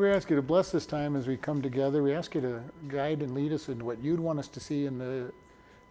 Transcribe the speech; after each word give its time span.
Lord, 0.00 0.12
we 0.12 0.16
ask 0.16 0.30
you 0.30 0.36
to 0.36 0.40
bless 0.40 0.72
this 0.72 0.86
time 0.86 1.14
as 1.14 1.26
we 1.26 1.36
come 1.36 1.60
together. 1.60 2.02
We 2.02 2.14
ask 2.14 2.34
you 2.34 2.40
to 2.40 2.62
guide 2.88 3.20
and 3.20 3.34
lead 3.34 3.52
us 3.52 3.68
in 3.68 3.84
what 3.84 4.02
you'd 4.02 4.18
want 4.18 4.38
us 4.38 4.48
to 4.48 4.58
see 4.58 4.86
in 4.86 4.96
the 4.96 5.30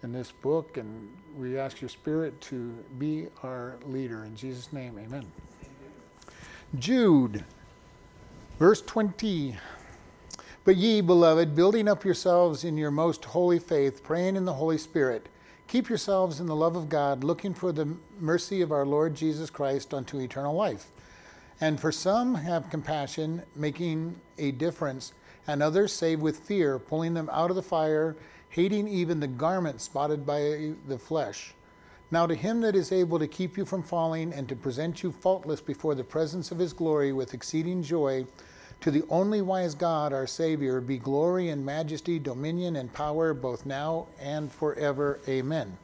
in 0.02 0.12
this 0.12 0.32
book, 0.32 0.78
and 0.78 1.16
we 1.38 1.60
ask 1.60 1.80
your 1.80 1.90
Spirit 1.90 2.42
to 2.42 2.72
be 2.98 3.28
our 3.44 3.76
leader. 3.86 4.26
In 4.26 4.36
Jesus' 4.36 4.74
name, 4.74 4.98
Amen. 4.98 5.28
Jude, 6.80 7.44
verse 8.58 8.82
twenty. 8.82 9.56
But 10.64 10.76
ye, 10.78 11.02
beloved, 11.02 11.56
building 11.56 11.88
up 11.88 12.04
yourselves 12.04 12.64
in 12.64 12.78
your 12.78 12.90
most 12.90 13.24
holy 13.24 13.60
faith, 13.60 14.02
praying 14.02 14.36
in 14.36 14.46
the 14.46 14.54
Holy 14.54 14.80
Spirit, 14.80 15.30
keep 15.68 15.88
yourselves 15.88 16.40
in 16.40 16.48
the 16.48 16.56
love 16.56 16.76
of 16.76 16.90
God, 16.90 17.24
looking 17.24 17.54
for 17.54 17.72
the 17.72 17.96
mercy 18.20 18.62
of 18.62 18.72
our 18.72 18.88
Lord 18.88 19.14
Jesus 19.14 19.52
Christ 19.52 19.94
unto 19.94 20.20
eternal 20.20 20.56
life. 20.56 20.88
And 21.62 21.80
for 21.80 21.92
some 21.92 22.36
have 22.36 22.70
compassion, 22.70 23.44
making 23.56 24.20
a 24.38 24.52
difference, 24.52 25.14
and 25.46 25.62
others 25.62 25.92
save 25.92 26.22
with 26.22 26.40
fear, 26.40 26.80
pulling 26.80 27.14
them 27.14 27.30
out 27.34 27.50
of 27.50 27.56
the 27.56 27.64
fire, 27.64 28.16
hating 28.50 28.88
even 28.88 29.20
the 29.20 29.28
garment 29.28 29.82
spotted 29.82 30.26
by 30.26 30.74
the 30.88 30.98
flesh. 30.98 31.54
Now 32.12 32.26
to 32.26 32.34
him 32.34 32.62
that 32.62 32.76
is 32.76 32.92
able 32.92 33.20
to 33.20 33.28
keep 33.28 33.58
you 33.58 33.66
from 33.66 33.84
falling 33.84 34.34
and 34.34 34.48
to 34.50 34.56
present 34.56 35.04
you 35.04 35.12
faultless 35.12 35.62
before 35.62 35.96
the 35.96 36.04
presence 36.04 36.52
of 36.52 36.58
his 36.58 36.74
glory 36.74 37.12
with 37.14 37.34
exceeding 37.34 37.84
joy, 37.84 38.26
to 38.82 38.90
the 38.90 39.04
only 39.10 39.42
wise 39.42 39.76
God, 39.76 40.14
our 40.14 40.26
Savior, 40.26 40.80
be 40.80 40.98
glory 40.98 41.50
and 41.50 41.66
majesty, 41.66 42.18
dominion 42.18 42.78
and 42.78 42.92
power, 42.94 43.34
both 43.34 43.66
now 43.66 44.08
and 44.20 44.50
forever. 44.52 45.20
Amen. 45.28 45.78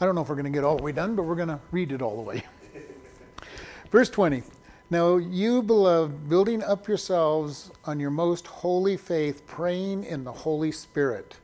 I 0.00 0.04
don't 0.04 0.16
know 0.16 0.22
if 0.22 0.28
we're 0.28 0.34
going 0.34 0.44
to 0.44 0.50
get 0.50 0.64
all 0.64 0.76
the 0.76 0.82
way 0.82 0.92
done, 0.92 1.14
but 1.14 1.22
we're 1.22 1.36
going 1.36 1.48
to 1.48 1.60
read 1.70 1.92
it 1.92 2.02
all 2.02 2.16
the 2.16 2.22
way. 2.22 2.42
Verse 3.90 4.10
20 4.10 4.42
Now 4.88 5.16
you, 5.16 5.62
beloved, 5.62 6.28
building 6.28 6.62
up 6.62 6.86
yourselves 6.86 7.72
on 7.86 7.98
your 7.98 8.10
most 8.10 8.46
holy 8.46 8.96
faith, 8.96 9.44
praying 9.44 10.04
in 10.04 10.22
the 10.22 10.30
Holy 10.30 10.70
Spirit. 10.70 11.34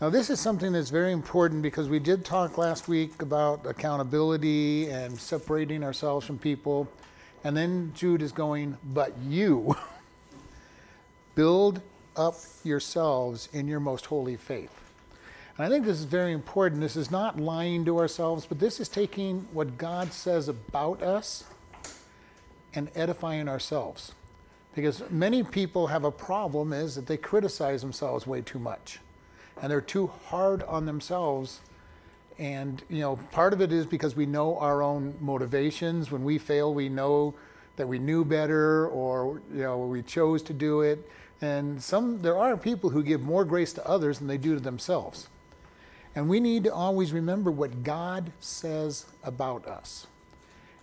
Now, 0.00 0.08
this 0.08 0.30
is 0.30 0.40
something 0.40 0.72
that's 0.72 0.88
very 0.88 1.12
important 1.12 1.60
because 1.60 1.90
we 1.90 1.98
did 1.98 2.24
talk 2.24 2.56
last 2.56 2.88
week 2.88 3.20
about 3.20 3.66
accountability 3.66 4.88
and 4.88 5.18
separating 5.18 5.84
ourselves 5.84 6.26
from 6.26 6.38
people. 6.38 6.88
And 7.44 7.54
then 7.54 7.92
Jude 7.94 8.22
is 8.22 8.32
going, 8.32 8.78
but 8.82 9.12
you 9.18 9.76
build 11.34 11.82
up 12.16 12.36
yourselves 12.64 13.50
in 13.52 13.68
your 13.68 13.80
most 13.80 14.06
holy 14.06 14.36
faith. 14.36 14.72
And 15.58 15.66
I 15.66 15.68
think 15.68 15.84
this 15.84 15.98
is 15.98 16.04
very 16.04 16.32
important. 16.32 16.80
This 16.80 16.96
is 16.96 17.10
not 17.10 17.38
lying 17.38 17.84
to 17.84 17.98
ourselves, 17.98 18.46
but 18.46 18.58
this 18.58 18.80
is 18.80 18.88
taking 18.88 19.46
what 19.52 19.76
God 19.76 20.14
says 20.14 20.48
about 20.48 21.02
us 21.02 21.44
and 22.74 22.90
edifying 22.94 23.48
ourselves. 23.48 24.12
Because 24.74 25.08
many 25.10 25.42
people 25.42 25.86
have 25.86 26.04
a 26.04 26.10
problem 26.10 26.72
is 26.72 26.96
that 26.96 27.06
they 27.06 27.16
criticize 27.16 27.80
themselves 27.80 28.26
way 28.26 28.40
too 28.40 28.58
much. 28.58 28.98
And 29.62 29.70
they're 29.70 29.80
too 29.80 30.08
hard 30.26 30.62
on 30.64 30.84
themselves 30.84 31.60
and 32.38 32.82
you 32.88 33.00
know, 33.00 33.16
part 33.30 33.52
of 33.52 33.60
it 33.60 33.72
is 33.72 33.86
because 33.86 34.16
we 34.16 34.26
know 34.26 34.58
our 34.58 34.82
own 34.82 35.14
motivations. 35.20 36.10
When 36.10 36.24
we 36.24 36.38
fail, 36.38 36.74
we 36.74 36.88
know 36.88 37.34
that 37.76 37.86
we 37.86 37.98
knew 37.98 38.24
better, 38.24 38.88
or 38.88 39.40
you 39.52 39.62
know, 39.62 39.78
we 39.78 40.02
chose 40.02 40.42
to 40.44 40.52
do 40.52 40.80
it. 40.80 41.08
And 41.40 41.82
some 41.82 42.22
there 42.22 42.36
are 42.36 42.56
people 42.56 42.90
who 42.90 43.02
give 43.02 43.22
more 43.22 43.44
grace 43.44 43.72
to 43.74 43.86
others 43.86 44.18
than 44.18 44.28
they 44.28 44.38
do 44.38 44.54
to 44.54 44.60
themselves. 44.60 45.28
And 46.14 46.28
we 46.28 46.38
need 46.40 46.64
to 46.64 46.72
always 46.74 47.12
remember 47.12 47.50
what 47.50 47.82
God 47.82 48.32
says 48.40 49.06
about 49.24 49.66
us. 49.66 50.06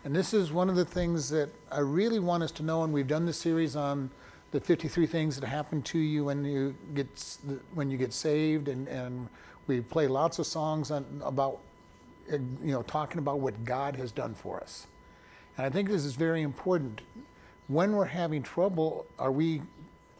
And 0.03 0.15
this 0.15 0.33
is 0.33 0.51
one 0.51 0.67
of 0.67 0.75
the 0.75 0.85
things 0.85 1.29
that 1.29 1.49
I 1.71 1.79
really 1.79 2.17
want 2.17 2.41
us 2.41 2.51
to 2.53 2.63
know. 2.63 2.83
And 2.83 2.91
we've 2.91 3.07
done 3.07 3.27
this 3.27 3.37
series 3.37 3.75
on 3.75 4.09
the 4.49 4.59
53 4.59 5.05
things 5.05 5.39
that 5.39 5.45
happen 5.47 5.83
to 5.83 5.99
you 5.99 6.25
when 6.25 6.43
you 6.43 6.75
get 6.95 7.37
when 7.75 7.91
you 7.91 7.97
get 7.97 8.11
saved, 8.11 8.67
and, 8.67 8.87
and 8.87 9.29
we 9.67 9.79
play 9.79 10.07
lots 10.07 10.39
of 10.39 10.47
songs 10.47 10.89
on, 10.89 11.05
about, 11.23 11.59
uh, 12.33 12.37
you 12.63 12.71
know, 12.71 12.81
talking 12.81 13.19
about 13.19 13.39
what 13.39 13.63
God 13.63 13.95
has 13.95 14.11
done 14.11 14.33
for 14.33 14.59
us. 14.59 14.87
And 15.55 15.67
I 15.67 15.69
think 15.69 15.87
this 15.87 16.03
is 16.03 16.15
very 16.15 16.41
important. 16.41 17.01
When 17.67 17.91
we're 17.91 18.05
having 18.05 18.41
trouble, 18.41 19.05
are 19.19 19.31
we 19.31 19.61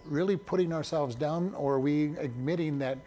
really 0.05 0.37
putting 0.37 0.71
ourselves 0.71 1.15
down 1.15 1.55
or 1.55 1.73
are 1.73 1.79
we 1.79 2.15
admitting 2.17 2.79
that 2.79 2.99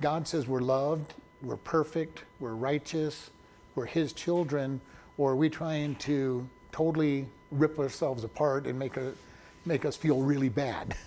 God 0.00 0.26
says 0.26 0.48
we're 0.48 0.60
loved, 0.60 1.14
we're 1.40 1.56
perfect, 1.56 2.24
we're 2.40 2.54
righteous, 2.54 3.30
we're 3.76 3.86
His 3.86 4.12
children, 4.12 4.80
or 5.18 5.32
are 5.32 5.36
we 5.36 5.48
trying 5.48 5.94
to 5.96 6.48
totally 6.72 7.26
rip 7.50 7.78
ourselves 7.78 8.24
apart 8.24 8.66
and 8.66 8.78
make, 8.78 8.96
a, 8.96 9.12
make 9.64 9.84
us 9.84 9.96
feel 9.96 10.20
really 10.20 10.48
bad? 10.48 10.94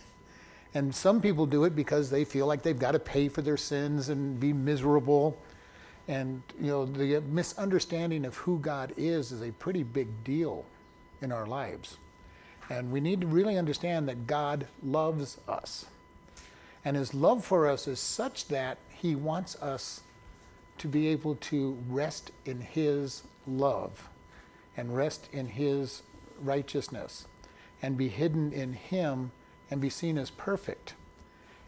And 0.73 0.93
some 0.93 1.19
people 1.19 1.45
do 1.45 1.63
it 1.63 1.75
because 1.75 2.09
they 2.09 2.23
feel 2.23 2.45
like 2.45 2.61
they've 2.61 2.77
got 2.77 2.91
to 2.91 2.99
pay 2.99 3.27
for 3.27 3.41
their 3.41 3.57
sins 3.57 4.09
and 4.09 4.39
be 4.39 4.53
miserable. 4.53 5.35
And 6.07 6.43
you 6.59 6.67
know, 6.67 6.85
the 6.85 7.21
misunderstanding 7.21 8.25
of 8.25 8.37
who 8.37 8.59
God 8.59 8.93
is 8.95 9.31
is 9.31 9.41
a 9.41 9.51
pretty 9.53 9.83
big 9.83 10.23
deal 10.23 10.65
in 11.21 11.31
our 11.31 11.47
lives. 11.47 11.97
And 12.69 12.91
we 12.91 12.99
need 12.99 13.21
to 13.21 13.27
really 13.27 13.57
understand 13.57 14.07
that 14.09 14.27
God 14.27 14.67
loves 14.83 15.39
us. 15.47 15.87
And 16.85 16.95
his 16.95 17.13
love 17.13 17.43
for 17.43 17.67
us 17.67 17.87
is 17.87 17.99
such 17.99 18.47
that 18.49 18.77
he 18.91 19.15
wants 19.15 19.55
us 19.55 20.01
to 20.79 20.87
be 20.87 21.07
able 21.07 21.35
to 21.35 21.77
rest 21.87 22.31
in 22.45 22.61
his 22.61 23.23
love 23.47 24.09
and 24.75 24.95
rest 24.95 25.29
in 25.31 25.47
his 25.47 26.01
righteousness 26.41 27.27
and 27.81 27.97
be 27.97 28.09
hidden 28.09 28.51
in 28.51 28.73
him 28.73 29.31
and 29.69 29.79
be 29.79 29.89
seen 29.89 30.17
as 30.17 30.29
perfect. 30.29 30.93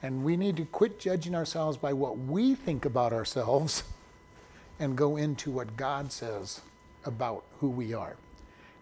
And 0.02 0.24
we 0.24 0.36
need 0.36 0.58
to 0.58 0.66
quit 0.66 1.00
judging 1.00 1.36
ourselves 1.36 1.78
by 1.78 1.94
what 1.94 2.18
we 2.18 2.56
think 2.56 2.86
about 2.86 3.14
ourselves 3.14 3.84
and 4.80 4.98
go 4.98 5.16
into 5.16 5.52
what 5.52 5.78
God 5.78 6.12
says 6.12 6.62
about 7.06 7.44
who 7.60 7.70
we 7.70 7.94
are. 7.94 8.16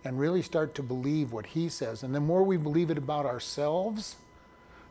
And 0.04 0.18
really 0.18 0.42
start 0.42 0.76
to 0.76 0.84
believe 0.84 1.34
what 1.34 1.48
He 1.48 1.68
says. 1.68 2.04
And 2.04 2.16
the 2.16 2.22
more 2.22 2.42
we 2.44 2.56
believe 2.56 2.90
it 2.90 2.98
about 2.98 3.26
ourselves, 3.26 4.16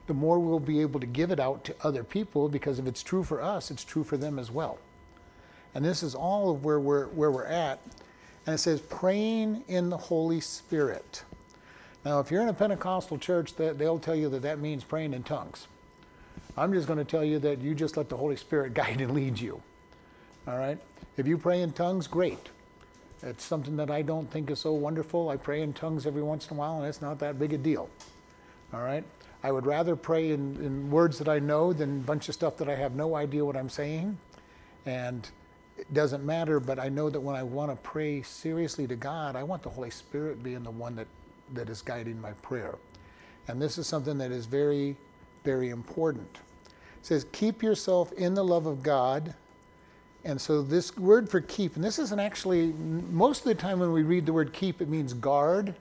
the 0.06 0.12
more 0.14 0.38
we'll 0.38 0.58
be 0.58 0.80
able 0.80 1.00
to 1.00 1.06
give 1.06 1.30
it 1.30 1.40
out 1.40 1.64
to 1.64 1.74
other 1.82 2.04
people 2.04 2.48
because 2.48 2.78
if 2.78 2.86
it's 2.86 3.02
true 3.02 3.22
for 3.22 3.40
us, 3.40 3.70
it's 3.70 3.84
true 3.84 4.04
for 4.04 4.18
them 4.18 4.38
as 4.38 4.50
well. 4.50 4.78
And 5.78 5.84
this 5.84 6.02
is 6.02 6.16
all 6.16 6.50
of 6.50 6.64
where 6.64 6.80
we're, 6.80 7.06
where 7.06 7.30
we're 7.30 7.44
at. 7.44 7.78
And 8.46 8.56
it 8.56 8.58
says, 8.58 8.80
praying 8.80 9.62
in 9.68 9.90
the 9.90 9.96
Holy 9.96 10.40
Spirit. 10.40 11.22
Now, 12.04 12.18
if 12.18 12.32
you're 12.32 12.42
in 12.42 12.48
a 12.48 12.52
Pentecostal 12.52 13.16
church, 13.16 13.54
that 13.54 13.78
they'll 13.78 14.00
tell 14.00 14.16
you 14.16 14.28
that 14.30 14.42
that 14.42 14.58
means 14.58 14.82
praying 14.82 15.14
in 15.14 15.22
tongues. 15.22 15.68
I'm 16.56 16.72
just 16.72 16.88
going 16.88 16.98
to 16.98 17.04
tell 17.04 17.22
you 17.22 17.38
that 17.38 17.60
you 17.60 17.76
just 17.76 17.96
let 17.96 18.08
the 18.08 18.16
Holy 18.16 18.34
Spirit 18.34 18.74
guide 18.74 19.00
and 19.00 19.14
lead 19.14 19.38
you. 19.38 19.62
All 20.48 20.58
right? 20.58 20.78
If 21.16 21.28
you 21.28 21.38
pray 21.38 21.62
in 21.62 21.70
tongues, 21.70 22.08
great. 22.08 22.48
It's 23.22 23.44
something 23.44 23.76
that 23.76 23.88
I 23.88 24.02
don't 24.02 24.28
think 24.28 24.50
is 24.50 24.58
so 24.58 24.72
wonderful. 24.72 25.28
I 25.28 25.36
pray 25.36 25.62
in 25.62 25.72
tongues 25.74 26.08
every 26.08 26.24
once 26.24 26.48
in 26.50 26.56
a 26.56 26.58
while, 26.58 26.78
and 26.78 26.86
it's 26.86 27.00
not 27.00 27.20
that 27.20 27.38
big 27.38 27.52
a 27.52 27.56
deal. 27.56 27.88
All 28.74 28.82
right? 28.82 29.04
I 29.44 29.52
would 29.52 29.64
rather 29.64 29.94
pray 29.94 30.32
in, 30.32 30.56
in 30.56 30.90
words 30.90 31.18
that 31.18 31.28
I 31.28 31.38
know 31.38 31.72
than 31.72 31.98
a 31.98 32.02
bunch 32.02 32.28
of 32.28 32.34
stuff 32.34 32.56
that 32.56 32.68
I 32.68 32.74
have 32.74 32.96
no 32.96 33.14
idea 33.14 33.44
what 33.44 33.56
I'm 33.56 33.70
saying. 33.70 34.18
And 34.84 35.30
it 35.78 35.94
doesn't 35.94 36.24
matter, 36.24 36.60
but 36.60 36.78
I 36.78 36.88
know 36.88 37.08
that 37.08 37.20
when 37.20 37.36
I 37.36 37.42
want 37.42 37.70
to 37.70 37.76
pray 37.76 38.22
seriously 38.22 38.86
to 38.88 38.96
God, 38.96 39.36
I 39.36 39.42
want 39.42 39.62
the 39.62 39.70
Holy 39.70 39.90
Spirit 39.90 40.42
being 40.42 40.62
the 40.62 40.70
one 40.70 40.96
that 40.96 41.06
that 41.54 41.68
is 41.68 41.82
guiding 41.82 42.20
my 42.20 42.32
prayer. 42.32 42.76
And 43.46 43.60
this 43.60 43.78
is 43.78 43.86
something 43.86 44.18
that 44.18 44.30
is 44.30 44.46
very, 44.46 44.96
very 45.44 45.70
important. 45.70 46.38
It 46.64 47.06
says, 47.06 47.26
keep 47.32 47.62
yourself 47.62 48.12
in 48.12 48.34
the 48.34 48.44
love 48.44 48.66
of 48.66 48.82
God. 48.82 49.34
And 50.24 50.40
so 50.40 50.62
this 50.62 50.96
word 50.96 51.30
for 51.30 51.40
keep, 51.40 51.76
and 51.76 51.84
this 51.84 51.98
isn't 51.98 52.20
actually, 52.20 52.72
most 53.10 53.40
of 53.40 53.44
the 53.44 53.54
time 53.54 53.78
when 53.78 53.92
we 53.92 54.02
read 54.02 54.26
the 54.26 54.32
word 54.32 54.52
keep, 54.52 54.82
it 54.82 54.88
means 54.88 55.14
guard. 55.14 55.74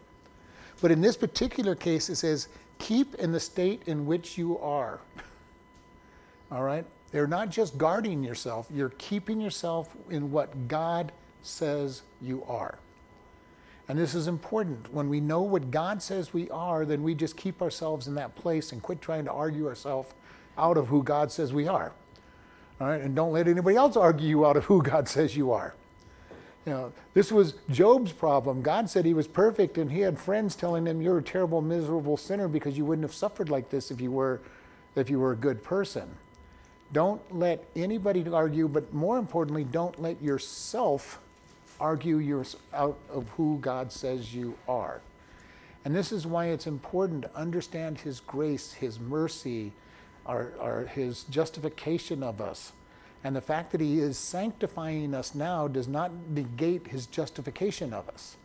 But 0.82 0.92
in 0.92 1.02
this 1.02 1.18
particular 1.18 1.76
case, 1.76 2.10
it 2.10 2.16
says, 2.16 2.48
keep 2.80 3.16
in 3.16 3.32
the 3.32 3.40
state 3.40 3.82
in 3.88 4.06
which 4.06 4.38
you 4.38 4.58
are. 4.60 5.00
All 6.52 6.64
right? 6.64 6.86
They're 7.12 7.27
not 7.27 7.50
just 7.50 7.77
guarding 7.77 8.24
yourself, 8.24 8.68
you're 8.74 8.94
keeping 8.98 9.39
yourself 9.39 9.95
in 10.09 10.31
what 10.31 10.68
God 10.68 11.12
says 11.42 12.01
you 12.21 12.44
are. 12.48 12.80
And 13.89 13.98
this 13.98 14.13
is 14.13 14.27
important. 14.27 14.94
When 14.94 15.07
we 15.07 15.21
know 15.21 15.42
what 15.42 15.71
God 15.71 16.01
says 16.01 16.33
we 16.33 16.50
are, 16.50 16.86
then 16.86 17.04
we 17.04 17.15
just 17.15 17.38
keep 17.38 17.62
ourselves 17.62 18.07
in 18.07 18.15
that 18.15 18.36
place 18.36 18.74
and 18.74 18.81
quit 18.81 19.01
trying 19.01 19.25
to 19.25 19.31
argue 19.31 19.68
ourselves 19.68 20.13
out 20.57 20.77
of 20.77 20.88
who 20.88 21.04
God 21.04 21.31
says 21.31 21.54
we 21.54 21.68
are. 21.68 21.94
All 22.81 22.88
right? 22.88 23.01
And 23.01 23.15
don't 23.15 23.31
let 23.31 23.48
anybody 23.48 23.77
else 23.77 23.95
argue 23.95 24.27
you 24.27 24.45
out 24.45 24.57
of 24.57 24.65
who 24.65 24.83
God 24.83 25.07
says 25.07 25.38
you 25.38 25.51
are. 25.51 25.74
You 26.65 26.74
know, 26.74 26.94
this 27.13 27.31
was 27.31 27.53
Job's 27.69 28.12
problem. 28.12 28.62
God 28.62 28.89
said 28.89 29.06
he 29.06 29.13
was 29.13 29.25
perfect, 29.25 29.77
and 29.77 29.89
he 29.89 30.01
had 30.01 30.19
friends 30.19 30.53
telling 30.53 30.86
him, 30.86 31.01
You're 31.01 31.19
a 31.19 31.24
terrible, 31.24 31.62
miserable 31.62 32.18
sinner 32.18 32.50
because 32.50 32.77
you 32.77 32.83
wouldn't 32.83 33.06
have 33.06 33.15
suffered 33.15 33.50
like 33.50 33.69
this 33.69 33.89
if 33.89 34.01
you 34.01 34.12
were, 34.12 34.42
if 34.94 35.10
you 35.10 35.18
were 35.18 35.31
a 35.31 35.38
good 35.38 35.63
person. 35.63 36.18
Don't 36.94 37.22
let 37.36 37.66
anybody 37.75 38.28
argue, 38.28 38.68
but 38.68 38.94
more 38.94 39.18
importantly, 39.18 39.66
don't 39.66 40.01
let 40.01 40.22
yourself 40.22 41.19
argue 41.80 42.18
you 42.18 42.44
out 42.74 42.98
of 43.10 43.28
who 43.30 43.60
God 43.60 43.92
says 43.92 44.34
you 44.34 44.57
are. 44.68 45.01
And 45.86 45.95
this 45.95 46.12
is 46.12 46.25
why 46.25 46.48
it's 46.48 46.68
important 46.68 47.24
to 47.24 47.36
understand 47.36 48.00
His 48.00 48.19
grace, 48.19 48.74
His 48.74 49.00
mercy, 49.00 49.74
our, 50.25 50.54
our, 50.60 50.81
His 50.86 51.24
justification 51.24 52.24
of 52.24 52.42
us. 52.42 52.72
And 53.24 53.36
the 53.36 53.42
fact 53.42 53.72
that 53.72 53.81
He 53.81 54.00
is 54.00 54.18
sanctifying 54.18 55.13
us 55.13 55.36
now 55.36 55.68
does 55.68 55.88
not 55.88 56.12
negate 56.30 56.88
His 56.88 57.06
justification 57.06 57.94
of 57.94 58.10
us. 58.10 58.38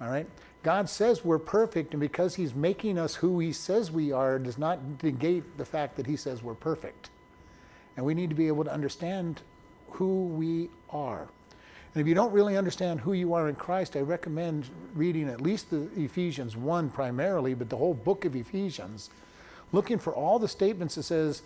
All 0.00 0.08
right? 0.08 0.26
God 0.62 0.88
says 0.90 1.24
we're 1.24 1.38
perfect, 1.38 1.92
and 1.92 2.00
because 2.00 2.34
He's 2.34 2.54
making 2.54 2.98
us 2.98 3.16
who 3.16 3.38
He 3.38 3.52
says 3.52 3.90
we 3.90 4.12
are, 4.12 4.38
does 4.38 4.58
not 4.58 5.02
negate 5.02 5.56
the 5.56 5.64
fact 5.64 5.96
that 5.96 6.06
He 6.06 6.16
says 6.16 6.42
we're 6.42 6.54
perfect. 6.54 7.10
And 7.96 8.06
we 8.06 8.14
need 8.14 8.30
to 8.30 8.36
be 8.36 8.48
able 8.48 8.64
to 8.64 8.72
understand 8.72 9.40
who 9.90 10.26
we 10.26 10.70
are. 10.90 11.28
And 11.94 12.00
if 12.00 12.06
you 12.06 12.14
don't 12.14 12.32
really 12.32 12.56
understand 12.56 13.00
who 13.00 13.12
you 13.12 13.34
are 13.34 13.48
in 13.48 13.56
Christ, 13.56 13.96
I 13.96 14.00
recommend 14.00 14.68
reading 14.94 15.28
at 15.28 15.40
least 15.40 15.70
the 15.70 15.88
Ephesians 15.96 16.56
1 16.56 16.90
primarily, 16.90 17.54
but 17.54 17.68
the 17.68 17.76
whole 17.76 17.94
book 17.94 18.24
of 18.24 18.36
Ephesians, 18.36 19.10
looking 19.72 19.98
for 19.98 20.14
all 20.14 20.38
the 20.38 20.48
statements 20.48 20.94
that 20.94 21.02
says 21.02 21.42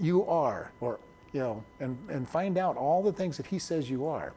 you 0.00 0.24
are, 0.24 0.72
or 0.80 0.98
you 1.32 1.40
know, 1.40 1.64
and, 1.80 1.98
and 2.08 2.28
find 2.28 2.56
out 2.56 2.76
all 2.76 3.02
the 3.02 3.12
things 3.12 3.36
that 3.36 3.46
he 3.46 3.58
says 3.58 3.90
you 3.90 4.06
are. 4.06 4.32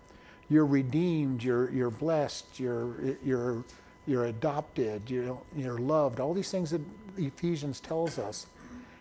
You're 0.50 0.66
redeemed, 0.66 1.44
you're 1.44 1.72
you're 1.72 1.92
blessed, 1.92 2.60
you're 2.60 3.18
you're 3.24 3.64
you're 4.08 4.26
adopted, 4.26 5.10
you're, 5.10 5.38
you're 5.56 5.78
loved, 5.78 6.20
all 6.20 6.34
these 6.34 6.50
things 6.50 6.72
that 6.72 6.82
Ephesians 7.18 7.80
tells 7.82 8.18
us. 8.18 8.48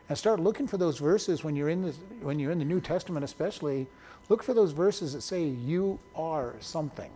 And 0.08 0.16
start 0.16 0.38
looking 0.38 0.66
for 0.66 0.76
those 0.76 0.98
verses 0.98 1.42
when 1.42 1.56
you're 1.56 1.68
in 1.68 1.82
the, 1.82 1.92
when 2.20 2.38
you're 2.38 2.52
in 2.52 2.58
the 2.58 2.64
New 2.64 2.80
Testament 2.80 3.24
especially, 3.24 3.86
look 4.28 4.42
for 4.42 4.54
those 4.54 4.72
verses 4.72 5.12
that 5.12 5.22
say 5.22 5.44
you 5.44 5.98
are 6.14 6.54
something. 6.60 7.10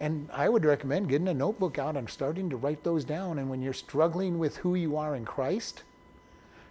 And 0.00 0.28
I 0.32 0.48
would 0.48 0.64
recommend 0.64 1.08
getting 1.08 1.28
a 1.28 1.34
notebook 1.34 1.78
out 1.78 1.96
and 1.96 2.08
starting 2.08 2.50
to 2.50 2.56
write 2.56 2.82
those 2.84 3.04
down. 3.04 3.38
And 3.38 3.48
when 3.48 3.62
you're 3.62 3.72
struggling 3.72 4.38
with 4.38 4.56
who 4.58 4.74
you 4.74 4.96
are 4.96 5.14
in 5.14 5.24
Christ, 5.24 5.82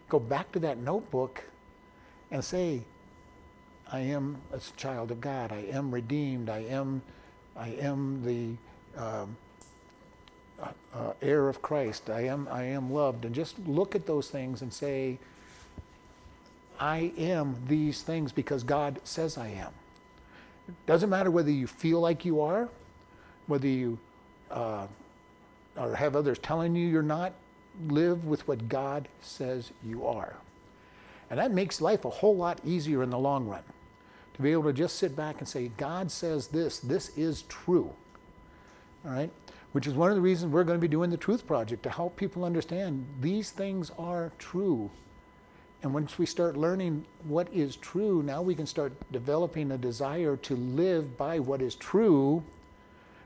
go 0.10 0.20
back 0.20 0.52
to 0.54 0.60
that 0.60 0.78
notebook 0.78 1.44
and 2.32 2.44
say, 2.44 2.82
I 3.92 4.00
am 4.00 4.38
a 4.52 4.60
child 4.76 5.12
of 5.12 5.22
God. 5.22 5.52
I 5.52 5.66
am 5.72 5.92
redeemed. 5.92 6.50
I 6.50 6.60
am, 6.60 7.02
I 7.56 7.70
am 7.70 8.24
the 8.26 9.02
um, 9.02 9.38
uh, 10.94 11.14
heir 11.22 11.50
of 11.50 11.62
Christ. 11.62 12.10
I 12.10 12.22
am, 12.22 12.48
I 12.52 12.64
am 12.64 12.92
loved. 12.92 13.26
And 13.26 13.34
just 13.34 13.58
look 13.68 13.96
at 13.96 14.06
those 14.06 14.30
things 14.30 14.62
and 14.62 14.74
say, 14.74 15.18
I 16.80 17.12
am 17.18 17.56
these 17.68 18.02
things 18.02 18.32
because 18.32 18.64
God 18.64 19.00
says 19.04 19.38
I 19.38 19.48
am. 19.50 19.72
It 20.68 20.76
doesn't 20.86 21.10
matter 21.10 21.32
whether 21.32 21.52
you 21.52 21.68
feel 21.68 22.00
like 22.00 22.26
you 22.26 22.42
are, 22.42 22.70
whether 23.48 23.68
you 23.68 24.00
uh, 24.50 24.88
or 25.78 25.96
have 25.96 26.16
others 26.16 26.40
telling 26.40 26.76
you 26.76 26.88
you're 26.88 27.02
not. 27.02 27.34
Live 27.88 28.26
with 28.26 28.48
what 28.48 28.70
God 28.70 29.08
says 29.22 29.72
you 29.84 30.06
are. 30.06 30.36
And 31.30 31.40
that 31.40 31.52
makes 31.52 31.82
life 31.82 32.06
a 32.06 32.10
whole 32.10 32.36
lot 32.36 32.60
easier 32.64 33.02
in 33.02 33.10
the 33.10 33.18
long 33.18 33.48
run. 33.48 33.64
To 34.36 34.42
be 34.42 34.52
able 34.52 34.64
to 34.66 34.74
just 34.74 34.98
sit 34.98 35.16
back 35.16 35.40
and 35.40 35.48
say, 35.48 35.72
God 35.78 36.12
says 36.12 36.48
this, 36.48 36.80
this 36.80 37.18
is 37.18 37.44
true. 37.44 37.92
All 39.06 39.12
right? 39.12 39.32
Which 39.74 39.88
is 39.88 39.96
one 39.96 40.10
of 40.10 40.16
the 40.16 40.22
reasons 40.22 40.52
we're 40.52 40.64
going 40.64 40.78
to 40.78 40.82
be 40.82 40.88
doing 40.88 41.10
the 41.10 41.18
Truth 41.18 41.46
Project 41.46 41.84
to 41.84 41.90
help 41.90 42.16
people 42.16 42.46
understand 42.46 43.06
these 43.20 43.52
things 43.52 43.92
are 43.98 44.32
true. 44.38 44.90
And 45.82 45.94
once 45.94 46.18
we 46.18 46.26
start 46.26 46.56
learning 46.56 47.06
what 47.26 47.52
is 47.52 47.76
true, 47.76 48.24
now 48.24 48.42
we 48.42 48.56
can 48.56 48.68
start 48.68 48.94
developing 49.12 49.72
a 49.72 49.78
desire 49.78 50.38
to 50.38 50.56
live 50.56 51.18
by 51.18 51.40
what 51.40 51.62
is 51.62 51.76
true 51.76 52.44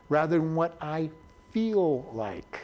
rather 0.10 0.38
than 0.40 0.56
what 0.56 0.76
I 0.82 1.12
feel 1.52 2.10
like. 2.14 2.62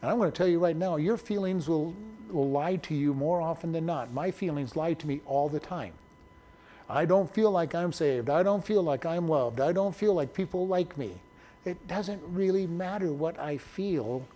And 0.00 0.10
I'm 0.10 0.16
going 0.16 0.32
to 0.32 0.36
tell 0.36 0.48
you 0.48 0.58
right 0.58 0.76
now, 0.76 0.96
your 0.96 1.18
feelings 1.18 1.68
will, 1.68 1.94
will 2.30 2.50
lie 2.50 2.76
to 2.76 2.94
you 2.94 3.12
more 3.12 3.42
often 3.42 3.70
than 3.70 3.84
not. 3.84 4.12
My 4.12 4.30
feelings 4.30 4.76
lie 4.76 4.94
to 4.94 5.06
me 5.06 5.20
all 5.26 5.48
the 5.48 5.60
time. 5.60 5.92
I 6.88 7.04
don't 7.04 7.32
feel 7.32 7.50
like 7.50 7.74
I'm 7.74 7.92
saved. 7.92 8.30
I 8.30 8.42
don't 8.42 8.64
feel 8.64 8.82
like 8.82 9.04
I'm 9.04 9.28
loved. 9.28 9.60
I 9.60 9.72
don't 9.72 9.94
feel 9.94 10.14
like 10.14 10.32
people 10.32 10.66
like 10.66 10.96
me. 10.96 11.20
It 11.68 11.86
doesn't 11.86 12.22
really 12.26 12.66
matter 12.66 13.12
what 13.12 13.38
I 13.38 13.58
feel. 13.58 14.26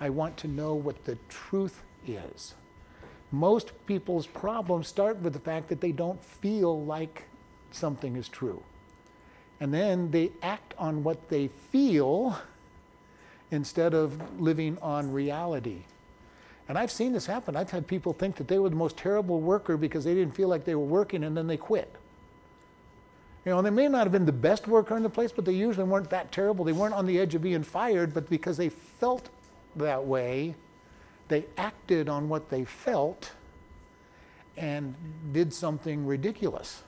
I 0.00 0.10
want 0.10 0.36
to 0.38 0.48
know 0.48 0.74
what 0.74 1.04
the 1.04 1.18
truth 1.28 1.82
is. 2.06 2.54
Most 3.30 3.72
people's 3.86 4.26
problems 4.26 4.88
start 4.88 5.18
with 5.18 5.32
the 5.32 5.40
fact 5.40 5.68
that 5.68 5.80
they 5.80 5.92
don't 5.92 6.22
feel 6.22 6.84
like 6.84 7.24
something 7.70 8.16
is 8.16 8.28
true. 8.28 8.62
And 9.60 9.72
then 9.72 10.10
they 10.10 10.32
act 10.42 10.74
on 10.78 11.02
what 11.02 11.28
they 11.28 11.48
feel 11.48 12.38
instead 13.50 13.94
of 13.94 14.40
living 14.40 14.78
on 14.82 15.12
reality. 15.12 15.82
And 16.68 16.78
I've 16.78 16.90
seen 16.90 17.12
this 17.12 17.26
happen. 17.26 17.56
I've 17.56 17.70
had 17.70 17.86
people 17.86 18.12
think 18.12 18.36
that 18.36 18.48
they 18.48 18.58
were 18.58 18.68
the 18.68 18.76
most 18.76 18.96
terrible 18.96 19.40
worker 19.40 19.76
because 19.76 20.04
they 20.04 20.14
didn't 20.14 20.34
feel 20.34 20.48
like 20.48 20.64
they 20.64 20.74
were 20.74 20.84
working 20.84 21.24
and 21.24 21.36
then 21.36 21.46
they 21.46 21.56
quit. 21.56 21.94
You 23.44 23.50
know, 23.50 23.62
they 23.62 23.70
may 23.70 23.88
not 23.88 24.04
have 24.04 24.12
been 24.12 24.26
the 24.26 24.32
best 24.32 24.68
worker 24.68 24.96
in 24.96 25.02
the 25.02 25.10
place, 25.10 25.32
but 25.32 25.44
they 25.44 25.52
usually 25.52 25.84
weren't 25.84 26.10
that 26.10 26.30
terrible. 26.30 26.64
They 26.64 26.72
weren't 26.72 26.94
on 26.94 27.06
the 27.06 27.18
edge 27.18 27.34
of 27.34 27.42
being 27.42 27.64
fired, 27.64 28.14
but 28.14 28.30
because 28.30 28.56
they 28.56 28.68
felt 28.68 29.28
that 29.74 30.04
way, 30.04 30.54
they 31.28 31.46
acted 31.56 32.08
on 32.08 32.28
what 32.28 32.50
they 32.50 32.64
felt 32.64 33.32
and 34.56 34.94
did 35.32 35.52
something 35.52 36.06
ridiculous. 36.06 36.82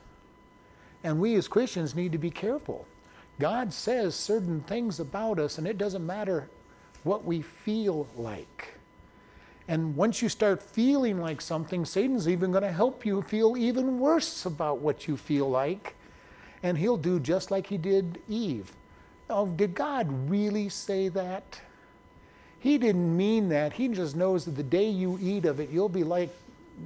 And 1.03 1.19
we 1.19 1.35
as 1.35 1.47
Christians 1.47 1.93
need 1.93 2.13
to 2.13 2.17
be 2.17 2.31
careful. 2.31 2.87
God 3.37 3.73
says 3.73 4.15
certain 4.15 4.61
things 4.61 4.99
about 4.99 5.39
us, 5.39 5.57
and 5.57 5.67
it 5.67 5.77
doesn't 5.77 6.05
matter 6.05 6.47
what 7.03 7.25
we 7.25 7.41
feel 7.41 8.07
like. 8.15 8.75
And 9.67 9.95
once 9.97 10.21
you 10.21 10.29
start 10.29 10.63
feeling 10.63 11.19
like 11.19 11.41
something, 11.41 11.83
Satan's 11.83 12.29
even 12.29 12.51
going 12.51 12.63
to 12.63 12.71
help 12.71 13.05
you 13.05 13.21
feel 13.23 13.57
even 13.57 13.99
worse 13.99 14.45
about 14.45 14.79
what 14.79 15.07
you 15.07 15.17
feel 15.17 15.49
like 15.49 15.95
and 16.63 16.77
he'll 16.77 16.97
do 16.97 17.19
just 17.19 17.51
like 17.51 17.67
he 17.67 17.77
did 17.77 18.21
Eve. 18.27 18.71
Oh, 19.29 19.47
did 19.47 19.73
God 19.73 20.29
really 20.29 20.69
say 20.69 21.07
that? 21.09 21.59
He 22.59 22.77
didn't 22.77 23.15
mean 23.15 23.49
that. 23.49 23.73
He 23.73 23.87
just 23.87 24.15
knows 24.15 24.45
that 24.45 24.55
the 24.55 24.63
day 24.63 24.89
you 24.89 25.19
eat 25.21 25.45
of 25.45 25.59
it, 25.59 25.69
you'll 25.69 25.89
be 25.89 26.03
like 26.03 26.29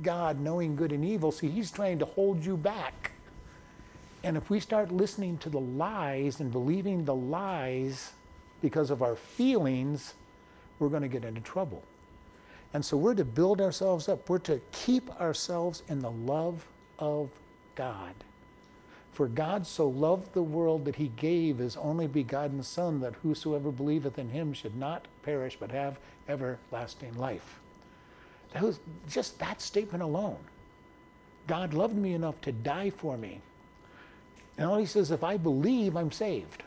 God, 0.03 0.39
knowing 0.39 0.75
good 0.75 0.91
and 0.91 1.03
evil. 1.03 1.31
See, 1.31 1.49
he's 1.49 1.71
trying 1.71 1.99
to 1.99 2.05
hold 2.05 2.45
you 2.45 2.57
back. 2.57 3.11
And 4.23 4.35
if 4.35 4.49
we 4.49 4.59
start 4.59 4.91
listening 4.91 5.37
to 5.39 5.49
the 5.49 5.59
lies 5.59 6.41
and 6.41 6.51
believing 6.51 7.05
the 7.05 7.15
lies 7.15 8.11
because 8.61 8.89
of 8.89 9.01
our 9.01 9.15
feelings, 9.15 10.13
we're 10.79 10.89
going 10.89 11.01
to 11.01 11.07
get 11.07 11.23
into 11.23 11.41
trouble. 11.41 11.83
And 12.73 12.83
so 12.83 12.97
we're 12.97 13.15
to 13.15 13.25
build 13.25 13.61
ourselves 13.61 14.09
up. 14.09 14.29
We're 14.29 14.39
to 14.39 14.61
keep 14.71 15.09
ourselves 15.19 15.83
in 15.87 15.99
the 15.99 16.11
love 16.11 16.67
of 16.99 17.29
God. 17.75 18.13
For 19.19 19.27
God 19.27 19.67
so 19.67 19.89
loved 19.89 20.31
the 20.31 20.41
world 20.41 20.85
that 20.85 20.95
he 20.95 21.09
gave 21.09 21.57
his 21.57 21.75
only 21.75 22.07
begotten 22.07 22.63
Son, 22.63 23.01
that 23.01 23.15
whosoever 23.15 23.69
believeth 23.69 24.17
in 24.17 24.29
him 24.29 24.53
should 24.53 24.77
not 24.77 25.09
perish, 25.23 25.57
but 25.59 25.71
have 25.71 25.99
everlasting 26.29 27.17
life. 27.17 27.59
That 28.53 28.63
was 28.63 28.79
just 29.09 29.37
that 29.39 29.59
statement 29.59 30.03
alone. 30.03 30.37
God 31.47 31.73
loved 31.73 31.97
me 31.97 32.13
enough 32.13 32.39
to 32.43 32.53
die 32.53 32.91
for 32.91 33.17
me. 33.17 33.41
And 34.57 34.67
all 34.67 34.77
he 34.77 34.85
says, 34.85 35.11
if 35.11 35.21
I 35.21 35.35
believe, 35.35 35.97
I'm 35.97 36.13
saved. 36.13 36.63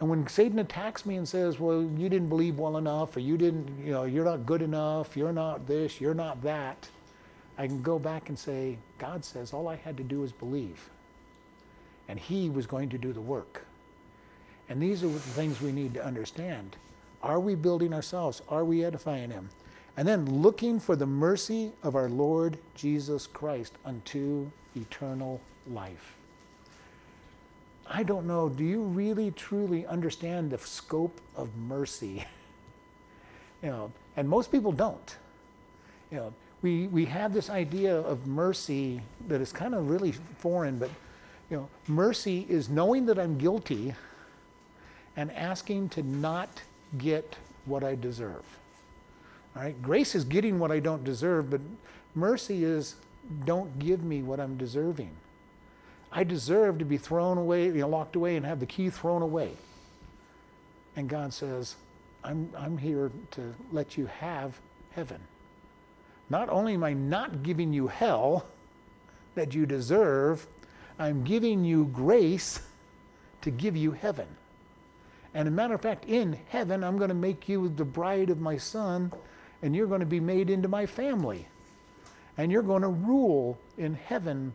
And 0.00 0.08
when 0.08 0.26
Satan 0.26 0.58
attacks 0.58 1.04
me 1.04 1.16
and 1.16 1.28
says, 1.28 1.60
well, 1.60 1.82
you 1.82 2.08
didn't 2.08 2.30
believe 2.30 2.58
well 2.58 2.78
enough, 2.78 3.14
or 3.14 3.20
you 3.20 3.36
didn't, 3.36 3.84
you 3.84 3.92
know, 3.92 4.04
you're 4.04 4.24
not 4.24 4.46
good 4.46 4.62
enough, 4.62 5.18
you're 5.18 5.34
not 5.34 5.66
this, 5.66 6.00
you're 6.00 6.14
not 6.14 6.40
that, 6.44 6.88
I 7.58 7.66
can 7.66 7.82
go 7.82 7.98
back 7.98 8.30
and 8.30 8.38
say, 8.38 8.78
God 8.96 9.22
says 9.22 9.52
all 9.52 9.68
I 9.68 9.76
had 9.76 9.98
to 9.98 10.02
do 10.02 10.20
was 10.20 10.32
believe 10.32 10.88
and 12.10 12.18
He 12.18 12.50
was 12.50 12.66
going 12.66 12.88
to 12.88 12.98
do 12.98 13.12
the 13.12 13.20
work. 13.20 13.64
And 14.68 14.82
these 14.82 15.04
are 15.04 15.08
the 15.08 15.18
things 15.20 15.62
we 15.62 15.70
need 15.70 15.94
to 15.94 16.04
understand. 16.04 16.76
Are 17.22 17.38
we 17.38 17.54
building 17.54 17.94
ourselves? 17.94 18.42
Are 18.48 18.64
we 18.64 18.84
edifying 18.84 19.30
Him? 19.30 19.48
And 19.96 20.08
then 20.08 20.42
looking 20.42 20.80
for 20.80 20.96
the 20.96 21.06
mercy 21.06 21.70
of 21.84 21.94
our 21.94 22.08
Lord 22.08 22.58
Jesus 22.74 23.28
Christ 23.28 23.74
unto 23.84 24.50
eternal 24.74 25.40
life. 25.70 26.16
I 27.88 28.02
don't 28.02 28.26
know, 28.26 28.48
do 28.48 28.64
you 28.64 28.82
really 28.82 29.30
truly 29.30 29.86
understand 29.86 30.50
the 30.50 30.58
scope 30.58 31.20
of 31.36 31.48
mercy? 31.56 32.24
you 33.62 33.68
know, 33.68 33.92
and 34.16 34.28
most 34.28 34.50
people 34.50 34.72
don't. 34.72 35.16
You 36.10 36.16
know, 36.18 36.34
we, 36.62 36.88
we 36.88 37.04
have 37.04 37.32
this 37.32 37.50
idea 37.50 37.96
of 38.00 38.26
mercy 38.26 39.00
that 39.28 39.40
is 39.40 39.52
kind 39.52 39.76
of 39.76 39.88
really 39.88 40.12
foreign, 40.38 40.76
but 40.76 40.90
you 41.50 41.56
know, 41.56 41.68
mercy 41.88 42.46
is 42.48 42.68
knowing 42.68 43.06
that 43.06 43.18
I'm 43.18 43.36
guilty 43.36 43.94
and 45.16 45.32
asking 45.32 45.88
to 45.90 46.02
not 46.02 46.62
get 46.96 47.36
what 47.66 47.82
I 47.82 47.96
deserve. 47.96 48.44
All 49.56 49.62
right? 49.62 49.82
Grace 49.82 50.14
is 50.14 50.24
getting 50.24 50.58
what 50.58 50.70
I 50.70 50.78
don't 50.78 51.02
deserve, 51.02 51.50
but 51.50 51.60
mercy 52.14 52.64
is 52.64 52.94
don't 53.44 53.78
give 53.78 54.02
me 54.02 54.22
what 54.22 54.38
I'm 54.40 54.56
deserving. 54.56 55.10
I 56.12 56.24
deserve 56.24 56.78
to 56.78 56.84
be 56.84 56.96
thrown 56.96 57.38
away, 57.38 57.66
you 57.66 57.74
know, 57.74 57.88
locked 57.88 58.16
away 58.16 58.36
and 58.36 58.46
have 58.46 58.60
the 58.60 58.66
key 58.66 58.90
thrown 58.90 59.22
away. 59.22 59.52
And 60.96 61.08
God 61.08 61.32
says, 61.32 61.76
I'm, 62.24 62.50
I'm 62.56 62.78
here 62.78 63.10
to 63.32 63.54
let 63.72 63.96
you 63.96 64.06
have 64.06 64.58
heaven. 64.92 65.20
Not 66.28 66.48
only 66.48 66.74
am 66.74 66.84
I 66.84 66.92
not 66.92 67.42
giving 67.42 67.72
you 67.72 67.88
hell 67.88 68.46
that 69.34 69.54
you 69.54 69.66
deserve, 69.66 70.46
I'm 71.00 71.24
giving 71.24 71.64
you 71.64 71.86
grace 71.86 72.60
to 73.40 73.50
give 73.50 73.74
you 73.74 73.92
heaven. 73.92 74.28
And 75.32 75.48
a 75.48 75.50
matter 75.50 75.72
of 75.72 75.80
fact, 75.80 76.04
in 76.04 76.38
heaven, 76.48 76.84
I'm 76.84 76.98
going 76.98 77.08
to 77.08 77.14
make 77.14 77.48
you 77.48 77.70
the 77.70 77.86
bride 77.86 78.28
of 78.28 78.38
my 78.38 78.58
son, 78.58 79.10
and 79.62 79.74
you're 79.74 79.86
going 79.86 80.00
to 80.00 80.06
be 80.06 80.20
made 80.20 80.50
into 80.50 80.68
my 80.68 80.84
family. 80.84 81.48
And 82.36 82.52
you're 82.52 82.62
going 82.62 82.82
to 82.82 82.88
rule 82.88 83.58
in 83.78 83.94
heaven 83.94 84.52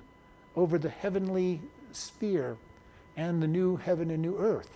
over 0.55 0.77
the 0.77 0.89
heavenly 0.89 1.61
sphere 1.91 2.57
and 3.17 3.41
the 3.41 3.47
new 3.47 3.77
heaven 3.77 4.11
and 4.11 4.21
new 4.21 4.37
earth. 4.37 4.69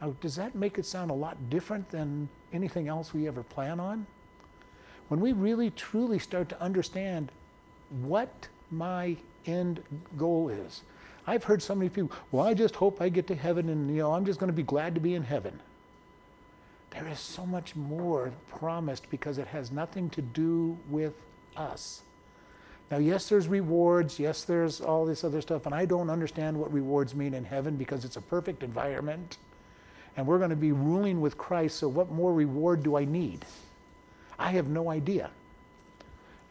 Now, 0.00 0.14
does 0.22 0.36
that 0.36 0.54
make 0.54 0.78
it 0.78 0.86
sound 0.86 1.10
a 1.10 1.14
lot 1.14 1.50
different 1.50 1.90
than 1.90 2.30
anything 2.52 2.88
else 2.88 3.12
we 3.12 3.28
ever 3.28 3.42
plan 3.42 3.78
on? 3.78 4.06
When 5.08 5.20
we 5.20 5.32
really 5.32 5.70
truly 5.70 6.18
start 6.18 6.48
to 6.48 6.62
understand 6.62 7.30
what 7.90 8.48
my 8.70 9.16
end 9.46 9.82
goal 10.16 10.48
is. 10.48 10.82
I've 11.26 11.44
heard 11.44 11.62
so 11.62 11.74
many 11.74 11.88
people, 11.88 12.12
well, 12.30 12.46
I 12.46 12.54
just 12.54 12.76
hope 12.76 13.00
I 13.00 13.08
get 13.08 13.26
to 13.28 13.34
heaven 13.34 13.68
and, 13.68 13.90
you 13.90 14.02
know, 14.02 14.12
I'm 14.12 14.24
just 14.24 14.38
going 14.38 14.48
to 14.48 14.56
be 14.56 14.62
glad 14.62 14.94
to 14.94 15.00
be 15.00 15.14
in 15.14 15.24
heaven. 15.24 15.58
There 16.90 17.08
is 17.08 17.18
so 17.18 17.44
much 17.44 17.74
more 17.74 18.32
promised 18.48 19.10
because 19.10 19.38
it 19.38 19.48
has 19.48 19.72
nothing 19.72 20.08
to 20.10 20.22
do 20.22 20.78
with 20.88 21.14
us. 21.56 22.02
Now, 22.90 22.98
yes, 22.98 23.28
there's 23.28 23.48
rewards. 23.48 24.18
Yes, 24.18 24.44
there's 24.44 24.80
all 24.80 25.04
this 25.04 25.24
other 25.24 25.40
stuff. 25.40 25.66
And 25.66 25.74
I 25.74 25.84
don't 25.84 26.08
understand 26.08 26.58
what 26.58 26.72
rewards 26.72 27.14
mean 27.14 27.34
in 27.34 27.44
heaven 27.44 27.76
because 27.76 28.04
it's 28.04 28.16
a 28.16 28.20
perfect 28.20 28.62
environment. 28.62 29.38
And 30.16 30.26
we're 30.26 30.38
going 30.38 30.50
to 30.50 30.56
be 30.56 30.72
ruling 30.72 31.20
with 31.20 31.36
Christ. 31.36 31.78
So, 31.78 31.88
what 31.88 32.10
more 32.10 32.32
reward 32.32 32.82
do 32.82 32.96
I 32.96 33.04
need? 33.04 33.44
I 34.38 34.52
have 34.52 34.68
no 34.68 34.90
idea. 34.90 35.30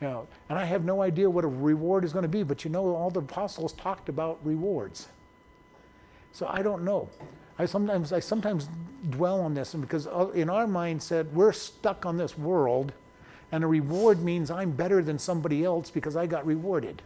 You 0.02 0.08
know, 0.08 0.28
and 0.50 0.60
I 0.60 0.66
have 0.66 0.84
no 0.84 1.02
idea 1.02 1.30
what 1.30 1.46
a 1.46 1.48
reward 1.48 2.04
is 2.04 2.12
going 2.12 2.24
to 2.24 2.30
be, 2.30 2.44
but 2.44 2.66
you 2.66 2.70
know, 2.70 2.96
all 2.96 3.10
the 3.10 3.22
apostles 3.22 3.74
talked 3.74 4.10
about 4.10 4.40
rewards. 4.44 5.08
So 6.34 6.48
I 6.50 6.62
don't 6.62 6.84
know. 6.84 7.10
I 7.58 7.66
sometimes, 7.66 8.12
I 8.12 8.20
sometimes 8.20 8.68
dwell 9.10 9.40
on 9.40 9.54
this, 9.54 9.74
and 9.74 9.82
because 9.82 10.08
uh, 10.08 10.30
in 10.34 10.50
our 10.50 10.66
mindset, 10.66 11.32
we're 11.32 11.54
stuck 11.54 12.06
on 12.06 12.18
this 12.18 12.38
world 12.38 12.92
and 13.52 13.64
a 13.64 13.68
reward 13.68 14.22
means 14.22 14.52
I'm 14.52 14.72
better 14.72 15.02
than 15.02 15.20
somebody 15.20 15.64
else 15.64 15.90
because 15.90 16.16
I 16.16 16.26
got 16.26 16.46
rewarded. 16.46 17.02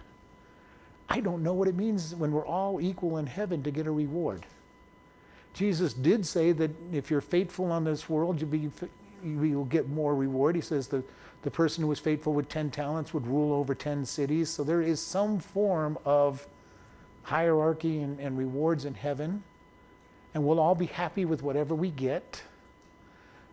I 1.08 1.20
don't 1.20 1.44
know 1.44 1.54
what 1.54 1.68
it 1.68 1.76
means 1.76 2.16
when 2.16 2.32
we're 2.32 2.46
all 2.46 2.80
equal 2.82 3.18
in 3.18 3.28
heaven 3.28 3.64
to 3.64 3.72
get 3.72 3.88
a 3.88 3.92
reward. 3.92 4.46
Jesus 5.54 5.94
did 5.94 6.26
say 6.26 6.52
that 6.54 6.72
if 6.94 7.10
you're 7.12 7.22
faithful 7.22 7.72
on 7.72 7.84
this 7.84 8.10
world, 8.10 8.40
you'll, 8.40 8.50
be, 8.50 8.70
you'll 9.24 9.66
get 9.66 9.90
more 9.90 10.16
reward. 10.16 10.56
He 10.56 10.62
says 10.62 10.88
the, 10.88 11.04
the 11.42 11.52
person 11.52 11.84
who 11.84 11.88
was 11.88 12.00
faithful 12.00 12.34
with 12.34 12.50
10 12.50 12.72
talents 12.72 13.14
would 13.14 13.26
rule 13.26 13.54
over 13.54 13.74
10 13.74 14.06
cities. 14.06 14.50
So 14.50 14.64
there 14.64 14.82
is 14.82 15.02
some 15.02 15.40
form 15.40 15.98
of 16.04 16.48
hierarchy 17.24 18.02
and, 18.02 18.20
and 18.20 18.38
rewards 18.38 18.86
in 18.86 18.94
heaven. 18.94 19.44
And 20.34 20.44
we'll 20.44 20.60
all 20.60 20.76
be 20.76 20.88
happy 20.88 21.26
with 21.26 21.42
whatever 21.42 21.74
we 21.74 21.90
get. 21.90 22.44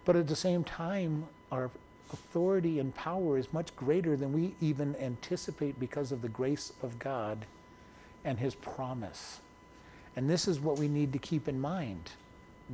But 0.05 0.17
at 0.17 0.27
the 0.27 0.37
same 0.37 0.65
time, 0.65 1.27
our 1.53 1.71
authority 2.13 2.79
and 2.81 2.95
power 2.95 3.39
is 3.39 3.53
much 3.53 3.75
greater 3.77 4.17
than 4.17 4.33
we 4.33 4.55
even 4.61 4.97
anticipate 4.97 5.79
because 5.79 6.13
of 6.13 6.23
the 6.23 6.29
grace 6.29 6.73
of 6.83 6.99
God 6.99 7.47
and 8.25 8.39
His 8.39 8.55
promise. 8.55 9.41
And 10.17 10.29
this 10.29 10.49
is 10.49 10.61
what 10.61 10.79
we 10.79 10.89
need 10.89 11.13
to 11.13 11.19
keep 11.19 11.49
in 11.49 11.61
mind. 11.61 12.11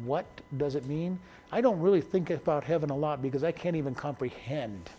What 0.05 0.27
does 0.57 0.75
it 0.75 0.87
mean? 0.87 1.19
I 1.51 1.61
don't 1.61 1.81
really 1.81 2.01
think 2.01 2.31
about 2.31 2.65
heaven 2.65 2.91
a 2.91 2.97
lot 2.97 3.21
because 3.21 3.45
I 3.45 3.53
can't 3.53 3.77
even 3.77 3.95
comprehend 3.95 4.91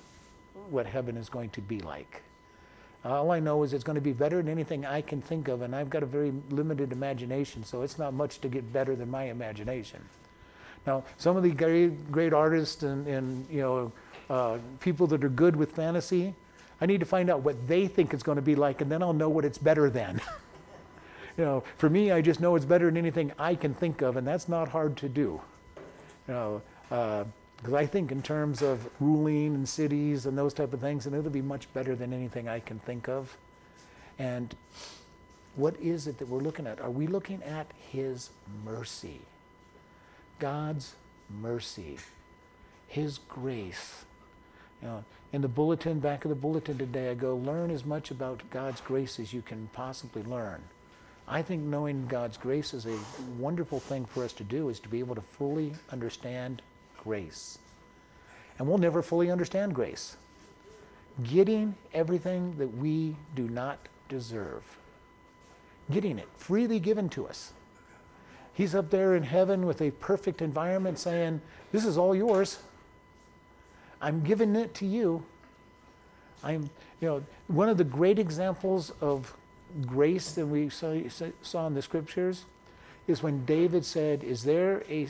what 0.74 0.86
heaven 0.86 1.16
is 1.16 1.30
going 1.30 1.52
to 1.52 1.62
be 1.62 1.80
like. 1.80 2.22
All 3.06 3.32
I 3.32 3.40
know 3.40 3.64
is 3.64 3.74
it's 3.74 3.84
going 3.84 3.96
to 3.96 4.02
be 4.02 4.14
better 4.14 4.38
than 4.38 4.50
anything 4.50 4.86
I 4.86 5.02
can 5.02 5.22
think 5.22 5.50
of, 5.50 5.62
and 5.62 5.76
I've 5.76 5.90
got 5.90 6.04
a 6.04 6.06
very 6.06 6.34
limited 6.50 6.94
imagination, 6.94 7.64
so 7.64 7.82
it's 7.82 7.98
not 7.98 8.14
much 8.14 8.40
to 8.40 8.48
get 8.48 8.72
better 8.72 8.96
than 8.96 9.12
my 9.12 9.26
imagination. 9.26 10.00
Now, 10.88 11.04
some 11.18 11.36
of 11.36 11.44
the 11.44 11.52
great, 11.52 12.12
great 12.12 12.34
artists 12.34 12.84
and, 12.84 13.08
and 13.08 13.46
you 13.50 13.62
know 13.62 13.92
uh, 14.30 14.58
people 14.80 15.08
that 15.08 15.24
are 15.24 15.30
good 15.30 15.56
with 15.56 15.72
fantasy, 15.72 16.34
I 16.80 16.86
need 16.86 17.02
to 17.02 17.06
find 17.06 17.30
out 17.30 17.42
what 17.42 17.68
they 17.68 17.88
think 17.88 18.14
it's 18.14 18.24
going 18.24 18.38
to 18.38 18.42
be 18.42 18.56
like, 18.56 18.82
and 18.82 18.92
then 18.92 19.04
I'll 19.04 19.14
know 19.14 19.30
what 19.30 19.46
it's 19.46 19.58
better 19.58 19.90
than. 19.90 20.22
you 21.38 21.44
know, 21.44 21.64
for 21.78 21.90
me, 21.90 22.12
I 22.12 22.22
just 22.22 22.40
know 22.40 22.56
it's 22.56 22.66
better 22.66 22.86
than 22.86 22.98
anything 22.98 23.34
I 23.38 23.56
can 23.56 23.74
think 23.74 24.02
of, 24.02 24.16
and 24.16 24.26
that's 24.26 24.48
not 24.48 24.70
hard 24.70 24.96
to 24.98 25.10
do. 25.10 25.42
You 26.28 26.34
know, 26.34 26.62
because 27.64 27.74
I 27.74 27.86
think 27.86 28.12
in 28.12 28.22
terms 28.22 28.62
of 28.62 28.90
ruling 29.00 29.56
and 29.56 29.68
cities 29.68 30.26
and 30.26 30.38
those 30.38 30.54
type 30.54 30.74
of 30.74 30.82
things, 30.82 31.06
and 31.06 31.16
it'll 31.16 31.32
be 31.32 31.42
much 31.42 31.74
better 31.74 31.96
than 31.96 32.12
anything 32.12 32.48
I 32.48 32.60
can 32.60 32.80
think 32.80 33.08
of. 33.08 33.38
And 34.20 34.54
what 35.56 35.76
is 35.80 36.06
it 36.06 36.18
that 36.20 36.28
we're 36.28 36.42
looking 36.42 36.68
at? 36.68 36.82
Are 36.82 36.92
we 36.92 37.08
looking 37.08 37.42
at 37.42 37.68
His 37.90 38.32
mercy? 38.66 39.22
God's 40.40 40.96
mercy, 41.30 41.98
His 42.88 43.18
grace 43.18 44.04
you 44.84 44.90
know, 44.90 45.04
in 45.32 45.42
the 45.42 45.48
bulletin, 45.48 46.00
back 46.00 46.26
of 46.26 46.30
the 46.30 46.36
bulletin 46.36 46.78
today, 46.78 47.10
I 47.10 47.14
go, 47.14 47.38
learn 47.38 47.72
as 47.72 47.86
much 47.86 48.12
about 48.12 48.42
God's 48.52 48.82
grace 48.82 49.18
as 49.18 49.32
you 49.32 49.42
can 49.42 49.70
possibly 49.72 50.24
learn. 50.24 50.62
I 51.26 51.42
think 51.42 51.64
knowing 51.64 52.06
God's 52.08 52.36
grace 52.36 52.74
is 52.74 52.86
a 52.86 53.00
wonderful 53.40 53.80
thing 53.80 54.04
for 54.04 54.26
us 54.26 54.34
to 54.34 54.44
do, 54.44 54.68
is 54.68 54.82
to 54.82 54.90
be 54.90 55.00
able 55.00 55.16
to 55.16 55.22
fully 55.22 55.74
understand 55.90 56.62
grace. 57.04 57.58
And 58.58 58.68
we'll 58.68 58.78
never 58.78 59.02
fully 59.02 59.32
understand 59.32 59.74
grace. 59.74 60.18
Getting 61.24 61.76
everything 61.94 62.56
that 62.58 62.78
we 62.78 63.16
do 63.36 63.48
not 63.48 63.78
deserve, 64.10 64.64
getting 65.92 66.18
it 66.18 66.28
freely 66.38 66.80
given 66.80 67.10
to 67.10 67.28
us. 67.28 67.54
He's 68.54 68.76
up 68.76 68.90
there 68.92 69.16
in 69.16 69.24
heaven 69.24 69.66
with 69.66 69.82
a 69.82 69.92
perfect 69.92 70.42
environment 70.42 71.00
saying, 71.00 71.42
This 71.72 71.86
is 71.86 71.98
all 71.98 72.16
yours. 72.16 72.60
I'm 74.02 74.22
giving 74.22 74.56
it 74.56 74.74
to 74.76 74.86
you. 74.86 75.24
I'm, 76.44 76.70
you 77.02 77.08
know, 77.08 77.24
one 77.48 77.70
of 77.70 77.78
the 77.78 77.84
great 77.84 78.20
examples 78.20 78.92
of 79.02 79.34
grace 79.86 80.34
that 80.34 80.46
we 80.46 80.70
saw, 80.70 81.00
saw 81.42 81.68
in 81.68 81.74
the 81.74 81.82
scriptures 81.82 82.46
is 83.08 83.24
when 83.24 83.46
David 83.46 83.86
said, 83.86 84.24
Is 84.24 84.44
there 84.44 84.84
a, 84.90 85.08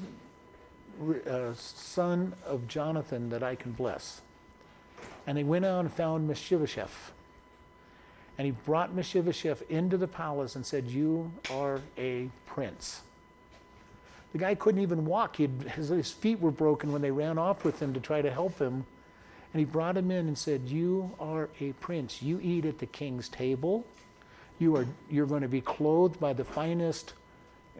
a 1.25 1.49
uh, 1.49 1.53
son 1.55 2.33
of 2.45 2.67
Jonathan 2.67 3.29
that 3.29 3.43
I 3.43 3.55
can 3.55 3.71
bless? 3.71 4.21
And 5.25 5.37
he 5.37 5.43
went 5.43 5.65
out 5.65 5.81
and 5.81 5.91
found 5.91 6.27
Mephibosheth. 6.27 7.11
And 8.37 8.45
he 8.45 8.51
brought 8.51 8.93
Mephibosheth 8.93 9.63
into 9.69 9.97
the 9.97 10.07
palace 10.07 10.55
and 10.55 10.65
said, 10.65 10.87
You 10.87 11.31
are 11.51 11.81
a 11.97 12.29
prince. 12.45 13.01
The 14.31 14.39
guy 14.39 14.55
couldn't 14.55 14.81
even 14.81 15.05
walk. 15.05 15.37
His, 15.37 15.89
his 15.89 16.11
feet 16.11 16.39
were 16.39 16.51
broken 16.51 16.91
when 16.91 17.03
they 17.03 17.11
ran 17.11 17.37
off 17.37 17.63
with 17.63 17.79
him 17.79 17.93
to 17.93 17.99
try 17.99 18.21
to 18.21 18.31
help 18.31 18.57
him. 18.59 18.85
And 19.53 19.59
he 19.59 19.65
brought 19.65 19.95
him 19.95 20.09
in 20.09 20.27
and 20.27 20.37
said, 20.37 20.61
You 20.67 21.11
are 21.19 21.49
a 21.59 21.73
prince. 21.73 22.23
You 22.23 22.39
eat 22.41 22.65
at 22.65 22.79
the 22.79 22.87
king's 22.87 23.29
table. 23.29 23.85
You 24.57 24.75
are, 24.75 24.87
you're 25.09 25.27
going 25.27 25.43
to 25.43 25.47
be 25.47 25.61
clothed 25.61 26.19
by 26.19 26.33
the 26.33 26.43
finest 26.43 27.13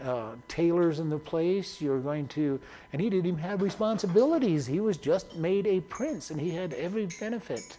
uh, 0.02 0.32
tailors 0.48 1.00
in 1.00 1.10
the 1.10 1.20
place. 1.20 1.82
You're 1.82 2.00
going 2.00 2.28
to, 2.30 2.60
and 2.92 3.02
he 3.02 3.10
didn't 3.10 3.28
even 3.28 3.40
have 3.40 3.62
responsibilities. 3.62 4.66
He 4.66 4.80
was 4.80 4.98
just 4.98 5.36
made 5.36 5.68
a 5.68 5.82
prince 5.82 6.30
and 6.32 6.40
he 6.40 6.52
had 6.52 6.74
every 6.74 7.08
benefit. 7.20 7.78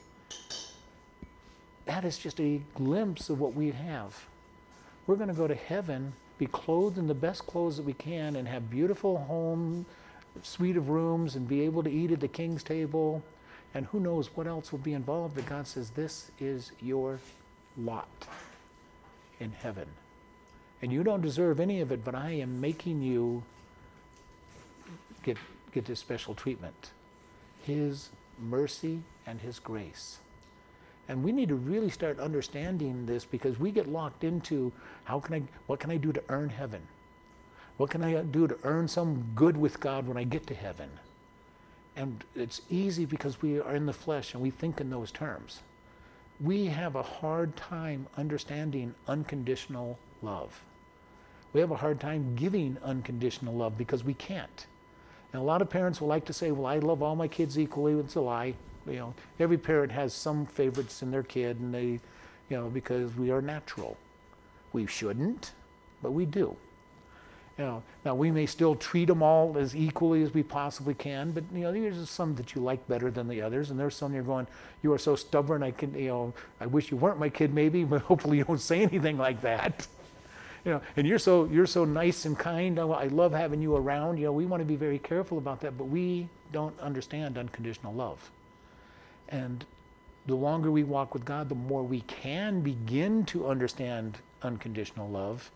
That 1.86 2.04
is 2.04 2.18
just 2.18 2.40
a 2.40 2.60
glimpse 2.74 3.30
of 3.30 3.40
what 3.40 3.54
we 3.54 3.70
have. 3.72 4.26
We're 5.06 5.16
going 5.16 5.28
to 5.28 5.34
go 5.34 5.46
to 5.46 5.54
heaven 5.54 6.14
be 6.38 6.46
clothed 6.46 6.98
in 6.98 7.06
the 7.06 7.14
best 7.14 7.46
clothes 7.46 7.76
that 7.76 7.84
we 7.84 7.92
can 7.92 8.36
and 8.36 8.48
have 8.48 8.68
beautiful 8.68 9.18
home, 9.18 9.86
suite 10.42 10.76
of 10.76 10.88
rooms, 10.88 11.36
and 11.36 11.46
be 11.46 11.62
able 11.62 11.82
to 11.82 11.90
eat 11.90 12.10
at 12.10 12.20
the 12.20 12.28
king's 12.28 12.62
table. 12.62 13.22
And 13.74 13.86
who 13.86 14.00
knows 14.00 14.28
what 14.34 14.46
else 14.46 14.72
will 14.72 14.80
be 14.80 14.92
involved, 14.92 15.36
but 15.36 15.46
God 15.46 15.66
says, 15.66 15.90
This 15.90 16.30
is 16.40 16.72
your 16.80 17.20
lot 17.76 18.08
in 19.40 19.52
heaven. 19.52 19.86
And 20.84 20.92
you 20.92 21.02
don't 21.02 21.22
deserve 21.22 21.60
any 21.60 21.80
of 21.80 21.92
it, 21.92 22.04
but 22.04 22.14
I 22.14 22.32
am 22.32 22.60
making 22.60 23.00
you 23.00 23.42
get, 25.22 25.38
get 25.72 25.86
this 25.86 25.98
special 25.98 26.34
treatment. 26.34 26.90
His 27.62 28.10
mercy 28.38 29.00
and 29.26 29.40
His 29.40 29.58
grace. 29.58 30.18
And 31.08 31.24
we 31.24 31.32
need 31.32 31.48
to 31.48 31.54
really 31.54 31.88
start 31.88 32.20
understanding 32.20 33.06
this 33.06 33.24
because 33.24 33.58
we 33.58 33.70
get 33.70 33.88
locked 33.88 34.24
into 34.24 34.72
how 35.04 35.20
can 35.20 35.34
I, 35.36 35.42
what 35.68 35.80
can 35.80 35.90
I 35.90 35.96
do 35.96 36.12
to 36.12 36.22
earn 36.28 36.50
heaven? 36.50 36.82
What 37.78 37.88
can 37.88 38.04
I 38.04 38.20
do 38.20 38.46
to 38.46 38.58
earn 38.62 38.86
some 38.86 39.32
good 39.34 39.56
with 39.56 39.80
God 39.80 40.06
when 40.06 40.18
I 40.18 40.24
get 40.24 40.46
to 40.48 40.54
heaven? 40.54 40.90
And 41.96 42.24
it's 42.36 42.60
easy 42.68 43.06
because 43.06 43.40
we 43.40 43.58
are 43.58 43.74
in 43.74 43.86
the 43.86 43.94
flesh 43.94 44.34
and 44.34 44.42
we 44.42 44.50
think 44.50 44.82
in 44.82 44.90
those 44.90 45.10
terms. 45.10 45.60
We 46.38 46.66
have 46.66 46.94
a 46.94 47.02
hard 47.02 47.56
time 47.56 48.06
understanding 48.18 48.94
unconditional 49.08 49.98
love. 50.20 50.60
We 51.54 51.60
have 51.60 51.70
a 51.70 51.76
hard 51.76 52.00
time 52.00 52.34
giving 52.34 52.76
unconditional 52.82 53.54
love 53.54 53.78
because 53.78 54.04
we 54.04 54.12
can't. 54.12 54.66
And 55.32 55.40
a 55.40 55.44
lot 55.44 55.62
of 55.62 55.70
parents 55.70 56.00
will 56.00 56.08
like 56.08 56.24
to 56.26 56.32
say, 56.32 56.50
well, 56.50 56.66
I 56.66 56.78
love 56.78 57.02
all 57.02 57.16
my 57.16 57.28
kids 57.28 57.58
equally. 57.58 57.94
It's 57.94 58.16
a 58.16 58.20
lie. 58.20 58.54
You 58.86 58.96
know, 58.96 59.14
every 59.40 59.56
parent 59.56 59.90
has 59.92 60.12
some 60.12 60.46
favorites 60.46 61.00
in 61.02 61.10
their 61.10 61.22
kid, 61.22 61.58
and 61.60 61.72
they, 61.72 61.86
you 61.86 62.00
know, 62.50 62.68
because 62.68 63.14
we 63.16 63.30
are 63.30 63.40
natural. 63.40 63.96
We 64.72 64.86
shouldn't, 64.86 65.52
but 66.02 66.10
we 66.10 66.26
do. 66.26 66.56
You 67.56 67.64
know, 67.64 67.82
now 68.04 68.16
we 68.16 68.32
may 68.32 68.46
still 68.46 68.74
treat 68.74 69.06
them 69.06 69.22
all 69.22 69.56
as 69.56 69.76
equally 69.76 70.22
as 70.22 70.34
we 70.34 70.42
possibly 70.42 70.94
can, 70.94 71.30
but 71.30 71.44
you 71.52 71.60
know, 71.60 71.72
there's 71.72 72.10
some 72.10 72.34
that 72.34 72.54
you 72.54 72.60
like 72.60 72.86
better 72.88 73.12
than 73.12 73.28
the 73.28 73.40
others, 73.40 73.70
and 73.70 73.78
there's 73.78 73.94
some 73.94 74.12
you're 74.12 74.24
going, 74.24 74.48
you 74.82 74.92
are 74.92 74.98
so 74.98 75.14
stubborn. 75.14 75.62
I 75.62 75.70
can, 75.70 75.94
you 75.94 76.08
know, 76.08 76.34
I 76.60 76.66
wish 76.66 76.90
you 76.90 76.96
weren't 76.96 77.20
my 77.20 77.28
kid, 77.28 77.54
maybe, 77.54 77.84
but 77.84 78.02
hopefully 78.02 78.38
you 78.38 78.44
don't 78.44 78.60
say 78.60 78.82
anything 78.82 79.18
like 79.18 79.40
that. 79.42 79.86
You 80.64 80.72
know, 80.72 80.80
and 80.96 81.06
you're 81.06 81.18
so 81.18 81.44
you're 81.44 81.66
so 81.66 81.84
nice 81.84 82.24
and 82.24 82.38
kind. 82.38 82.78
I 82.78 83.06
love 83.08 83.32
having 83.32 83.60
you 83.60 83.76
around. 83.76 84.16
You 84.16 84.26
know, 84.26 84.32
we 84.32 84.46
want 84.46 84.60
to 84.62 84.64
be 84.64 84.76
very 84.76 84.98
careful 84.98 85.38
about 85.38 85.60
that, 85.60 85.76
but 85.76 85.84
we 85.84 86.28
don't 86.52 86.78
understand 86.80 87.36
unconditional 87.36 87.92
love. 87.92 88.30
And 89.28 89.64
the 90.26 90.34
longer 90.34 90.70
we 90.70 90.84
walk 90.84 91.12
with 91.12 91.24
God, 91.24 91.48
the 91.50 91.54
more 91.54 91.82
we 91.82 92.00
can 92.02 92.60
begin 92.62 93.26
to 93.26 93.46
understand 93.46 94.18
unconditional 94.42 95.08
love. 95.08 95.50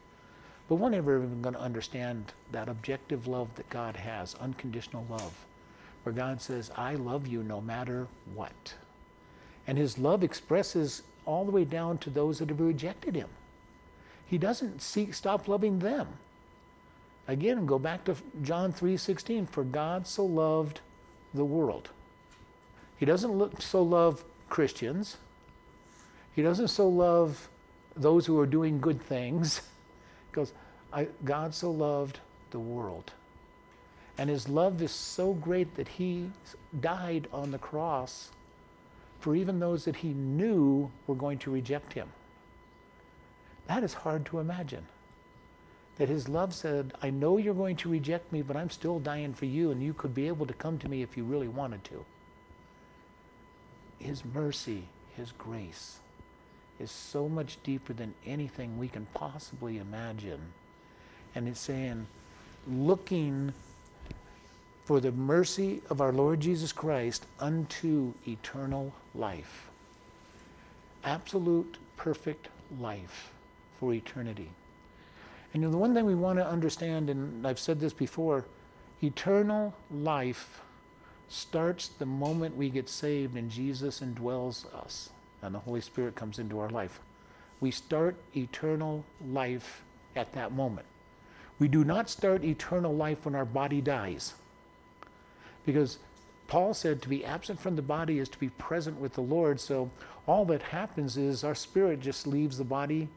But 0.68 0.74
we're 0.74 0.90
never 0.90 1.16
even 1.16 1.40
going 1.40 1.54
to 1.54 1.60
understand 1.60 2.32
that 2.52 2.68
objective 2.68 3.26
love 3.26 3.48
that 3.54 3.70
God 3.70 3.96
has, 3.96 4.34
unconditional 4.34 5.06
love, 5.08 5.46
where 6.02 6.14
God 6.14 6.42
says, 6.42 6.70
I 6.76 6.94
love 6.94 7.26
you 7.26 7.42
no 7.42 7.62
matter 7.62 8.06
what. 8.34 8.74
And 9.66 9.78
his 9.78 9.96
love 9.96 10.22
expresses 10.22 11.02
all 11.24 11.46
the 11.46 11.50
way 11.50 11.64
down 11.64 11.96
to 11.98 12.10
those 12.10 12.38
that 12.38 12.50
have 12.50 12.60
rejected 12.60 13.14
him. 13.14 13.28
He 14.28 14.38
doesn't 14.38 14.80
stop 14.80 15.48
loving 15.48 15.80
them. 15.80 16.06
Again, 17.26 17.66
go 17.66 17.78
back 17.78 18.04
to 18.04 18.14
John 18.42 18.72
3:16, 18.72 19.46
for 19.46 19.64
God 19.64 20.06
so 20.06 20.24
loved 20.24 20.80
the 21.34 21.44
world. 21.44 21.90
He 22.96 23.06
doesn't 23.06 23.32
look, 23.32 23.60
so 23.60 23.82
love 23.82 24.24
Christians. 24.48 25.16
He 26.34 26.42
doesn't 26.42 26.68
so 26.68 26.88
love 26.88 27.48
those 27.96 28.26
who 28.26 28.38
are 28.38 28.46
doing 28.46 28.80
good 28.80 29.02
things. 29.02 29.62
Because 30.30 30.52
God 31.24 31.54
so 31.54 31.70
loved 31.70 32.20
the 32.50 32.58
world. 32.58 33.12
And 34.16 34.30
his 34.30 34.48
love 34.48 34.82
is 34.82 34.90
so 34.90 35.32
great 35.32 35.74
that 35.76 35.88
he 35.88 36.30
died 36.80 37.28
on 37.32 37.50
the 37.50 37.58
cross 37.58 38.30
for 39.20 39.34
even 39.36 39.58
those 39.58 39.84
that 39.84 39.96
he 39.96 40.08
knew 40.08 40.90
were 41.06 41.14
going 41.14 41.38
to 41.38 41.50
reject 41.50 41.92
him. 41.92 42.08
That 43.68 43.84
is 43.84 43.92
hard 43.92 44.24
to 44.26 44.38
imagine. 44.40 44.86
That 45.96 46.08
his 46.08 46.28
love 46.28 46.54
said, 46.54 46.94
I 47.02 47.10
know 47.10 47.36
you're 47.36 47.54
going 47.54 47.76
to 47.76 47.88
reject 47.88 48.32
me, 48.32 48.40
but 48.40 48.56
I'm 48.56 48.70
still 48.70 48.98
dying 48.98 49.34
for 49.34 49.44
you, 49.44 49.70
and 49.70 49.82
you 49.82 49.92
could 49.92 50.14
be 50.14 50.26
able 50.26 50.46
to 50.46 50.54
come 50.54 50.78
to 50.78 50.88
me 50.88 51.02
if 51.02 51.16
you 51.16 51.24
really 51.24 51.48
wanted 51.48 51.84
to. 51.84 52.04
His 53.98 54.24
mercy, 54.24 54.84
his 55.16 55.32
grace 55.32 55.98
is 56.80 56.90
so 56.90 57.28
much 57.28 57.58
deeper 57.62 57.92
than 57.92 58.14
anything 58.24 58.78
we 58.78 58.88
can 58.88 59.06
possibly 59.12 59.78
imagine. 59.78 60.40
And 61.34 61.46
it's 61.46 61.60
saying, 61.60 62.06
looking 62.66 63.52
for 64.84 65.00
the 65.00 65.12
mercy 65.12 65.82
of 65.90 66.00
our 66.00 66.12
Lord 66.12 66.40
Jesus 66.40 66.72
Christ 66.72 67.26
unto 67.38 68.14
eternal 68.26 68.94
life. 69.14 69.68
Absolute, 71.04 71.76
perfect 71.96 72.48
life 72.80 73.32
for 73.78 73.92
eternity. 73.92 74.50
And 75.52 75.62
you 75.62 75.68
know, 75.68 75.72
the 75.72 75.78
one 75.78 75.94
thing 75.94 76.04
we 76.04 76.14
want 76.14 76.38
to 76.38 76.46
understand, 76.46 77.08
and 77.08 77.46
I've 77.46 77.58
said 77.58 77.80
this 77.80 77.92
before, 77.92 78.44
eternal 79.02 79.74
life 79.90 80.60
starts 81.28 81.88
the 81.88 82.06
moment 82.06 82.56
we 82.56 82.70
get 82.70 82.88
saved 82.88 83.36
and 83.36 83.50
Jesus 83.50 84.00
indwells 84.00 84.72
us 84.74 85.10
and 85.42 85.54
the 85.54 85.60
Holy 85.60 85.80
Spirit 85.80 86.16
comes 86.16 86.38
into 86.38 86.58
our 86.58 86.70
life. 86.70 87.00
We 87.60 87.70
start 87.70 88.16
eternal 88.36 89.04
life 89.26 89.82
at 90.16 90.32
that 90.32 90.52
moment. 90.52 90.86
We 91.58 91.68
do 91.68 91.84
not 91.84 92.08
start 92.08 92.44
eternal 92.44 92.94
life 92.94 93.24
when 93.24 93.34
our 93.34 93.44
body 93.44 93.80
dies. 93.80 94.34
Because 95.66 95.98
Paul 96.46 96.72
said 96.72 97.02
to 97.02 97.08
be 97.08 97.24
absent 97.24 97.60
from 97.60 97.76
the 97.76 97.82
body 97.82 98.18
is 98.18 98.28
to 98.30 98.38
be 98.38 98.48
present 98.50 98.98
with 99.00 99.14
the 99.14 99.20
Lord. 99.20 99.60
So 99.60 99.90
all 100.26 100.44
that 100.46 100.62
happens 100.62 101.16
is 101.16 101.44
our 101.44 101.54
spirit 101.54 102.00
just 102.00 102.26
leaves 102.26 102.58
the 102.58 102.64
body 102.64 103.08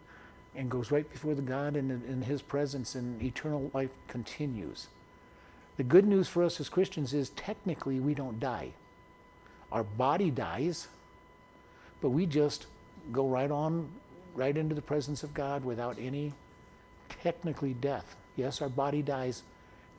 and 0.55 0.69
goes 0.69 0.91
right 0.91 1.09
before 1.09 1.33
the 1.33 1.41
God 1.41 1.75
and 1.75 2.03
in 2.05 2.23
his 2.23 2.41
presence, 2.41 2.95
and 2.95 3.21
eternal 3.21 3.71
life 3.73 3.91
continues. 4.07 4.87
The 5.77 5.83
good 5.83 6.05
news 6.05 6.27
for 6.27 6.43
us 6.43 6.59
as 6.59 6.69
Christians 6.69 7.13
is 7.13 7.29
technically 7.29 7.99
we 7.99 8.13
don't 8.13 8.39
die. 8.39 8.71
Our 9.71 9.83
body 9.83 10.29
dies, 10.29 10.87
but 12.01 12.09
we 12.09 12.25
just 12.25 12.67
go 13.11 13.27
right 13.27 13.49
on, 13.49 13.89
right 14.35 14.55
into 14.55 14.75
the 14.75 14.81
presence 14.81 15.23
of 15.23 15.33
God 15.33 15.63
without 15.63 15.97
any 15.99 16.33
technically 17.21 17.73
death. 17.73 18.15
Yes, 18.35 18.61
our 18.61 18.69
body 18.69 19.01
dies, 19.01 19.43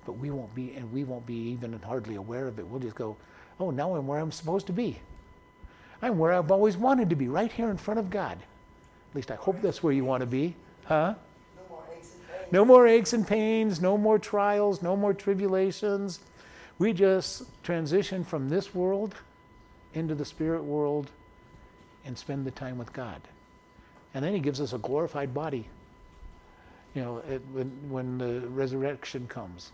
but 0.04 0.12
we 0.12 0.30
won't 0.30 0.54
be, 0.54 0.74
and 0.74 0.92
we 0.92 1.04
won't 1.04 1.26
be 1.26 1.50
even 1.50 1.80
hardly 1.84 2.16
aware 2.16 2.46
of 2.46 2.58
it. 2.58 2.66
We'll 2.66 2.80
just 2.80 2.94
go, 2.94 3.16
oh, 3.58 3.70
now 3.70 3.94
I'm 3.94 4.06
where 4.06 4.18
I'm 4.18 4.32
supposed 4.32 4.66
to 4.66 4.72
be. 4.72 4.98
I'm 6.02 6.18
where 6.18 6.32
I've 6.32 6.50
always 6.50 6.76
wanted 6.76 7.08
to 7.10 7.16
be, 7.16 7.28
right 7.28 7.50
here 7.50 7.70
in 7.70 7.76
front 7.76 8.00
of 8.00 8.10
God. 8.10 8.38
At 9.12 9.16
least 9.16 9.30
I 9.30 9.34
hope 9.34 9.60
that's 9.60 9.82
where 9.82 9.92
you 9.92 10.06
want 10.06 10.22
to 10.22 10.26
be. 10.26 10.56
Huh? 10.86 11.14
No 12.50 12.64
more 12.64 12.86
aches 12.86 13.12
and 13.12 13.28
pains. 13.28 13.78
No 13.78 13.98
more 13.98 14.18
trials, 14.18 14.80
no 14.80 14.96
more 14.96 15.12
tribulations. 15.12 16.20
We 16.78 16.94
just 16.94 17.42
transition 17.62 18.24
from 18.24 18.48
this 18.48 18.74
world 18.74 19.14
into 19.92 20.14
the 20.14 20.24
spirit 20.24 20.64
world 20.64 21.10
and 22.06 22.16
spend 22.16 22.46
the 22.46 22.50
time 22.50 22.78
with 22.78 22.90
God. 22.94 23.20
And 24.14 24.24
then 24.24 24.32
He 24.32 24.40
gives 24.40 24.62
us 24.62 24.72
a 24.72 24.78
glorified 24.78 25.34
body, 25.34 25.68
you 26.94 27.02
know, 27.02 27.18
it, 27.28 27.42
when, 27.52 27.68
when 27.90 28.16
the 28.16 28.40
resurrection 28.48 29.26
comes. 29.26 29.72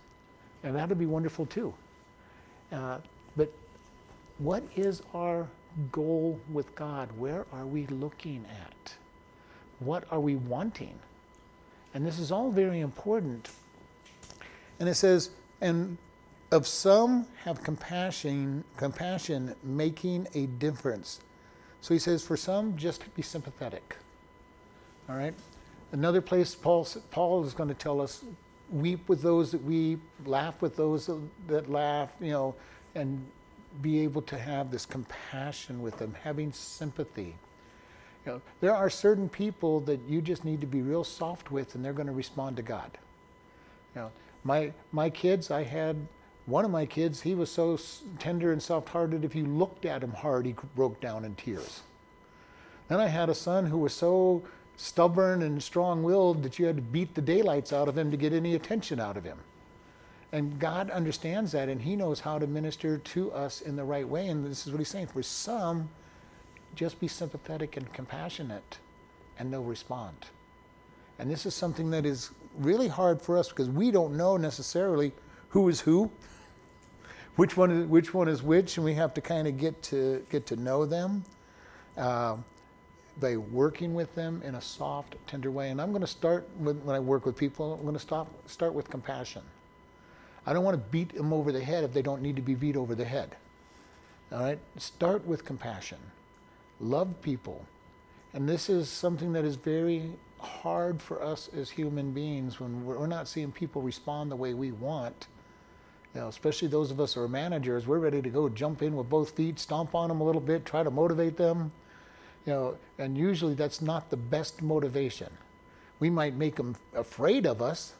And 0.64 0.74
that'll 0.74 0.96
be 0.96 1.07
wonderful 1.07 1.46
too. 1.46 1.72
Uh, 2.72 2.98
but 3.37 3.53
what 4.38 4.64
is 4.74 5.01
our 5.14 5.46
goal 5.92 6.40
with 6.53 6.74
God? 6.74 7.09
Where 7.16 7.46
are 7.53 7.66
we 7.66 7.87
looking 7.87 8.44
at? 8.51 8.94
What 9.81 10.05
are 10.11 10.21
we 10.21 10.37
wanting? 10.37 10.99
And 11.95 12.05
this 12.07 12.19
is 12.19 12.31
all 12.33 12.51
very 12.51 12.81
important. 12.81 13.49
And 14.81 14.88
it 14.88 14.95
says, 14.95 15.31
and 15.61 15.97
of 16.51 16.67
some 16.67 17.27
have 17.45 17.62
compassion, 17.62 18.64
compassion 18.77 19.55
making 19.62 20.29
a 20.35 20.47
difference. 20.47 21.21
So 21.81 21.95
he 21.95 22.01
says, 22.01 22.25
for 22.25 22.37
some, 22.37 22.77
just 22.77 23.12
be 23.14 23.23
sympathetic. 23.23 23.97
All 25.09 25.17
right? 25.17 25.35
Another 25.93 26.21
place, 26.21 26.55
Paul, 26.55 26.87
Paul 27.11 27.45
is 27.45 27.55
going 27.55 27.69
to 27.69 27.75
tell 27.75 28.01
us, 28.01 28.25
weep 28.71 29.09
with 29.09 29.23
those 29.23 29.53
that 29.53 29.62
weep, 29.64 30.01
laugh 30.27 30.61
with 30.61 30.77
those 30.77 31.11
that 31.47 31.71
laugh, 31.71 32.12
you 32.21 32.33
know, 32.33 32.55
and 32.95 33.25
be 33.81 34.01
able 34.01 34.23
to 34.23 34.38
have 34.38 34.71
this 34.71 34.85
compassion 34.85 35.81
with 35.81 35.97
them, 35.99 36.14
having 36.23 36.53
sympathy. 36.53 37.35
You 38.27 38.33
know, 38.33 38.41
there 38.61 38.75
are 38.75 38.91
certain 38.91 39.29
people 39.29 39.81
that 39.81 40.01
you 40.09 40.21
just 40.21 40.45
need 40.45 40.61
to 40.61 40.67
be 40.67 40.83
real 40.83 41.05
soft 41.05 41.51
with, 41.51 41.75
and 41.75 41.85
they're 41.85 41.93
going 41.93 42.09
to 42.09 42.13
respond 42.13 42.57
to 42.57 42.63
God. 42.63 42.99
You 43.95 44.03
know, 44.03 44.11
my 44.45 44.73
my 44.93 45.11
kids, 45.11 45.51
I 45.51 45.63
had 45.63 45.97
one 46.47 46.65
of 46.65 46.71
my 46.71 46.87
kids. 46.87 47.23
He 47.23 47.35
was 47.35 47.51
so 47.51 47.79
tender 48.19 48.53
and 48.53 48.63
soft-hearted. 48.63 49.25
If 49.25 49.35
you 49.35 49.47
looked 49.47 49.85
at 49.85 50.03
him 50.03 50.13
hard, 50.13 50.47
he 50.47 50.55
broke 50.75 51.01
down 51.01 51.25
in 51.25 51.35
tears. 51.35 51.83
Then 52.89 53.01
I 53.01 53.07
had 53.07 53.29
a 53.29 53.35
son 53.35 53.67
who 53.67 53.79
was 53.79 53.93
so 53.93 54.43
stubborn 54.77 55.43
and 55.43 55.63
strong-willed 55.63 56.43
that 56.43 56.59
you 56.59 56.67
had 56.67 56.77
to 56.77 56.83
beat 56.83 57.15
the 57.15 57.21
daylights 57.21 57.73
out 57.73 57.89
of 57.89 57.99
him 57.99 58.11
to 58.11 58.17
get 58.17 58.33
any 58.33 58.55
attention 58.55 59.01
out 59.01 59.17
of 59.17 59.25
him. 59.25 59.39
And 60.33 60.59
God 60.59 60.91
understands 60.91 61.53
that, 61.53 61.69
and 61.69 61.81
He 61.81 61.97
knows 61.97 62.21
how 62.21 62.39
to 62.39 62.47
minister 62.47 62.99
to 62.99 63.33
us 63.33 63.63
in 63.63 63.77
the 63.77 63.85
right 63.85 64.07
way. 64.07 64.29
And 64.29 64.45
this 64.45 64.67
is 64.67 64.73
what 64.73 64.79
He's 64.79 64.89
saying. 64.89 65.07
For 65.07 65.23
some, 65.23 65.89
just 66.79 67.01
be 67.01 67.09
sympathetic 67.09 67.77
and 67.77 67.93
compassionate, 67.93 68.79
and 69.37 69.53
they'll 69.53 69.64
respond. 69.64 70.14
And 71.19 71.29
this 71.29 71.45
is 71.45 71.53
something 71.53 71.91
that 71.91 72.07
is 72.07 72.31
really 72.57 72.87
hard 72.87 73.21
for 73.21 73.37
us 73.37 73.49
because 73.49 73.69
we 73.69 73.91
don't 73.91 74.17
know 74.17 74.37
necessarily 74.37 75.11
who 75.49 75.69
is 75.69 75.81
who, 75.81 76.09
which 77.35 77.57
one 77.57 77.73
is 77.73 77.87
which 77.87 78.14
one 78.14 78.29
is 78.29 78.45
which, 78.45 78.77
and 78.77 78.85
we 78.85 78.95
have 78.95 79.12
to 79.14 79.21
kind 79.21 79.49
of 79.49 79.59
get 79.59 79.83
to 79.85 80.25
get 80.31 80.47
to 80.47 80.57
know 80.57 80.87
them 80.87 81.25
uh, 81.97 82.37
by 83.19 83.37
working 83.37 83.93
with 83.93 84.14
them 84.14 84.41
in 84.45 84.55
a 84.55 84.61
soft, 84.61 85.17
tender 85.27 85.51
way. 85.51 85.71
And 85.71 85.81
I'm 85.81 85.91
going 85.91 86.03
to 86.03 86.07
start 86.07 86.49
with, 86.61 86.81
when 86.83 86.95
I 86.95 87.01
work 87.01 87.27
with 87.27 87.37
people. 87.37 87.75
I'm 87.75 87.83
going 87.83 87.95
to 87.95 88.01
stop 88.01 88.29
start 88.49 88.73
with 88.73 88.88
compassion. 88.88 89.43
I 90.47 90.53
don't 90.53 90.62
want 90.62 90.77
to 90.77 90.91
beat 90.91 91.12
them 91.12 91.33
over 91.33 91.51
the 91.51 91.61
head 91.61 91.83
if 91.83 91.93
they 91.93 92.03
don't 92.03 92.23
need 92.23 92.37
to 92.37 92.43
be 92.43 92.55
beat 92.55 92.77
over 92.77 92.95
the 92.95 93.05
head. 93.05 93.35
All 94.31 94.43
right, 94.43 94.61
start 94.77 95.27
with 95.27 95.45
compassion 95.45 95.99
love 96.81 97.21
people. 97.23 97.64
And 98.33 98.49
this 98.49 98.69
is 98.69 98.88
something 98.88 99.33
that 99.33 99.45
is 99.45 99.57
very 99.57 100.12
hard 100.38 101.03
for 101.03 101.23
us 101.23 101.49
as 101.57 101.71
human 101.71 102.12
beings 102.12 102.61
when 102.61 102.85
we're 102.85 103.07
not 103.07 103.27
seeing 103.27 103.51
people 103.51 103.83
respond 103.83 104.31
the 104.31 104.37
way 104.37 104.55
we 104.55 104.71
want. 104.73 105.27
You 106.14 106.23
know, 106.23 106.29
especially 106.29 106.69
those 106.69 106.91
of 106.91 107.01
us 107.01 107.14
who 107.14 107.21
are 107.21 107.29
managers, 107.29 107.87
we're 107.87 107.99
ready 107.99 108.23
to 108.23 108.31
go 108.31 108.49
jump 108.49 108.83
in 108.83 108.97
with 108.97 109.09
both 109.09 109.31
feet, 109.31 109.59
stomp 109.59 109.95
on 109.95 110.09
them 110.09 110.21
a 110.21 110.25
little 110.25 110.41
bit, 110.41 110.64
try 110.64 110.83
to 110.83 110.91
motivate 110.91 111.37
them. 111.37 111.73
You 112.47 112.53
know, 112.53 112.79
and 112.99 113.19
usually 113.19 113.55
that's 113.55 113.83
not 113.83 114.11
the 114.11 114.17
best 114.17 114.62
motivation. 114.62 115.29
We 116.01 116.11
might 116.11 116.35
make 116.35 116.57
them 116.57 116.77
afraid 116.95 117.45
of 117.47 117.61
us, 117.61 117.95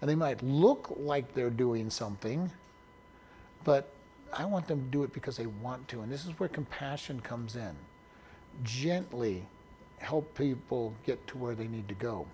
and 0.00 0.08
they 0.08 0.14
might 0.14 0.42
look 0.42 0.94
like 0.96 1.34
they're 1.34 1.50
doing 1.50 1.90
something, 1.90 2.50
but 3.64 3.92
I 4.32 4.44
want 4.44 4.66
them 4.66 4.80
to 4.84 4.90
do 4.90 5.02
it 5.02 5.12
because 5.12 5.36
they 5.36 5.46
want 5.46 5.88
to. 5.88 6.00
And 6.00 6.10
this 6.10 6.24
is 6.24 6.38
where 6.38 6.48
compassion 6.48 7.20
comes 7.20 7.54
in. 7.56 7.76
Gently 8.62 9.44
help 9.98 10.34
people 10.34 10.94
get 11.06 11.24
to 11.28 11.38
where 11.38 11.54
they 11.54 11.68
need 11.68 11.88
to 11.88 11.94
go. 11.94 12.26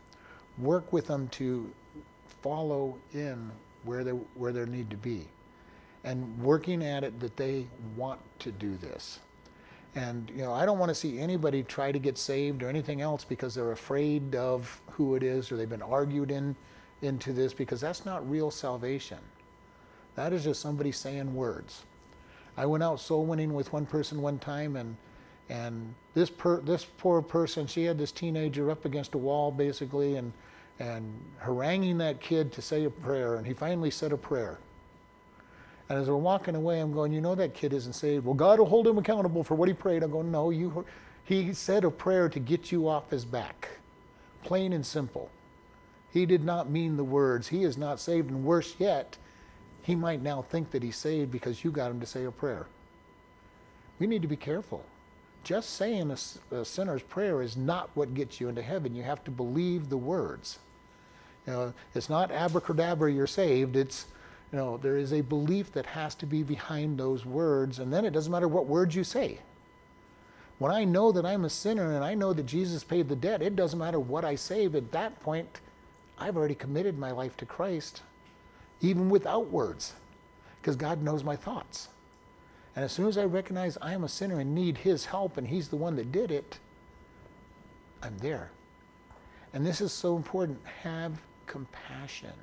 Work 0.58 0.92
with 0.92 1.06
them 1.06 1.28
to 1.28 1.70
follow 2.42 2.96
in 3.12 3.50
where 3.84 4.04
they 4.04 4.10
where 4.10 4.52
they 4.52 4.64
need 4.64 4.90
to 4.90 4.96
be. 4.96 5.26
And 6.04 6.38
working 6.40 6.82
at 6.82 7.04
it 7.04 7.20
that 7.20 7.36
they 7.36 7.66
want 7.96 8.20
to 8.40 8.52
do 8.52 8.76
this. 8.76 9.20
And 9.94 10.30
you 10.30 10.42
know, 10.42 10.52
I 10.52 10.64
don't 10.64 10.78
want 10.78 10.90
to 10.90 10.94
see 10.94 11.18
anybody 11.18 11.62
try 11.62 11.92
to 11.92 11.98
get 11.98 12.18
saved 12.18 12.62
or 12.62 12.68
anything 12.68 13.00
else 13.00 13.24
because 13.24 13.54
they're 13.54 13.72
afraid 13.72 14.34
of 14.34 14.80
who 14.92 15.14
it 15.14 15.22
is 15.22 15.50
or 15.50 15.56
they've 15.56 15.68
been 15.68 15.82
argued 15.82 16.30
in 16.30 16.56
into 17.02 17.32
this 17.32 17.52
because 17.52 17.80
that's 17.80 18.04
not 18.04 18.28
real 18.28 18.50
salvation. 18.50 19.18
That 20.14 20.32
is 20.32 20.44
just 20.44 20.60
somebody 20.60 20.92
saying 20.92 21.34
words. 21.34 21.84
I 22.56 22.66
went 22.66 22.82
out 22.82 22.98
soul 22.98 23.24
winning 23.24 23.54
with 23.54 23.72
one 23.72 23.86
person 23.86 24.20
one 24.20 24.40
time, 24.40 24.74
and 24.74 24.96
and 25.48 25.94
this 26.14 26.30
per, 26.30 26.60
this 26.60 26.84
poor 26.84 27.22
person, 27.22 27.66
she 27.66 27.84
had 27.84 27.98
this 27.98 28.12
teenager 28.12 28.70
up 28.70 28.84
against 28.84 29.14
a 29.14 29.18
wall 29.18 29.50
basically, 29.50 30.16
and 30.16 30.32
and 30.78 31.20
haranguing 31.40 31.98
that 31.98 32.20
kid 32.20 32.52
to 32.52 32.62
say 32.62 32.84
a 32.84 32.90
prayer, 32.90 33.36
and 33.36 33.46
he 33.46 33.52
finally 33.52 33.90
said 33.90 34.12
a 34.12 34.16
prayer. 34.16 34.58
And 35.88 35.98
as 35.98 36.08
we're 36.08 36.16
walking 36.16 36.54
away, 36.54 36.80
I'm 36.80 36.92
going, 36.92 37.12
you 37.12 37.20
know 37.20 37.34
that 37.34 37.54
kid 37.54 37.72
isn't 37.72 37.94
saved. 37.94 38.26
Well, 38.26 38.34
God 38.34 38.58
will 38.58 38.66
hold 38.66 38.86
him 38.86 38.98
accountable 38.98 39.42
for 39.42 39.54
what 39.54 39.68
he 39.68 39.74
prayed. 39.74 40.02
I'm 40.02 40.10
going, 40.10 40.30
no, 40.30 40.50
you. 40.50 40.84
He 41.24 41.52
said 41.52 41.84
a 41.84 41.90
prayer 41.90 42.28
to 42.28 42.38
get 42.38 42.70
you 42.70 42.88
off 42.88 43.10
his 43.10 43.24
back, 43.24 43.68
plain 44.44 44.72
and 44.72 44.84
simple. 44.84 45.30
He 46.10 46.26
did 46.26 46.44
not 46.44 46.70
mean 46.70 46.96
the 46.96 47.04
words. 47.04 47.48
He 47.48 47.64
is 47.64 47.76
not 47.76 48.00
saved, 48.00 48.30
and 48.30 48.44
worse 48.44 48.76
yet, 48.78 49.16
he 49.82 49.94
might 49.94 50.22
now 50.22 50.42
think 50.42 50.70
that 50.70 50.82
he's 50.82 50.96
saved 50.96 51.30
because 51.30 51.64
you 51.64 51.70
got 51.70 51.90
him 51.90 52.00
to 52.00 52.06
say 52.06 52.24
a 52.24 52.30
prayer. 52.30 52.66
We 53.98 54.06
need 54.06 54.22
to 54.22 54.28
be 54.28 54.36
careful. 54.36 54.84
Just 55.44 55.70
saying 55.70 56.10
a, 56.10 56.54
a 56.54 56.64
sinner's 56.64 57.02
prayer 57.02 57.40
is 57.40 57.56
not 57.56 57.90
what 57.94 58.14
gets 58.14 58.40
you 58.40 58.48
into 58.48 58.62
heaven. 58.62 58.94
You 58.94 59.02
have 59.02 59.24
to 59.24 59.30
believe 59.30 59.88
the 59.88 59.96
words. 59.96 60.58
You 61.46 61.52
know, 61.52 61.74
it's 61.94 62.10
not 62.10 62.30
abracadabra, 62.30 63.10
you're 63.10 63.26
saved. 63.26 63.74
It's, 63.74 64.06
you 64.52 64.58
know, 64.58 64.76
there 64.76 64.98
is 64.98 65.12
a 65.12 65.22
belief 65.22 65.72
that 65.72 65.86
has 65.86 66.14
to 66.16 66.26
be 66.26 66.42
behind 66.42 66.98
those 66.98 67.24
words, 67.24 67.78
and 67.78 67.92
then 67.92 68.04
it 68.04 68.12
doesn't 68.12 68.30
matter 68.30 68.48
what 68.48 68.66
words 68.66 68.94
you 68.94 69.04
say. 69.04 69.38
When 70.58 70.72
I 70.72 70.84
know 70.84 71.12
that 71.12 71.24
I'm 71.24 71.44
a 71.44 71.50
sinner 71.50 71.94
and 71.94 72.04
I 72.04 72.14
know 72.14 72.32
that 72.32 72.44
Jesus 72.44 72.82
paid 72.82 73.08
the 73.08 73.16
debt, 73.16 73.42
it 73.42 73.56
doesn't 73.56 73.78
matter 73.78 74.00
what 74.00 74.24
I 74.24 74.34
say, 74.34 74.66
but 74.66 74.78
at 74.78 74.92
that 74.92 75.20
point, 75.20 75.60
I've 76.18 76.36
already 76.36 76.56
committed 76.56 76.98
my 76.98 77.12
life 77.12 77.36
to 77.38 77.46
Christ 77.46 78.02
even 78.80 79.08
without 79.08 79.50
words, 79.50 79.94
because 80.60 80.76
God 80.76 81.02
knows 81.02 81.24
my 81.24 81.36
thoughts. 81.36 81.88
And 82.78 82.84
as 82.84 82.92
soon 82.92 83.08
as 83.08 83.18
I 83.18 83.24
recognize 83.24 83.76
I 83.82 83.92
am 83.92 84.04
a 84.04 84.08
sinner 84.08 84.38
and 84.38 84.54
need 84.54 84.78
His 84.78 85.04
help 85.04 85.36
and 85.36 85.48
He's 85.48 85.66
the 85.66 85.74
one 85.74 85.96
that 85.96 86.12
did 86.12 86.30
it, 86.30 86.60
I'm 88.04 88.16
there. 88.18 88.52
And 89.52 89.66
this 89.66 89.80
is 89.80 89.90
so 89.90 90.14
important. 90.14 90.60
Have 90.84 91.20
compassion. 91.48 92.34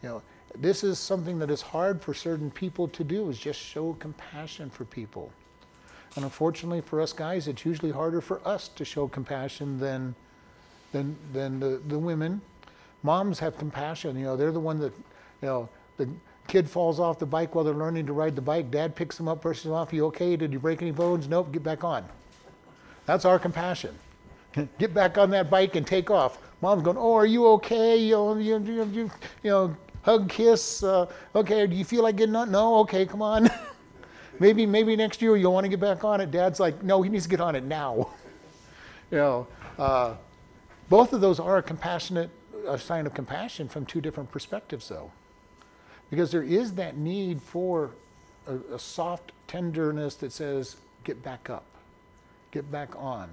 You 0.00 0.08
know, 0.08 0.22
this 0.56 0.84
is 0.84 1.00
something 1.00 1.40
that 1.40 1.50
is 1.50 1.60
hard 1.60 2.00
for 2.00 2.14
certain 2.14 2.52
people 2.52 2.86
to 2.86 3.02
do 3.02 3.28
is 3.30 3.36
just 3.36 3.58
show 3.58 3.94
compassion 3.94 4.70
for 4.70 4.84
people. 4.84 5.32
And 6.14 6.24
unfortunately 6.24 6.80
for 6.80 7.00
us 7.00 7.12
guys, 7.12 7.48
it's 7.48 7.64
usually 7.64 7.90
harder 7.90 8.20
for 8.20 8.40
us 8.46 8.68
to 8.68 8.84
show 8.84 9.08
compassion 9.08 9.80
than 9.80 10.14
than 10.92 11.16
than 11.32 11.58
the, 11.58 11.82
the 11.88 11.98
women. 11.98 12.42
Moms 13.02 13.40
have 13.40 13.58
compassion, 13.58 14.16
you 14.16 14.24
know, 14.24 14.36
they're 14.36 14.52
the 14.52 14.60
one 14.60 14.78
that 14.78 14.92
you 15.40 15.48
know, 15.48 15.68
the 15.96 16.08
kid 16.46 16.68
falls 16.68 17.00
off 17.00 17.18
the 17.18 17.26
bike 17.26 17.54
while 17.54 17.64
they're 17.64 17.74
learning 17.74 18.06
to 18.06 18.12
ride 18.12 18.36
the 18.36 18.42
bike. 18.42 18.70
Dad 18.70 18.94
picks 18.94 19.16
them 19.16 19.28
up, 19.28 19.42
pushes 19.42 19.64
them 19.64 19.72
off. 19.72 19.92
You 19.92 20.06
okay? 20.06 20.36
Did 20.36 20.52
you 20.52 20.58
break 20.58 20.82
any 20.82 20.90
bones? 20.90 21.28
Nope. 21.28 21.52
Get 21.52 21.62
back 21.62 21.84
on. 21.84 22.04
That's 23.06 23.24
our 23.24 23.38
compassion. 23.38 23.94
Get 24.78 24.92
back 24.92 25.16
on 25.16 25.30
that 25.30 25.48
bike 25.48 25.76
and 25.76 25.86
take 25.86 26.10
off. 26.10 26.38
Mom's 26.60 26.82
going, 26.82 26.98
oh, 26.98 27.14
are 27.14 27.26
you 27.26 27.46
okay? 27.48 27.96
You 27.96 28.12
know, 28.12 28.36
you, 28.36 28.58
you, 28.58 28.84
you, 28.84 29.10
you 29.42 29.50
know 29.50 29.76
hug, 30.02 30.28
kiss. 30.28 30.82
Uh, 30.82 31.06
okay, 31.34 31.66
do 31.66 31.74
you 31.74 31.84
feel 31.84 32.02
like 32.02 32.16
getting 32.16 32.36
on? 32.36 32.50
No, 32.50 32.76
okay, 32.80 33.06
come 33.06 33.22
on. 33.22 33.50
maybe, 34.38 34.66
maybe 34.66 34.94
next 34.94 35.22
year 35.22 35.36
you'll 35.36 35.54
want 35.54 35.64
to 35.64 35.68
get 35.68 35.80
back 35.80 36.04
on 36.04 36.20
it. 36.20 36.30
Dad's 36.30 36.60
like, 36.60 36.82
no, 36.82 37.00
he 37.02 37.08
needs 37.08 37.24
to 37.24 37.30
get 37.30 37.40
on 37.40 37.56
it 37.56 37.64
now. 37.64 38.10
you 39.10 39.18
know, 39.18 39.46
uh, 39.78 40.14
both 40.88 41.12
of 41.12 41.20
those 41.20 41.40
are 41.40 41.56
a 41.56 41.62
compassionate, 41.62 42.30
a 42.68 42.78
sign 42.78 43.06
of 43.06 43.14
compassion 43.14 43.68
from 43.68 43.86
two 43.86 44.00
different 44.00 44.30
perspectives, 44.30 44.88
though 44.88 45.10
because 46.12 46.30
there 46.30 46.42
is 46.42 46.74
that 46.74 46.98
need 46.98 47.40
for 47.40 47.92
a, 48.46 48.74
a, 48.74 48.78
soft 48.78 49.32
tenderness 49.46 50.14
that 50.16 50.30
says, 50.30 50.76
get 51.04 51.22
back 51.22 51.48
up, 51.48 51.64
get 52.50 52.70
back 52.70 52.94
on. 52.96 53.30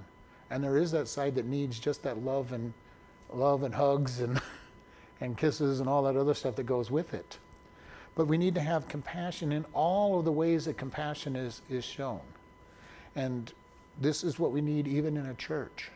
And 0.48 0.64
there 0.64 0.78
is 0.78 0.90
that 0.92 1.06
side 1.06 1.34
that 1.34 1.44
needs 1.44 1.78
just 1.78 2.02
that 2.04 2.24
love 2.24 2.54
and 2.54 2.72
love 3.34 3.64
and 3.64 3.74
hugs 3.74 4.20
and, 4.20 4.40
and 5.20 5.36
kisses 5.36 5.80
and 5.80 5.90
all 5.90 6.04
that 6.04 6.16
other 6.16 6.32
stuff 6.32 6.56
that 6.56 6.64
goes 6.64 6.90
with 6.90 7.12
it. 7.12 7.36
But 8.14 8.28
we 8.28 8.38
need 8.38 8.54
to 8.54 8.62
have 8.62 8.88
compassion 8.88 9.52
in 9.52 9.66
all 9.74 10.18
of 10.18 10.24
the 10.24 10.32
ways 10.32 10.64
that 10.64 10.78
compassion 10.78 11.36
is, 11.36 11.60
is 11.68 11.84
shown. 11.84 12.22
And 13.14 13.52
this 14.00 14.24
is 14.24 14.38
what 14.38 14.52
we 14.52 14.62
need 14.62 14.88
even 14.88 15.18
in 15.18 15.26
a 15.26 15.34
church. 15.34 15.90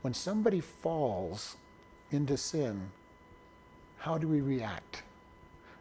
When 0.00 0.14
somebody 0.14 0.62
falls 0.62 1.56
into 2.10 2.38
sin, 2.38 2.90
how 3.98 4.16
do 4.16 4.26
we 4.26 4.40
react? 4.40 5.03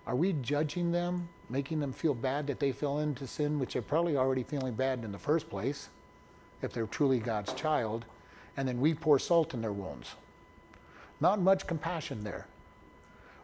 Are 0.05 0.15
we 0.15 0.33
judging 0.33 0.91
them, 0.91 1.29
making 1.49 1.79
them 1.79 1.93
feel 1.93 2.13
bad 2.13 2.47
that 2.47 2.59
they 2.59 2.71
fell 2.71 2.99
into 2.99 3.25
sin, 3.25 3.59
which 3.59 3.73
they're 3.73 3.81
probably 3.81 4.17
already 4.17 4.43
feeling 4.43 4.73
bad 4.73 5.03
in 5.03 5.11
the 5.11 5.19
first 5.19 5.49
place, 5.49 5.89
if 6.61 6.73
they're 6.73 6.87
truly 6.87 7.19
God's 7.19 7.53
child, 7.53 8.05
and 8.57 8.67
then 8.67 8.81
we 8.81 8.93
pour 8.93 9.17
salt 9.17 9.53
in 9.53 9.61
their 9.61 9.71
wounds? 9.71 10.15
Not 11.21 11.41
much 11.41 11.67
compassion 11.67 12.23
there. 12.23 12.47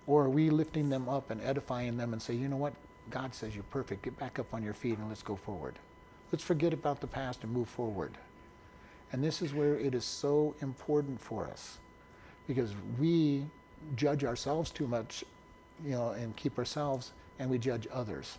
Or 0.05 0.25
are 0.25 0.29
we 0.29 0.49
lifting 0.49 0.89
them 0.89 1.07
up 1.07 1.29
and 1.29 1.41
edifying 1.41 1.95
them 1.95 2.13
and 2.13 2.21
say, 2.21 2.33
you 2.33 2.47
know 2.47 2.57
what? 2.57 2.73
God 3.09 3.33
says 3.33 3.55
you're 3.55 3.63
perfect. 3.65 4.01
Get 4.01 4.17
back 4.19 4.39
up 4.39 4.53
on 4.53 4.63
your 4.63 4.73
feet 4.73 4.97
and 4.97 5.07
let's 5.07 5.23
go 5.23 5.35
forward. 5.35 5.75
Let's 6.31 6.43
forget 6.43 6.73
about 6.73 6.99
the 6.99 7.07
past 7.07 7.43
and 7.43 7.51
move 7.51 7.69
forward. 7.69 8.17
And 9.11 9.23
this 9.23 9.41
is 9.41 9.53
where 9.53 9.77
it 9.77 9.95
is 9.95 10.05
so 10.05 10.55
important 10.61 11.19
for 11.21 11.45
us 11.45 11.77
because 12.47 12.73
we 12.99 13.45
judge 13.95 14.23
ourselves 14.23 14.71
too 14.71 14.87
much 14.87 15.23
you 15.83 15.91
know, 15.91 16.09
and 16.09 16.35
keep 16.35 16.57
ourselves, 16.57 17.11
and 17.39 17.49
we 17.49 17.57
judge 17.57 17.87
others. 17.91 18.37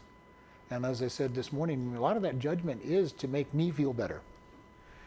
And 0.70 0.84
as 0.86 1.02
I 1.02 1.08
said 1.08 1.34
this 1.34 1.52
morning, 1.52 1.94
a 1.96 2.00
lot 2.00 2.16
of 2.16 2.22
that 2.22 2.38
judgment 2.38 2.82
is 2.84 3.12
to 3.14 3.28
make 3.28 3.52
me 3.52 3.70
feel 3.70 3.92
better. 3.92 4.20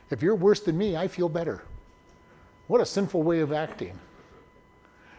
If 0.09 0.21
you're 0.21 0.35
worse 0.35 0.59
than 0.59 0.77
me, 0.77 0.97
I 0.97 1.07
feel 1.07 1.29
better. 1.29 1.63
What 2.67 2.81
a 2.81 2.85
sinful 2.85 3.23
way 3.23 3.39
of 3.39 3.51
acting. 3.51 3.97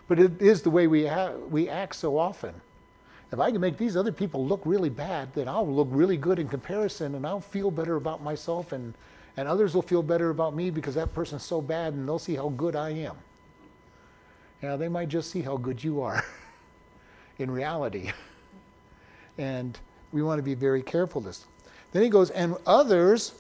But 0.07 0.19
it 0.19 0.41
is 0.41 0.63
the 0.63 0.71
way 0.71 0.87
we, 0.87 1.07
ha- 1.07 1.33
we 1.33 1.69
act 1.69 1.97
so 1.97 2.19
often. 2.19 2.55
If 3.33 3.41
I 3.41 3.51
can 3.51 3.61
make 3.61 3.79
these 3.79 3.97
other 3.97 4.13
people 4.13 4.47
look 4.47 4.61
really 4.65 4.91
bad, 4.91 5.35
then 5.35 5.49
I'll 5.49 5.67
look 5.67 5.89
really 5.91 6.17
good 6.17 6.39
in 6.39 6.49
comparison 6.49 7.15
and 7.15 7.27
I'll 7.27 7.41
feel 7.41 7.71
better 7.71 7.97
about 7.97 8.23
myself 8.23 8.73
and, 8.73 8.95
and 9.37 9.49
others 9.49 9.75
will 9.75 9.83
feel 9.83 10.03
better 10.03 10.31
about 10.31 10.55
me 10.55 10.71
because 10.71 10.95
that 10.95 11.13
person's 11.13 11.43
so 11.43 11.61
bad 11.61 11.95
and 11.95 12.07
they'll 12.07 12.19
see 12.19 12.37
how 12.37 12.51
good 12.51 12.77
I 12.77 12.91
am. 12.91 13.17
Now, 14.63 14.77
they 14.77 14.89
might 14.89 15.09
just 15.09 15.31
see 15.31 15.43
how 15.43 15.57
good 15.57 15.83
you 15.83 16.03
are. 16.03 16.25
in 17.39 17.51
reality. 17.51 18.13
and 19.39 19.79
we 20.13 20.23
want 20.23 20.39
to 20.39 20.43
be 20.43 20.55
very 20.55 20.83
careful 20.83 21.21
this. 21.21 21.47
Then 21.93 22.03
he 22.03 22.09
goes, 22.09 22.31
and 22.31 22.57
others 22.67 23.35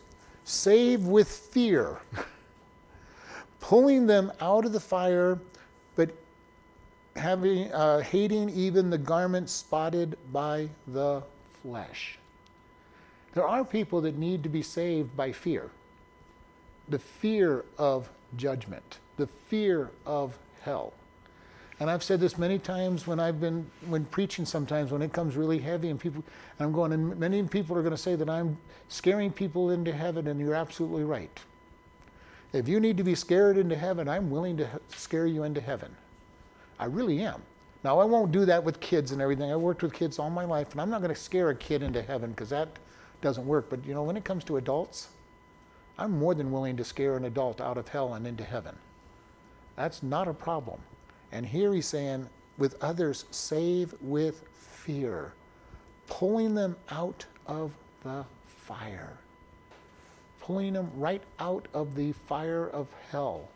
save 0.44 1.06
with 1.06 1.28
fear, 1.28 1.98
pulling 3.60 4.06
them 4.06 4.32
out 4.40 4.64
of 4.64 4.72
the 4.72 4.80
fire, 4.80 5.38
but 5.96 6.10
having 7.16 7.72
uh, 7.72 8.00
hating 8.00 8.50
even 8.50 8.90
the 8.90 8.98
garment 8.98 9.48
spotted 9.48 10.16
by 10.32 10.68
the 10.88 11.22
flesh. 11.62 12.18
There 13.34 13.46
are 13.46 13.64
people 13.64 14.00
that 14.02 14.16
need 14.16 14.42
to 14.44 14.48
be 14.48 14.62
saved 14.62 15.16
by 15.16 15.32
fear. 15.32 15.70
The 16.88 16.98
fear 16.98 17.64
of 17.78 18.08
judgment, 18.36 18.98
the 19.16 19.26
fear 19.26 19.90
of 20.06 20.38
hell. 20.62 20.92
And 21.84 21.90
I've 21.90 22.02
said 22.02 22.18
this 22.18 22.38
many 22.38 22.58
times 22.58 23.06
when 23.06 23.20
I've 23.20 23.38
been 23.38 23.70
when 23.88 24.06
preaching 24.06 24.46
sometimes 24.46 24.90
when 24.90 25.02
it 25.02 25.12
comes 25.12 25.36
really 25.36 25.58
heavy 25.58 25.90
and 25.90 26.00
people 26.00 26.24
and 26.58 26.66
I'm 26.66 26.72
going 26.72 26.92
and 26.92 27.14
many 27.20 27.42
people 27.42 27.76
are 27.76 27.82
going 27.82 27.92
to 27.92 27.98
say 27.98 28.16
that 28.16 28.30
I'm 28.30 28.56
scaring 28.88 29.30
people 29.30 29.68
into 29.68 29.92
heaven 29.92 30.28
and 30.28 30.40
you're 30.40 30.54
absolutely 30.54 31.04
right. 31.04 31.38
If 32.54 32.68
you 32.68 32.80
need 32.80 32.96
to 32.96 33.04
be 33.04 33.14
scared 33.14 33.58
into 33.58 33.76
heaven, 33.76 34.08
I'm 34.08 34.30
willing 34.30 34.56
to 34.56 34.80
scare 34.88 35.26
you 35.26 35.42
into 35.42 35.60
heaven. 35.60 35.94
I 36.78 36.86
really 36.86 37.20
am 37.20 37.42
Now, 37.84 37.98
I 38.00 38.06
won't 38.06 38.32
do 38.32 38.46
that 38.46 38.64
with 38.64 38.80
kids 38.80 39.12
and 39.12 39.20
everything. 39.20 39.52
I 39.52 39.56
worked 39.56 39.82
with 39.82 39.92
kids 39.92 40.18
all 40.18 40.30
my 40.30 40.46
life, 40.46 40.72
and 40.72 40.80
I'm 40.80 40.88
not 40.88 41.02
going 41.02 41.14
to 41.14 41.20
scare 41.20 41.50
a 41.50 41.54
kid 41.54 41.82
into 41.82 42.00
heaven 42.00 42.30
because 42.30 42.48
that 42.48 42.78
doesn't 43.20 43.46
work. 43.46 43.68
But, 43.68 43.84
you 43.84 43.92
know, 43.92 44.02
when 44.02 44.16
it 44.16 44.24
comes 44.24 44.42
to 44.44 44.56
adults, 44.56 45.08
I'm 45.98 46.18
more 46.18 46.34
than 46.34 46.50
willing 46.50 46.78
to 46.78 46.84
scare 46.84 47.18
an 47.18 47.26
adult 47.26 47.60
out 47.60 47.76
of 47.76 47.88
hell 47.88 48.14
and 48.14 48.26
into 48.26 48.42
heaven. 48.42 48.76
That's 49.76 50.02
not 50.02 50.28
a 50.28 50.32
problem. 50.32 50.80
And 51.34 51.44
here 51.44 51.74
he's 51.74 51.86
saying, 51.86 52.28
with 52.58 52.76
others, 52.80 53.24
save 53.32 53.92
with 54.00 54.44
fear, 54.54 55.32
pulling 56.06 56.54
them 56.54 56.76
out 56.88 57.26
of 57.46 57.72
the 58.04 58.24
fire, 58.46 59.18
pulling 60.40 60.74
them 60.74 60.92
right 60.94 61.22
out 61.40 61.66
of 61.74 61.96
the 61.96 62.12
fire 62.12 62.68
of 62.68 62.86
hell 63.10 63.48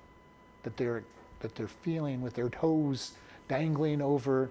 that 0.65 0.77
they're, 0.77 1.05
that 1.39 1.55
they're 1.55 1.69
feeling 1.69 2.21
with 2.21 2.35
their 2.35 2.49
toes 2.49 3.13
dangling 3.47 4.03
over, 4.03 4.51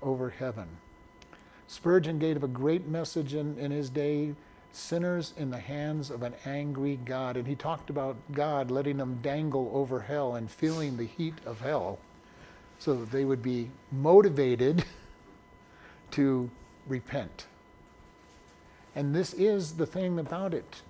over 0.00 0.30
heaven. 0.30 0.68
Spurgeon 1.66 2.20
gave 2.20 2.44
a 2.44 2.48
great 2.48 2.86
message 2.86 3.34
in, 3.34 3.58
in 3.58 3.72
his 3.72 3.90
day 3.90 4.34
sinners 4.70 5.34
in 5.36 5.50
the 5.50 5.58
hands 5.58 6.10
of 6.10 6.22
an 6.22 6.34
angry 6.46 6.96
God. 7.04 7.36
And 7.36 7.48
he 7.48 7.56
talked 7.56 7.90
about 7.90 8.16
God 8.30 8.70
letting 8.70 8.98
them 8.98 9.18
dangle 9.20 9.68
over 9.74 10.00
hell 10.00 10.36
and 10.36 10.48
feeling 10.48 10.96
the 10.96 11.06
heat 11.06 11.34
of 11.44 11.60
hell 11.60 11.98
so 12.82 12.96
that 12.96 13.12
they 13.12 13.24
would 13.24 13.42
be 13.42 13.70
motivated 13.92 14.84
to 16.10 16.50
repent. 16.88 17.46
And 18.96 19.14
this 19.14 19.32
is 19.34 19.74
the 19.74 19.86
thing 19.86 20.18
about 20.18 20.52
it 20.52 20.82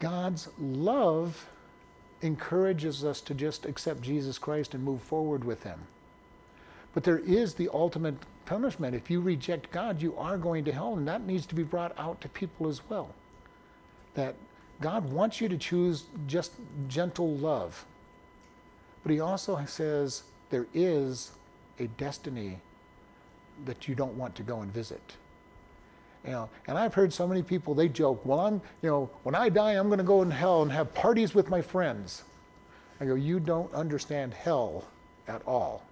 God's 0.00 0.48
love 0.58 1.46
encourages 2.22 3.04
us 3.04 3.20
to 3.20 3.34
just 3.34 3.66
accept 3.66 4.02
Jesus 4.02 4.36
Christ 4.36 4.74
and 4.74 4.82
move 4.82 5.00
forward 5.00 5.44
with 5.44 5.62
Him. 5.62 5.78
But 6.92 7.04
there 7.04 7.20
is 7.20 7.54
the 7.54 7.68
ultimate 7.72 8.16
punishment. 8.44 8.96
If 8.96 9.10
you 9.10 9.20
reject 9.20 9.70
God, 9.70 10.02
you 10.02 10.16
are 10.16 10.36
going 10.36 10.64
to 10.64 10.72
hell, 10.72 10.96
and 10.96 11.06
that 11.06 11.24
needs 11.24 11.46
to 11.46 11.54
be 11.54 11.62
brought 11.62 11.96
out 11.96 12.20
to 12.20 12.28
people 12.28 12.66
as 12.66 12.80
well. 12.88 13.14
That 14.14 14.34
God 14.80 15.12
wants 15.12 15.40
you 15.40 15.48
to 15.48 15.56
choose 15.56 16.06
just 16.26 16.54
gentle 16.88 17.36
love. 17.36 17.84
But 19.04 19.12
He 19.12 19.20
also 19.20 19.64
says 19.66 20.24
there 20.52 20.66
is 20.74 21.32
a 21.80 21.88
destiny 21.88 22.58
that 23.64 23.88
you 23.88 23.96
don't 23.96 24.14
want 24.14 24.36
to 24.36 24.42
go 24.42 24.60
and 24.60 24.72
visit. 24.72 25.16
You 26.24 26.30
know, 26.30 26.50
and 26.68 26.78
I've 26.78 26.94
heard 26.94 27.12
so 27.12 27.26
many 27.26 27.42
people 27.42 27.74
they 27.74 27.88
joke, 27.88 28.24
"Well, 28.24 28.38
I'm, 28.38 28.60
you 28.82 28.90
know, 28.90 29.10
when 29.24 29.34
I 29.34 29.48
die, 29.48 29.72
I'm 29.72 29.88
going 29.88 29.98
to 29.98 30.04
go 30.04 30.22
in 30.22 30.30
hell 30.30 30.62
and 30.62 30.70
have 30.70 30.94
parties 30.94 31.34
with 31.34 31.48
my 31.48 31.60
friends." 31.60 32.22
I 33.00 33.06
go, 33.06 33.14
"You 33.16 33.40
don't 33.40 33.72
understand 33.74 34.34
hell 34.34 34.84
at 35.26 35.42
all. 35.46 35.82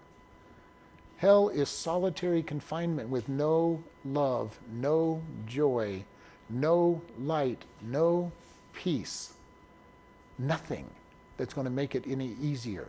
Hell 1.16 1.48
is 1.48 1.68
solitary 1.68 2.42
confinement 2.42 3.08
with 3.08 3.28
no 3.28 3.82
love, 4.04 4.58
no 4.70 5.22
joy, 5.46 6.04
no 6.48 7.02
light, 7.18 7.64
no 7.82 8.30
peace, 8.72 9.32
nothing 10.38 10.88
that's 11.36 11.54
going 11.54 11.66
to 11.66 11.70
make 11.70 11.94
it 11.94 12.04
any 12.06 12.36
easier. 12.40 12.88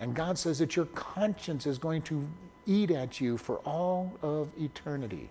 And 0.00 0.14
God 0.14 0.38
says 0.38 0.58
that 0.58 0.76
your 0.76 0.86
conscience 0.86 1.66
is 1.66 1.78
going 1.78 2.02
to 2.02 2.28
eat 2.66 2.90
at 2.90 3.20
you 3.20 3.36
for 3.36 3.56
all 3.58 4.12
of 4.22 4.50
eternity. 4.58 5.30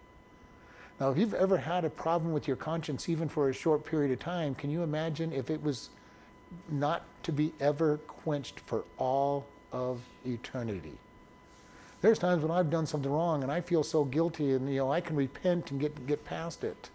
Now, 0.99 1.11
if 1.11 1.17
you've 1.17 1.35
ever 1.35 1.57
had 1.57 1.85
a 1.85 1.89
problem 1.89 2.33
with 2.33 2.47
your 2.47 2.57
conscience, 2.57 3.07
even 3.07 3.29
for 3.29 3.49
a 3.49 3.53
short 3.53 3.85
period 3.85 4.11
of 4.11 4.19
time, 4.19 4.55
can 4.55 4.69
you 4.71 4.81
imagine 4.81 5.31
if 5.31 5.49
it 5.49 5.61
was 5.61 5.89
not 6.69 7.03
to 7.23 7.31
be 7.31 7.53
ever 7.59 7.97
quenched 8.07 8.59
for 8.61 8.83
all 8.97 9.45
of 9.71 10.01
eternity? 10.25 10.97
There's 12.01 12.19
times 12.19 12.41
when 12.41 12.51
I've 12.51 12.69
done 12.69 12.85
something 12.85 13.11
wrong 13.11 13.43
and 13.43 13.51
I 13.51 13.61
feel 13.61 13.83
so 13.83 14.05
guilty, 14.05 14.51
and 14.53 14.69
you 14.69 14.77
know 14.77 14.91
I 14.91 15.01
can 15.01 15.15
repent 15.15 15.71
and 15.71 15.79
get 15.79 16.07
get 16.07 16.25
past 16.25 16.63
it. 16.63 16.89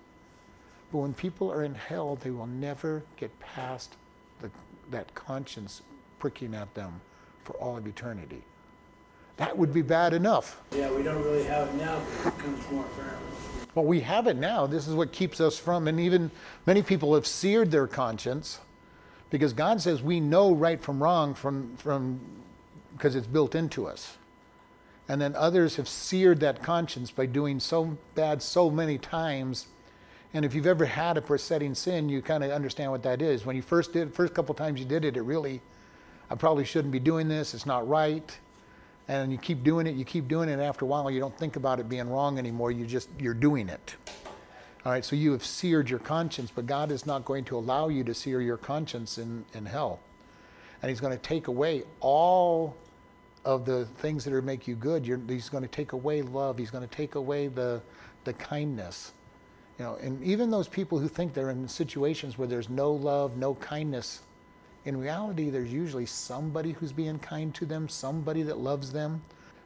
But 0.90 0.98
when 0.98 1.14
people 1.14 1.50
are 1.50 1.64
in 1.64 1.74
hell, 1.74 2.16
they 2.16 2.30
will 2.30 2.46
never 2.46 3.02
get 3.16 3.38
past 3.40 3.96
the, 4.40 4.50
that 4.90 5.14
conscience 5.14 5.82
pricking 6.18 6.54
at 6.54 6.74
them 6.74 7.00
for 7.44 7.52
all 7.54 7.76
of 7.76 7.86
eternity. 7.86 8.42
That 9.36 9.56
would 9.56 9.72
be 9.72 9.82
bad 9.82 10.12
enough. 10.14 10.60
Yeah, 10.74 10.90
we 10.90 11.02
don't 11.02 11.22
really 11.22 11.44
have 11.44 11.68
it 11.68 11.74
now, 11.74 12.00
but 12.22 12.32
it 12.32 12.36
becomes 12.36 12.70
more 12.70 12.84
apparent. 12.84 13.18
Well, 13.74 13.86
we 13.86 14.00
have 14.00 14.26
it 14.26 14.36
now. 14.36 14.66
This 14.66 14.86
is 14.86 14.94
what 14.94 15.12
keeps 15.12 15.40
us 15.40 15.58
from, 15.58 15.88
and 15.88 15.98
even 15.98 16.30
many 16.66 16.82
people 16.82 17.14
have 17.14 17.26
seared 17.26 17.70
their 17.70 17.86
conscience 17.86 18.60
because 19.30 19.54
God 19.54 19.80
says 19.80 20.02
we 20.02 20.20
know 20.20 20.54
right 20.54 20.80
from 20.80 21.02
wrong 21.02 21.32
from, 21.32 21.74
from 21.78 22.20
because 22.92 23.16
it's 23.16 23.26
built 23.26 23.54
into 23.54 23.86
us. 23.86 24.18
And 25.08 25.20
then 25.20 25.34
others 25.34 25.76
have 25.76 25.88
seared 25.88 26.40
that 26.40 26.62
conscience 26.62 27.10
by 27.10 27.26
doing 27.26 27.58
so 27.58 27.96
bad 28.14 28.42
so 28.42 28.70
many 28.70 28.98
times. 28.98 29.66
And 30.34 30.44
if 30.44 30.54
you've 30.54 30.66
ever 30.66 30.84
had 30.84 31.16
a 31.16 31.22
besetting 31.22 31.74
sin, 31.74 32.08
you 32.08 32.22
kind 32.22 32.44
of 32.44 32.50
understand 32.50 32.90
what 32.90 33.02
that 33.02 33.20
is. 33.20 33.44
When 33.44 33.56
you 33.56 33.62
first 33.62 33.94
did, 33.94 34.14
first 34.14 34.34
couple 34.34 34.54
times 34.54 34.78
you 34.78 34.86
did 34.86 35.04
it, 35.04 35.16
it 35.16 35.22
really, 35.22 35.60
I 36.32 36.34
probably 36.34 36.64
shouldn't 36.64 36.92
be 36.92 36.98
doing 36.98 37.28
this. 37.28 37.54
It's 37.54 37.66
not 37.66 37.86
right 37.86 38.38
and 39.08 39.32
you 39.32 39.38
keep 39.38 39.62
doing 39.62 39.86
it, 39.86 39.94
you 39.94 40.04
keep 40.04 40.28
doing 40.28 40.48
it, 40.48 40.60
after 40.60 40.84
a 40.84 40.88
while 40.88 41.10
you 41.10 41.20
don't 41.20 41.36
think 41.36 41.56
about 41.56 41.80
it 41.80 41.88
being 41.88 42.08
wrong 42.08 42.38
anymore, 42.38 42.70
you 42.70 42.86
just 42.86 43.08
you're 43.18 43.34
doing 43.34 43.68
it. 43.68 43.96
All 44.84 44.92
right, 44.92 45.04
so 45.04 45.14
you 45.14 45.32
have 45.32 45.44
seared 45.44 45.90
your 45.90 45.98
conscience, 45.98 46.50
but 46.54 46.66
God 46.66 46.90
is 46.90 47.06
not 47.06 47.24
going 47.24 47.44
to 47.44 47.56
allow 47.56 47.88
you 47.88 48.02
to 48.04 48.14
sear 48.14 48.40
your 48.40 48.56
conscience 48.56 49.18
in, 49.18 49.44
in 49.54 49.66
hell. 49.66 50.00
And 50.80 50.88
He's 50.88 51.00
going 51.00 51.12
to 51.12 51.22
take 51.22 51.46
away 51.46 51.84
all 52.00 52.76
of 53.44 53.64
the 53.64 53.84
things 53.98 54.24
that 54.24 54.32
are 54.32 54.42
make 54.42 54.66
you 54.66 54.74
good. 54.74 55.06
You're, 55.06 55.20
he's 55.28 55.48
going 55.48 55.62
to 55.62 55.68
take 55.68 55.92
away 55.92 56.22
love. 56.22 56.58
He's 56.58 56.70
going 56.70 56.88
to 56.88 56.94
take 56.94 57.16
away 57.16 57.48
the, 57.48 57.82
the 58.22 58.32
kindness. 58.32 59.12
You 59.78 59.84
know, 59.84 59.98
and 60.00 60.22
even 60.22 60.50
those 60.50 60.68
people 60.68 60.98
who 60.98 61.08
think 61.08 61.34
they're 61.34 61.50
in 61.50 61.66
situations 61.66 62.38
where 62.38 62.46
there's 62.46 62.68
no 62.68 62.92
love, 62.92 63.36
no 63.36 63.54
kindness, 63.54 64.20
in 64.84 64.96
reality, 64.96 65.50
there's 65.50 65.72
usually 65.72 66.06
somebody 66.06 66.72
who's 66.72 66.92
being 66.92 67.18
kind 67.18 67.54
to 67.54 67.66
them, 67.66 67.88
somebody 67.88 68.42
that 68.42 68.58
loves 68.58 68.92
them. 68.92 69.22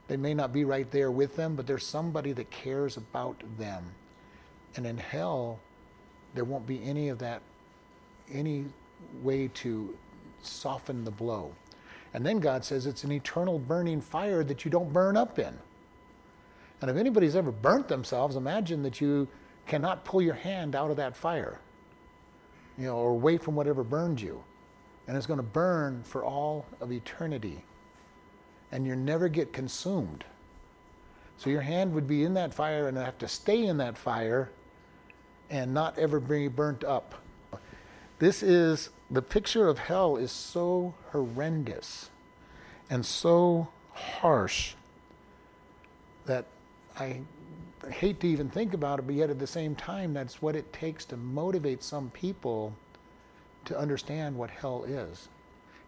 They 0.09 0.17
may 0.17 0.35
not 0.35 0.53
be 0.53 0.65
right 0.65 0.91
there 0.91 1.11
with 1.11 1.37
them, 1.37 1.57
but 1.57 1.67
there's 1.67 1.87
somebody 1.87 2.33
that 2.33 2.51
cares 2.51 2.97
about 2.97 3.43
them. 3.59 3.85
And 4.77 4.87
in 4.87 4.99
hell, 4.99 5.59
there 6.35 6.45
won't 6.45 6.67
be 6.67 6.85
any 6.85 7.09
of 7.09 7.19
that, 7.21 7.41
any 8.31 8.67
way 9.23 9.49
to 9.55 9.97
soften 10.43 11.05
the 11.05 11.11
blow. 11.11 11.53
And 12.13 12.25
then 12.25 12.39
God 12.39 12.65
says 12.65 12.87
it's 12.87 13.05
an 13.05 13.13
eternal 13.13 13.59
burning 13.59 14.01
fire 14.01 14.45
that 14.45 14.65
you 14.65 14.71
don't 14.71 14.93
burn 14.93 15.17
up 15.17 15.39
in. 15.39 15.59
And 16.83 16.91
if 16.91 16.97
anybody's 16.97 17.35
ever 17.35 17.51
burnt 17.51 17.89
themselves, 17.89 18.37
imagine 18.37 18.83
that 18.83 19.01
you 19.01 19.29
cannot 19.67 20.05
pull 20.05 20.21
your 20.21 20.35
hand 20.35 20.77
out 20.77 20.91
of 20.91 20.99
that 20.99 21.17
fire, 21.17 21.59
you 22.77 22.85
know, 22.87 22.97
or 22.97 23.11
away 23.11 23.39
from 23.39 23.57
whatever 23.57 23.83
burned 23.83 24.21
you 24.21 24.45
and 25.07 25.17
it's 25.17 25.27
going 25.27 25.39
to 25.39 25.43
burn 25.43 26.03
for 26.03 26.25
all 26.25 26.67
of 26.81 26.91
eternity. 26.93 27.65
And 28.73 28.87
you 28.87 28.97
never 28.97 29.29
get 29.29 29.53
consumed. 29.53 30.25
So 31.37 31.51
your 31.51 31.61
hand 31.61 31.93
would 31.95 32.07
be 32.07 32.25
in 32.25 32.35
that 32.35 32.55
fire 32.55 32.89
and 32.89 32.97
have 32.97 33.19
to 33.19 33.29
stay 33.29 33.65
in 33.65 33.77
that 33.79 33.97
fire 33.97 34.51
and 35.51 35.73
not 35.73 35.99
ever 35.99 36.19
be 36.19 36.49
burnt 36.49 36.83
up. 36.83 37.15
This 38.19 38.43
is 38.43 38.91
the 39.11 39.23
picture 39.23 39.69
of 39.69 39.79
hell 39.79 40.17
is 40.17 40.33
so 40.33 40.95
horrendous 41.13 42.11
and 42.91 43.05
so 43.05 43.69
harsh 43.93 44.75
that 46.25 46.47
I 46.99 47.21
hate 47.91 48.21
to 48.21 48.29
even 48.29 48.49
think 48.49 48.75
about 48.75 48.99
it, 48.99 49.07
but 49.07 49.15
yet 49.15 49.31
at 49.31 49.39
the 49.39 49.47
same 49.47 49.75
time, 49.75 50.15
that's 50.15 50.43
what 50.43 50.57
it 50.57 50.73
takes 50.73 51.05
to 51.07 51.17
motivate 51.17 51.83
some 51.83 52.11
people 52.11 52.75
to 53.67 53.79
understand 53.79 54.37
what 54.37 54.51
hell 54.51 54.85
is. 54.85 55.29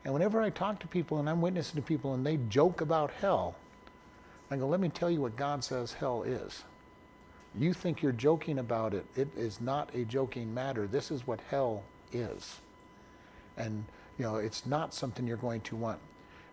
And 0.05 0.15
whenever 0.15 0.41
I 0.41 0.51
talk 0.51 0.79
to 0.81 0.87
people 0.87 1.19
and 1.19 1.29
I'm 1.29 1.41
witnessing 1.41 1.77
to 1.77 1.87
people 1.87 2.15
and 2.15 2.25
they 2.25 2.37
joke 2.49 2.81
about 2.81 3.11
hell, 3.21 3.57
I 4.51 4.57
go, 4.57 4.67
let 4.67 4.81
me 4.81 4.89
tell 4.89 5.11
you 5.11 5.21
what 5.21 5.37
God 5.37 5.63
says 5.65 5.93
hell 5.95 6.23
is. 6.23 6.65
You 7.55 7.73
think 7.73 8.03
you're 8.03 8.13
joking 8.13 8.59
about 8.59 8.95
it. 8.95 9.05
It 9.17 9.29
is 9.37 9.61
not 9.61 9.95
a 9.95 10.05
joking 10.05 10.55
matter. 10.55 10.87
This 10.87 11.11
is 11.11 11.27
what 11.27 11.41
hell 11.51 11.83
is. 12.13 12.61
And, 13.57 13.85
you 14.19 14.25
know, 14.25 14.37
it's 14.37 14.65
not 14.65 14.95
something 14.95 15.27
you're 15.27 15.37
going 15.37 15.63
to 15.63 15.77
want. 15.77 15.99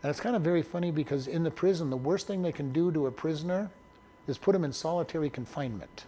And 0.01 0.09
it's 0.09 0.19
kind 0.19 0.35
of 0.35 0.41
very 0.41 0.61
funny 0.61 0.91
because 0.91 1.27
in 1.27 1.43
the 1.43 1.51
prison, 1.51 1.89
the 1.89 1.97
worst 1.97 2.27
thing 2.27 2.41
they 2.41 2.51
can 2.51 2.71
do 2.71 2.91
to 2.91 3.07
a 3.07 3.11
prisoner 3.11 3.69
is 4.27 4.37
put 4.37 4.55
him 4.55 4.63
in 4.63 4.73
solitary 4.73 5.29
confinement. 5.29 6.05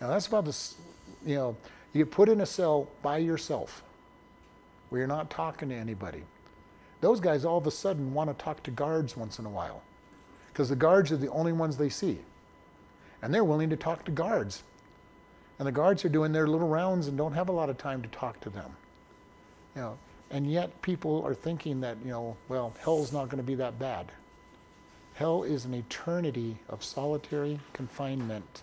Now, 0.00 0.08
that's 0.08 0.26
about 0.26 0.44
the, 0.44 0.56
you 1.24 1.34
know, 1.34 1.56
you 1.92 2.04
get 2.04 2.12
put 2.12 2.28
in 2.28 2.40
a 2.40 2.46
cell 2.46 2.88
by 3.02 3.18
yourself 3.18 3.82
where 4.88 5.00
you're 5.00 5.08
not 5.08 5.30
talking 5.30 5.68
to 5.68 5.74
anybody. 5.74 6.22
Those 7.00 7.20
guys 7.20 7.44
all 7.44 7.58
of 7.58 7.66
a 7.66 7.70
sudden 7.70 8.14
want 8.14 8.36
to 8.36 8.44
talk 8.44 8.62
to 8.64 8.70
guards 8.70 9.16
once 9.16 9.38
in 9.38 9.46
a 9.46 9.50
while 9.50 9.82
because 10.52 10.68
the 10.68 10.76
guards 10.76 11.10
are 11.10 11.16
the 11.16 11.30
only 11.30 11.52
ones 11.52 11.76
they 11.76 11.88
see. 11.88 12.18
And 13.22 13.32
they're 13.32 13.44
willing 13.44 13.70
to 13.70 13.76
talk 13.76 14.04
to 14.04 14.10
guards. 14.10 14.62
And 15.58 15.66
the 15.66 15.72
guards 15.72 16.04
are 16.04 16.08
doing 16.08 16.32
their 16.32 16.46
little 16.46 16.68
rounds 16.68 17.06
and 17.06 17.16
don't 17.16 17.32
have 17.32 17.48
a 17.48 17.52
lot 17.52 17.70
of 17.70 17.78
time 17.78 18.02
to 18.02 18.08
talk 18.08 18.40
to 18.40 18.50
them. 18.50 18.76
You 19.74 19.82
know, 19.82 19.98
and 20.30 20.50
yet 20.50 20.82
people 20.82 21.22
are 21.24 21.34
thinking 21.34 21.80
that, 21.80 21.96
you 22.04 22.10
know, 22.10 22.36
well, 22.48 22.72
hell's 22.80 23.12
not 23.12 23.26
going 23.26 23.38
to 23.38 23.46
be 23.46 23.54
that 23.56 23.78
bad. 23.78 24.10
Hell 25.14 25.42
is 25.42 25.64
an 25.64 25.74
eternity 25.74 26.56
of 26.68 26.82
solitary 26.82 27.60
confinement, 27.72 28.62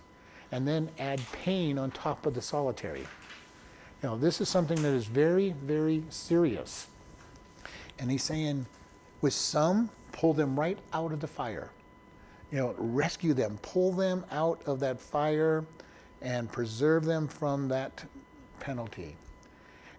and 0.50 0.66
then 0.66 0.90
add 0.98 1.20
pain 1.32 1.78
on 1.78 1.90
top 1.90 2.26
of 2.26 2.34
the 2.34 2.42
solitary. 2.42 3.06
Now, 4.02 4.16
this 4.16 4.40
is 4.40 4.48
something 4.48 4.80
that 4.82 4.94
is 4.94 5.04
very, 5.04 5.50
very 5.62 6.04
serious. 6.08 6.86
And 7.98 8.10
he's 8.10 8.22
saying, 8.22 8.66
with 9.20 9.34
some, 9.34 9.90
pull 10.12 10.32
them 10.32 10.58
right 10.58 10.78
out 10.92 11.12
of 11.12 11.20
the 11.20 11.26
fire. 11.26 11.70
You 12.50 12.58
know, 12.58 12.74
rescue 12.78 13.34
them, 13.34 13.58
pull 13.60 13.92
them 13.92 14.24
out 14.30 14.62
of 14.66 14.80
that 14.80 15.00
fire, 15.00 15.64
and 16.22 16.50
preserve 16.50 17.04
them 17.04 17.28
from 17.28 17.68
that 17.68 18.04
penalty. 18.58 19.16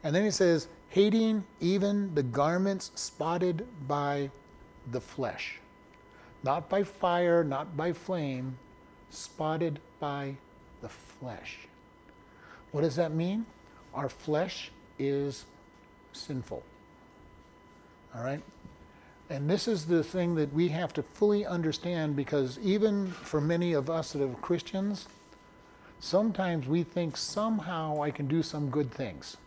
And 0.03 0.15
then 0.15 0.23
he 0.23 0.31
says, 0.31 0.67
hating 0.89 1.43
even 1.59 2.13
the 2.15 2.23
garments 2.23 2.91
spotted 2.95 3.67
by 3.87 4.31
the 4.91 4.99
flesh. 4.99 5.59
Not 6.43 6.69
by 6.69 6.83
fire, 6.83 7.43
not 7.43 7.77
by 7.77 7.93
flame, 7.93 8.57
spotted 9.11 9.79
by 9.99 10.37
the 10.81 10.89
flesh. 10.89 11.59
What 12.71 12.81
does 12.81 12.95
that 12.95 13.13
mean? 13.13 13.45
Our 13.93 14.09
flesh 14.09 14.71
is 14.97 15.45
sinful. 16.13 16.63
All 18.15 18.23
right? 18.23 18.41
And 19.29 19.49
this 19.49 19.67
is 19.67 19.85
the 19.85 20.03
thing 20.03 20.35
that 20.35 20.53
we 20.53 20.67
have 20.69 20.93
to 20.93 21.03
fully 21.03 21.45
understand 21.45 22.15
because 22.15 22.59
even 22.59 23.07
for 23.07 23.39
many 23.39 23.73
of 23.73 23.89
us 23.89 24.11
that 24.11 24.23
are 24.23 24.33
Christians, 24.35 25.07
sometimes 25.99 26.67
we 26.67 26.83
think 26.83 27.15
somehow 27.15 28.01
I 28.01 28.11
can 28.11 28.27
do 28.27 28.43
some 28.43 28.69
good 28.69 28.91
things. 28.91 29.37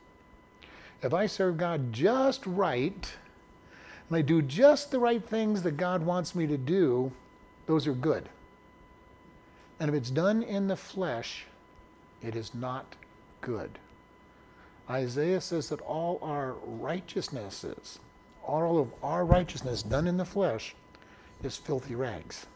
If 1.02 1.12
I 1.12 1.26
serve 1.26 1.59
God 1.59 1.92
just 1.92 2.46
right, 2.46 3.12
and 4.09 4.16
I 4.16 4.22
do 4.22 4.40
just 4.40 4.90
the 4.90 4.98
right 4.98 5.22
things 5.22 5.62
that 5.62 5.76
God 5.76 6.02
wants 6.02 6.35
me 6.35 6.46
to 6.46 6.57
do, 6.57 7.12
those 7.66 7.87
are 7.87 7.92
good. 7.92 8.28
And 9.78 9.90
if 9.90 9.94
it's 9.94 10.11
done 10.11 10.42
in 10.42 10.68
the 10.68 10.76
flesh, 10.76 11.44
it 12.22 12.37
is 12.37 12.54
not 12.54 12.96
good. 13.42 13.78
Isaiah 14.88 15.40
says 15.40 15.70
that 15.70 15.81
all 15.81 16.18
our 16.23 16.53
righteousnesses, 16.64 17.99
all 18.47 18.79
of 18.79 18.92
our 19.03 19.25
righteousness 19.25 19.83
done 19.83 20.07
in 20.07 20.18
the 20.18 20.25
flesh, 20.25 20.75
is 21.42 21.57
filthy 21.57 21.94
rags. 21.94 22.47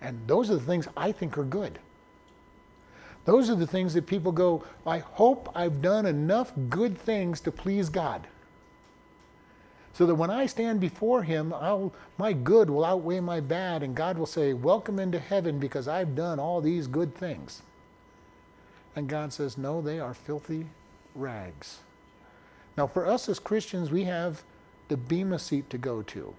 And 0.00 0.20
those 0.26 0.50
are 0.50 0.56
the 0.56 0.60
things 0.60 0.88
I 0.96 1.12
think 1.12 1.38
are 1.38 1.44
good. 1.44 1.78
Those 3.24 3.50
are 3.50 3.56
the 3.56 3.66
things 3.66 3.94
that 3.94 4.06
people 4.06 4.30
go, 4.30 4.64
I 4.86 4.98
hope 4.98 5.50
I've 5.54 5.82
done 5.82 6.06
enough 6.06 6.52
good 6.68 6.96
things 6.96 7.40
to 7.40 7.50
please 7.50 7.88
God. 7.88 8.26
So 9.94 10.06
that 10.06 10.14
when 10.14 10.30
I 10.30 10.46
stand 10.46 10.80
before 10.80 11.22
Him, 11.22 11.52
I'll, 11.54 11.92
my 12.18 12.34
good 12.34 12.68
will 12.68 12.84
outweigh 12.84 13.20
my 13.20 13.40
bad, 13.40 13.82
and 13.82 13.94
God 13.96 14.18
will 14.18 14.26
say, 14.26 14.52
Welcome 14.52 14.98
into 14.98 15.18
heaven 15.18 15.58
because 15.58 15.88
I've 15.88 16.14
done 16.14 16.38
all 16.38 16.60
these 16.60 16.86
good 16.86 17.14
things. 17.14 17.62
And 18.94 19.08
God 19.08 19.32
says, 19.32 19.56
No, 19.56 19.80
they 19.80 19.98
are 19.98 20.14
filthy 20.14 20.66
rags. 21.18 21.80
Now, 22.76 22.86
for 22.86 23.06
us 23.06 23.28
as 23.28 23.38
Christians, 23.38 23.90
we 23.90 24.04
have 24.04 24.42
the 24.88 24.96
Bema 24.96 25.38
seat 25.38 25.70
to 25.70 25.78
go 25.78 26.02
to. 26.02 26.34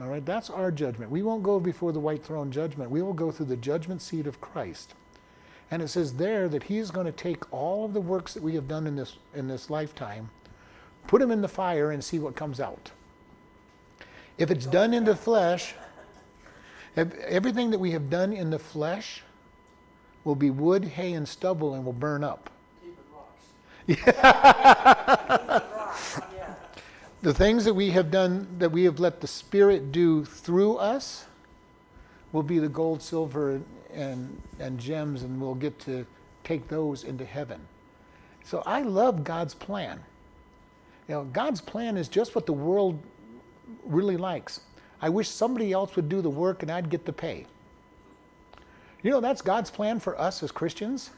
All 0.00 0.08
right, 0.08 0.24
that's 0.24 0.50
our 0.50 0.70
judgment. 0.70 1.10
We 1.10 1.22
won't 1.22 1.42
go 1.42 1.60
before 1.60 1.92
the 1.92 2.00
white 2.00 2.24
throne 2.24 2.50
judgment. 2.50 2.90
We 2.90 3.02
will 3.02 3.12
go 3.12 3.30
through 3.30 3.46
the 3.46 3.56
judgment 3.56 4.02
seat 4.02 4.26
of 4.26 4.40
Christ. 4.40 4.94
And 5.70 5.82
it 5.82 5.88
says 5.88 6.14
there 6.14 6.48
that 6.48 6.64
He's 6.64 6.90
going 6.90 7.06
to 7.06 7.12
take 7.12 7.52
all 7.52 7.84
of 7.84 7.92
the 7.92 8.00
works 8.00 8.34
that 8.34 8.42
we 8.42 8.54
have 8.54 8.66
done 8.66 8.86
in 8.86 8.96
this 8.96 9.16
in 9.34 9.46
this 9.48 9.70
lifetime 9.70 10.30
put 11.06 11.20
them 11.20 11.30
in 11.30 11.42
the 11.42 11.48
fire 11.48 11.90
and 11.90 12.02
see 12.02 12.18
what 12.18 12.36
comes 12.36 12.60
out. 12.60 12.90
If 14.38 14.50
it's 14.50 14.66
done 14.66 14.92
in 14.92 15.04
the 15.04 15.16
flesh, 15.16 15.74
everything 16.96 17.70
that 17.70 17.78
we 17.78 17.92
have 17.92 18.10
done 18.10 18.32
in 18.32 18.50
the 18.50 18.58
flesh 18.58 19.22
will 20.24 20.34
be 20.34 20.50
wood, 20.50 20.84
hay, 20.84 21.12
and 21.12 21.28
stubble 21.28 21.74
and 21.74 21.84
will 21.84 21.92
burn 21.92 22.24
up. 22.24 22.50
The 27.24 27.32
things 27.32 27.64
that 27.64 27.72
we 27.72 27.88
have 27.92 28.10
done, 28.10 28.46
that 28.58 28.70
we 28.70 28.84
have 28.84 29.00
let 29.00 29.22
the 29.22 29.26
Spirit 29.26 29.92
do 29.92 30.26
through 30.26 30.76
us, 30.76 31.24
will 32.32 32.42
be 32.42 32.58
the 32.58 32.68
gold, 32.68 33.00
silver, 33.00 33.62
and, 33.94 34.42
and 34.58 34.78
gems, 34.78 35.22
and 35.22 35.40
we'll 35.40 35.54
get 35.54 35.78
to 35.80 36.04
take 36.42 36.68
those 36.68 37.02
into 37.02 37.24
heaven. 37.24 37.62
So 38.42 38.62
I 38.66 38.82
love 38.82 39.24
God's 39.24 39.54
plan. 39.54 40.00
You 41.08 41.14
know, 41.14 41.24
God's 41.24 41.62
plan 41.62 41.96
is 41.96 42.08
just 42.08 42.34
what 42.34 42.44
the 42.44 42.52
world 42.52 43.02
really 43.86 44.18
likes. 44.18 44.60
I 45.00 45.08
wish 45.08 45.30
somebody 45.30 45.72
else 45.72 45.96
would 45.96 46.10
do 46.10 46.20
the 46.20 46.28
work 46.28 46.60
and 46.60 46.70
I'd 46.70 46.90
get 46.90 47.06
the 47.06 47.12
pay. 47.14 47.46
You 49.02 49.10
know, 49.10 49.22
that's 49.22 49.40
God's 49.40 49.70
plan 49.70 49.98
for 49.98 50.20
us 50.20 50.42
as 50.42 50.52
Christians. 50.52 51.08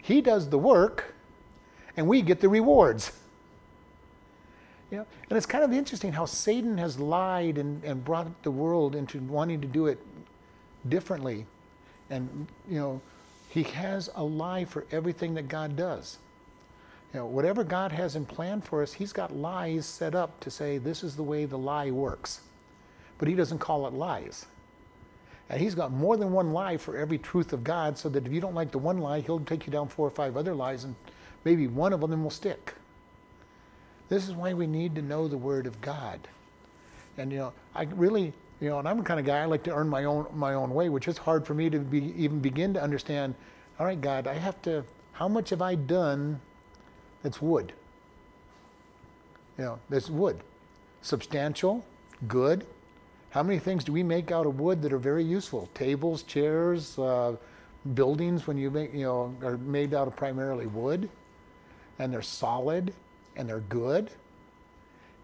He 0.00 0.22
does 0.22 0.48
the 0.48 0.58
work 0.58 1.12
and 1.96 2.06
we 2.06 2.22
get 2.22 2.40
the 2.40 2.48
rewards. 2.48 3.12
You 4.90 4.98
know, 4.98 5.06
and 5.28 5.36
it's 5.36 5.46
kind 5.46 5.64
of 5.64 5.72
interesting 5.72 6.12
how 6.12 6.26
Satan 6.26 6.78
has 6.78 6.98
lied 6.98 7.58
and, 7.58 7.82
and 7.82 8.04
brought 8.04 8.42
the 8.44 8.50
world 8.50 8.94
into 8.94 9.18
wanting 9.18 9.60
to 9.60 9.66
do 9.66 9.86
it 9.86 9.98
differently. 10.88 11.46
And, 12.08 12.46
you 12.68 12.78
know, 12.78 13.00
he 13.48 13.64
has 13.64 14.10
a 14.14 14.22
lie 14.22 14.64
for 14.64 14.84
everything 14.92 15.34
that 15.34 15.48
God 15.48 15.76
does. 15.76 16.18
You 17.12 17.20
know, 17.20 17.26
whatever 17.26 17.64
God 17.64 17.92
has 17.92 18.14
in 18.14 18.26
plan 18.26 18.60
for 18.60 18.82
us, 18.82 18.92
He's 18.92 19.12
got 19.12 19.34
lies 19.34 19.86
set 19.86 20.14
up 20.14 20.38
to 20.40 20.50
say 20.50 20.78
this 20.78 21.02
is 21.02 21.16
the 21.16 21.22
way 21.22 21.46
the 21.46 21.56
lie 21.56 21.90
works. 21.90 22.40
But 23.18 23.28
He 23.28 23.34
doesn't 23.34 23.58
call 23.58 23.86
it 23.86 23.94
lies. 23.94 24.46
And 25.48 25.60
He's 25.60 25.74
got 25.74 25.92
more 25.92 26.16
than 26.16 26.32
one 26.32 26.52
lie 26.52 26.76
for 26.76 26.96
every 26.96 27.18
truth 27.18 27.52
of 27.52 27.64
God, 27.64 27.96
so 27.96 28.08
that 28.10 28.26
if 28.26 28.32
you 28.32 28.40
don't 28.40 28.54
like 28.54 28.72
the 28.72 28.78
one 28.78 28.98
lie, 28.98 29.20
He'll 29.20 29.40
take 29.40 29.66
you 29.66 29.72
down 29.72 29.88
four 29.88 30.06
or 30.06 30.10
five 30.10 30.36
other 30.36 30.54
lies, 30.54 30.84
and 30.84 30.94
maybe 31.46 31.68
one 31.68 31.92
of 31.92 32.00
them 32.00 32.24
will 32.24 32.30
stick. 32.30 32.74
This 34.08 34.28
is 34.28 34.34
why 34.34 34.52
we 34.52 34.66
need 34.66 34.96
to 34.96 35.02
know 35.02 35.28
the 35.28 35.38
Word 35.38 35.68
of 35.68 35.80
God. 35.80 36.18
And 37.18 37.30
you 37.30 37.38
know, 37.38 37.52
I 37.72 37.84
really, 37.84 38.32
you 38.60 38.68
know, 38.68 38.80
and 38.80 38.88
I'm 38.88 38.98
the 38.98 39.04
kind 39.04 39.20
of 39.20 39.24
guy 39.24 39.38
I 39.38 39.44
like 39.44 39.62
to 39.62 39.72
earn 39.72 39.88
my 39.88 40.04
own 40.04 40.26
my 40.34 40.54
own 40.54 40.74
way, 40.74 40.88
which 40.88 41.06
is 41.06 41.16
hard 41.16 41.46
for 41.46 41.54
me 41.54 41.70
to 41.70 41.78
be, 41.78 42.12
even 42.20 42.40
begin 42.40 42.74
to 42.74 42.82
understand. 42.82 43.36
All 43.78 43.86
right, 43.86 44.00
God, 44.00 44.26
I 44.26 44.34
have 44.34 44.60
to. 44.62 44.84
How 45.12 45.28
much 45.28 45.50
have 45.50 45.62
I 45.62 45.76
done 45.76 46.40
that's 47.22 47.40
wood. 47.40 47.72
You 49.56 49.64
know, 49.64 49.78
it's 49.90 50.10
wood. 50.10 50.40
Substantial, 51.02 51.84
good. 52.26 52.66
How 53.30 53.42
many 53.42 53.58
things 53.60 53.84
do 53.84 53.92
we 53.92 54.02
make 54.02 54.32
out 54.32 54.46
of 54.46 54.58
wood 54.58 54.82
that 54.82 54.92
are 54.92 54.98
very 54.98 55.24
useful? 55.24 55.68
Tables, 55.74 56.22
chairs, 56.24 56.98
uh, 56.98 57.36
buildings 57.94 58.46
when 58.46 58.58
you 58.58 58.70
make, 58.70 58.92
you 58.92 59.04
know, 59.04 59.34
are 59.42 59.56
made 59.58 59.94
out 59.94 60.08
of 60.08 60.16
primarily 60.16 60.66
wood 60.66 61.08
and 61.98 62.12
they're 62.12 62.22
solid 62.22 62.92
and 63.36 63.48
they're 63.48 63.60
good. 63.60 64.10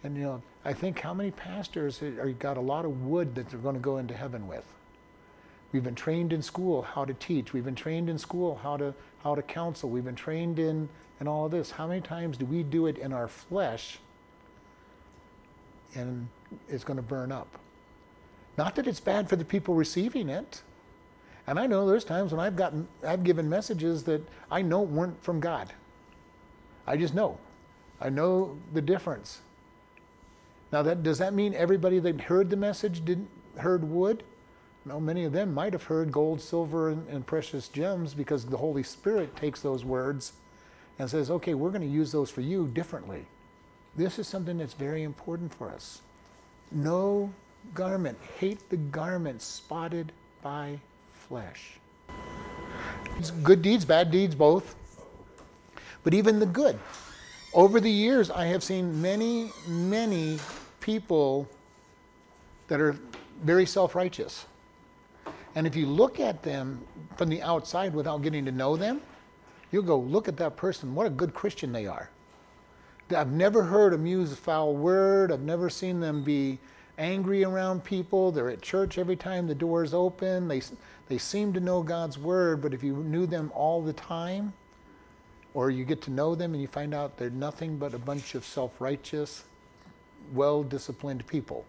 And 0.04 0.16
you 0.16 0.22
know, 0.22 0.42
I 0.64 0.72
think 0.72 1.00
how 1.00 1.14
many 1.14 1.30
pastors 1.30 2.02
are 2.02 2.30
got 2.30 2.56
a 2.56 2.60
lot 2.60 2.84
of 2.84 3.04
wood 3.04 3.34
that 3.34 3.50
they're 3.50 3.60
going 3.60 3.76
to 3.76 3.80
go 3.80 3.98
into 3.98 4.14
heaven 4.14 4.46
with? 4.48 4.64
We've 5.72 5.82
been 5.82 5.94
trained 5.94 6.32
in 6.32 6.42
school 6.42 6.82
how 6.82 7.04
to 7.04 7.14
teach. 7.14 7.52
We've 7.52 7.64
been 7.64 7.74
trained 7.74 8.10
in 8.10 8.18
school 8.18 8.60
how 8.62 8.76
to 8.76 8.94
how 9.22 9.34
to 9.34 9.42
counsel. 9.42 9.88
We've 9.88 10.04
been 10.04 10.14
trained 10.14 10.58
in 10.58 10.88
and 11.18 11.28
all 11.28 11.46
of 11.46 11.52
this. 11.52 11.70
How 11.70 11.86
many 11.86 12.00
times 12.00 12.36
do 12.36 12.44
we 12.44 12.62
do 12.62 12.86
it 12.86 12.98
in 12.98 13.12
our 13.12 13.28
flesh 13.28 13.98
and 15.94 16.28
it's 16.68 16.84
going 16.84 16.96
to 16.96 17.02
burn 17.02 17.32
up? 17.32 17.48
Not 18.58 18.74
that 18.76 18.86
it's 18.86 19.00
bad 19.00 19.28
for 19.28 19.36
the 19.36 19.44
people 19.44 19.74
receiving 19.74 20.28
it. 20.28 20.62
And 21.46 21.58
I 21.58 21.66
know 21.66 21.88
there's 21.88 22.04
times 22.04 22.32
when 22.32 22.40
I've 22.40 22.56
gotten 22.56 22.86
I've 23.06 23.24
given 23.24 23.48
messages 23.48 24.04
that 24.04 24.22
I 24.50 24.62
know 24.62 24.82
weren't 24.82 25.22
from 25.22 25.40
God. 25.40 25.72
I 26.86 26.96
just 26.96 27.14
know. 27.14 27.38
I 28.00 28.08
know 28.08 28.58
the 28.72 28.82
difference. 28.82 29.40
Now 30.72 30.82
that 30.82 31.02
does 31.02 31.18
that 31.18 31.34
mean 31.34 31.54
everybody 31.54 31.98
that 31.98 32.22
heard 32.22 32.50
the 32.50 32.56
message 32.56 33.04
didn't 33.04 33.28
heard 33.58 33.84
wood? 33.84 34.24
No, 34.84 34.98
many 34.98 35.24
of 35.24 35.32
them 35.32 35.54
might 35.54 35.72
have 35.74 35.84
heard 35.84 36.10
gold, 36.10 36.40
silver, 36.40 36.90
and, 36.90 37.06
and 37.08 37.24
precious 37.24 37.68
gems 37.68 38.14
because 38.14 38.44
the 38.46 38.56
Holy 38.56 38.82
Spirit 38.82 39.36
takes 39.36 39.60
those 39.60 39.84
words 39.84 40.32
and 40.98 41.08
says, 41.08 41.30
okay, 41.30 41.54
we're 41.54 41.70
going 41.70 41.82
to 41.82 41.86
use 41.86 42.10
those 42.10 42.30
for 42.30 42.40
you 42.40 42.66
differently. 42.66 43.26
This 43.94 44.18
is 44.18 44.26
something 44.26 44.58
that's 44.58 44.74
very 44.74 45.04
important 45.04 45.54
for 45.54 45.70
us. 45.70 46.00
No 46.72 47.32
garment, 47.74 48.18
hate 48.40 48.68
the 48.70 48.76
garment 48.76 49.40
spotted 49.40 50.10
by 50.42 50.80
flesh. 51.12 51.78
It's 53.18 53.30
good 53.30 53.62
deeds, 53.62 53.84
bad 53.84 54.10
deeds, 54.10 54.34
both. 54.34 54.74
But 56.04 56.14
even 56.14 56.38
the 56.38 56.46
good. 56.46 56.78
Over 57.54 57.80
the 57.80 57.90
years, 57.90 58.30
I 58.30 58.46
have 58.46 58.62
seen 58.62 59.00
many, 59.00 59.52
many 59.66 60.38
people 60.80 61.48
that 62.68 62.80
are 62.80 62.96
very 63.42 63.66
self 63.66 63.94
righteous. 63.94 64.46
And 65.54 65.66
if 65.66 65.76
you 65.76 65.86
look 65.86 66.18
at 66.18 66.42
them 66.42 66.84
from 67.16 67.28
the 67.28 67.42
outside 67.42 67.94
without 67.94 68.22
getting 68.22 68.44
to 68.46 68.52
know 68.52 68.76
them, 68.76 69.02
You'll 69.72 69.82
go, 69.82 69.98
look 69.98 70.28
at 70.28 70.36
that 70.36 70.56
person. 70.56 70.94
What 70.94 71.06
a 71.06 71.10
good 71.10 71.32
Christian 71.32 71.72
they 71.72 71.86
are. 71.86 72.10
I've 73.16 73.32
never 73.32 73.64
heard 73.64 73.94
them 73.94 74.06
use 74.06 74.32
a 74.32 74.36
foul 74.36 74.76
word. 74.76 75.32
I've 75.32 75.40
never 75.40 75.70
seen 75.70 75.98
them 75.98 76.22
be 76.22 76.58
angry 76.98 77.42
around 77.42 77.82
people. 77.82 78.30
They're 78.30 78.50
at 78.50 78.60
church 78.60 78.98
every 78.98 79.16
time 79.16 79.46
the 79.46 79.54
door 79.54 79.82
is 79.82 79.94
open. 79.94 80.46
They, 80.46 80.60
they 81.08 81.18
seem 81.18 81.54
to 81.54 81.60
know 81.60 81.82
God's 81.82 82.18
word, 82.18 82.60
but 82.60 82.74
if 82.74 82.82
you 82.82 82.96
knew 82.96 83.26
them 83.26 83.50
all 83.54 83.82
the 83.82 83.94
time, 83.94 84.52
or 85.54 85.70
you 85.70 85.84
get 85.84 86.02
to 86.02 86.10
know 86.10 86.34
them 86.34 86.52
and 86.52 86.62
you 86.62 86.68
find 86.68 86.94
out 86.94 87.18
they're 87.18 87.30
nothing 87.30 87.76
but 87.76 87.94
a 87.94 87.98
bunch 87.98 88.34
of 88.34 88.44
self 88.44 88.80
righteous, 88.80 89.44
well 90.32 90.62
disciplined 90.62 91.26
people. 91.26 91.64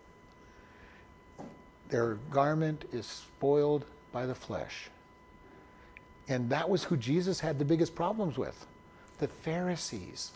Their 1.89 2.15
garment 2.31 2.86
is 2.91 3.05
spoiled 3.05 3.86
by 4.11 4.25
the 4.25 4.36
flesh. 4.36 4.89
And 6.27 6.49
that 6.49 6.69
was 6.69 6.86
who 6.86 6.95
Jesus 6.95 7.41
had 7.41 7.59
the 7.59 7.65
biggest 7.65 7.95
problems 7.95 8.38
with 8.38 8.65
the 9.19 9.27
Pharisees, 9.27 10.31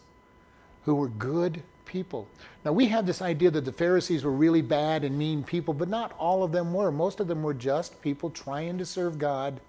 who 0.84 0.96
were 0.96 1.08
good 1.08 1.64
people. 1.86 2.28
Now, 2.64 2.74
we 2.74 2.88
have 2.88 3.06
this 3.06 3.22
idea 3.22 3.50
that 3.52 3.66
the 3.66 3.72
Pharisees 3.72 4.24
were 4.24 4.32
really 4.32 4.62
bad 4.62 5.04
and 5.04 5.18
mean 5.18 5.44
people, 5.44 5.74
but 5.74 5.90
not 5.90 6.14
all 6.18 6.44
of 6.44 6.52
them 6.52 6.74
were. 6.74 6.92
Most 6.92 7.20
of 7.20 7.28
them 7.28 7.44
were 7.44 7.54
just 7.54 8.02
people 8.02 8.30
trying 8.30 8.78
to 8.78 8.86
serve 8.86 9.18
God 9.18 9.60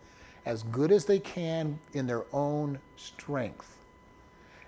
as 0.48 0.62
good 0.64 0.90
as 0.90 1.04
they 1.04 1.18
can 1.18 1.78
in 1.92 2.06
their 2.06 2.24
own 2.32 2.78
strength. 2.96 3.76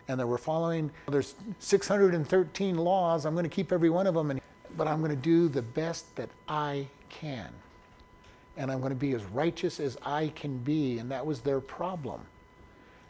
And 0.09 0.21
they 0.21 0.25
were 0.25 0.37
following, 0.37 0.91
there's 1.09 1.35
613 1.59 2.77
laws. 2.77 3.25
I'm 3.25 3.33
going 3.33 3.45
to 3.45 3.49
keep 3.49 3.73
every 3.73 3.89
one 3.89 4.07
of 4.07 4.13
them, 4.13 4.31
and, 4.31 4.43
but 4.77 4.87
I'm 4.87 4.99
going 4.99 5.11
to 5.11 5.17
do 5.17 5.49
the 5.49 5.63
best 5.63 6.15
that 6.17 6.29
I 6.47 6.87
can. 7.09 7.49
And 8.59 8.71
I'm 8.71 8.81
going 8.81 8.91
to 8.93 8.99
be 8.99 9.15
as 9.15 9.25
righteous 9.25 9.81
as 9.81 9.97
I 10.05 10.29
can 10.37 10.59
be. 10.59 10.99
And 10.99 11.11
that 11.11 11.25
was 11.25 11.41
their 11.41 11.61
problem. 11.61 12.21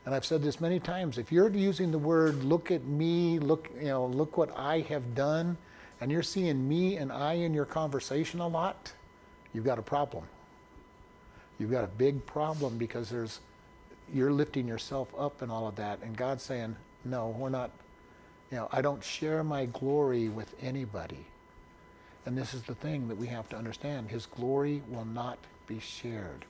And 0.06 0.14
I've 0.14 0.24
said 0.24 0.40
this 0.40 0.60
many 0.60 0.78
times. 0.78 1.18
If 1.18 1.32
you're 1.32 1.50
using 1.50 1.90
the 1.90 1.98
word 1.98 2.44
"look 2.44 2.70
at 2.70 2.84
me," 2.84 3.40
look, 3.40 3.68
you 3.76 3.88
know, 3.88 4.06
look 4.06 4.36
what 4.36 4.56
I 4.56 4.80
have 4.82 5.14
done, 5.14 5.56
and 6.00 6.10
you're 6.10 6.22
seeing 6.22 6.68
me 6.68 6.96
and 6.98 7.10
I 7.10 7.32
in 7.32 7.52
your 7.52 7.66
conversation 7.66 8.40
a 8.40 8.48
lot, 8.48 8.92
you've 9.52 9.64
got 9.64 9.78
a 9.78 9.82
problem. 9.82 10.24
You've 11.60 11.70
got 11.70 11.84
a 11.84 11.88
big 11.88 12.24
problem 12.24 12.78
because 12.78 13.10
there's 13.10 13.40
you're 14.12 14.32
lifting 14.32 14.66
yourself 14.66 15.08
up 15.16 15.42
and 15.42 15.52
all 15.52 15.68
of 15.68 15.76
that, 15.76 16.00
and 16.02 16.16
God's 16.16 16.42
saying, 16.42 16.74
"No, 17.04 17.28
we're 17.28 17.50
not. 17.50 17.70
You 18.50 18.56
know, 18.56 18.68
I 18.72 18.80
don't 18.80 19.04
share 19.04 19.44
my 19.44 19.66
glory 19.66 20.30
with 20.30 20.54
anybody." 20.62 21.26
And 22.24 22.36
this 22.36 22.54
is 22.54 22.62
the 22.62 22.74
thing 22.74 23.08
that 23.08 23.18
we 23.18 23.26
have 23.26 23.46
to 23.50 23.56
understand: 23.56 24.08
His 24.08 24.24
glory 24.24 24.82
will 24.88 25.04
not 25.04 25.38
be 25.66 25.78
shared. 25.78 26.46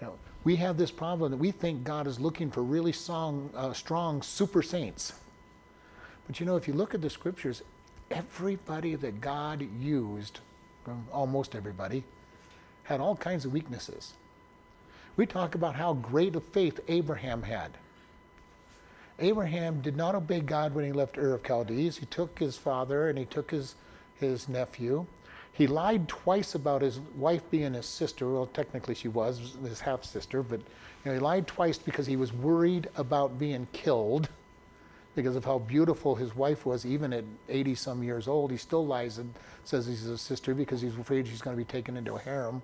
You 0.00 0.06
know, 0.06 0.18
we 0.42 0.56
have 0.56 0.78
this 0.78 0.90
problem 0.90 1.32
that 1.32 1.36
we 1.36 1.50
think 1.50 1.84
God 1.84 2.06
is 2.06 2.18
looking 2.18 2.50
for 2.50 2.62
really 2.62 2.92
strong, 2.92 3.50
uh, 3.54 3.74
strong 3.74 4.22
super 4.22 4.62
saints. 4.62 5.12
But 6.26 6.40
you 6.40 6.46
know, 6.46 6.56
if 6.56 6.66
you 6.66 6.72
look 6.72 6.94
at 6.94 7.02
the 7.02 7.10
scriptures, 7.10 7.60
everybody 8.10 8.94
that 8.94 9.20
God 9.20 9.68
used, 9.78 10.40
almost 11.12 11.54
everybody, 11.54 12.04
had 12.84 13.00
all 13.00 13.16
kinds 13.16 13.44
of 13.44 13.52
weaknesses. 13.52 14.14
We 15.16 15.26
talk 15.26 15.54
about 15.54 15.74
how 15.74 15.94
great 15.94 16.36
a 16.36 16.40
faith 16.40 16.80
Abraham 16.88 17.42
had. 17.42 17.72
Abraham 19.18 19.82
did 19.82 19.96
not 19.96 20.14
obey 20.14 20.40
God 20.40 20.74
when 20.74 20.84
he 20.84 20.92
left 20.92 21.18
Ur 21.18 21.34
of 21.34 21.46
Chaldees. 21.46 21.98
He 21.98 22.06
took 22.06 22.38
his 22.38 22.56
father 22.56 23.08
and 23.08 23.18
he 23.18 23.26
took 23.26 23.50
his, 23.50 23.74
his 24.18 24.48
nephew 24.48 25.06
he 25.52 25.66
lied 25.66 26.08
twice 26.08 26.54
about 26.54 26.80
his 26.80 27.00
wife 27.16 27.42
being 27.50 27.74
his 27.74 27.86
sister. 27.86 28.28
Well, 28.30 28.46
technically 28.46 28.94
she 28.94 29.08
was 29.08 29.56
his 29.62 29.80
half 29.80 30.04
sister, 30.04 30.42
but 30.42 30.60
you 30.60 30.66
know, 31.04 31.12
he 31.12 31.18
lied 31.18 31.46
twice 31.46 31.76
because 31.76 32.06
he 32.06 32.16
was 32.16 32.32
worried 32.32 32.88
about 32.96 33.38
being 33.38 33.66
killed 33.72 34.28
because 35.14 35.34
of 35.34 35.44
how 35.44 35.58
beautiful 35.58 36.14
his 36.14 36.36
wife 36.36 36.64
was, 36.64 36.86
even 36.86 37.12
at 37.12 37.24
80 37.48 37.74
some 37.74 38.02
years 38.02 38.28
old. 38.28 38.50
He 38.50 38.56
still 38.56 38.86
lies 38.86 39.18
and 39.18 39.34
says 39.64 39.86
he's 39.86 40.02
his 40.02 40.20
sister 40.20 40.54
because 40.54 40.80
he's 40.80 40.96
afraid 40.96 41.26
she's 41.26 41.42
going 41.42 41.56
to 41.56 41.62
be 41.62 41.70
taken 41.70 41.96
into 41.96 42.14
a 42.14 42.18
harem. 42.18 42.62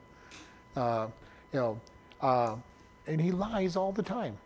Uh, 0.76 1.08
you 1.52 1.60
know, 1.60 1.80
uh, 2.20 2.56
and 3.06 3.20
he 3.20 3.30
lies 3.30 3.76
all 3.76 3.92
the 3.92 4.02
time. 4.02 4.36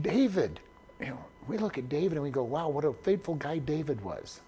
David, 0.00 0.60
you 1.00 1.06
know, 1.06 1.24
we 1.46 1.58
look 1.58 1.78
at 1.78 1.88
David 1.88 2.12
and 2.12 2.22
we 2.22 2.30
go, 2.30 2.42
wow, 2.42 2.68
what 2.68 2.84
a 2.84 2.92
faithful 2.92 3.34
guy 3.34 3.58
David 3.58 4.02
was 4.02 4.40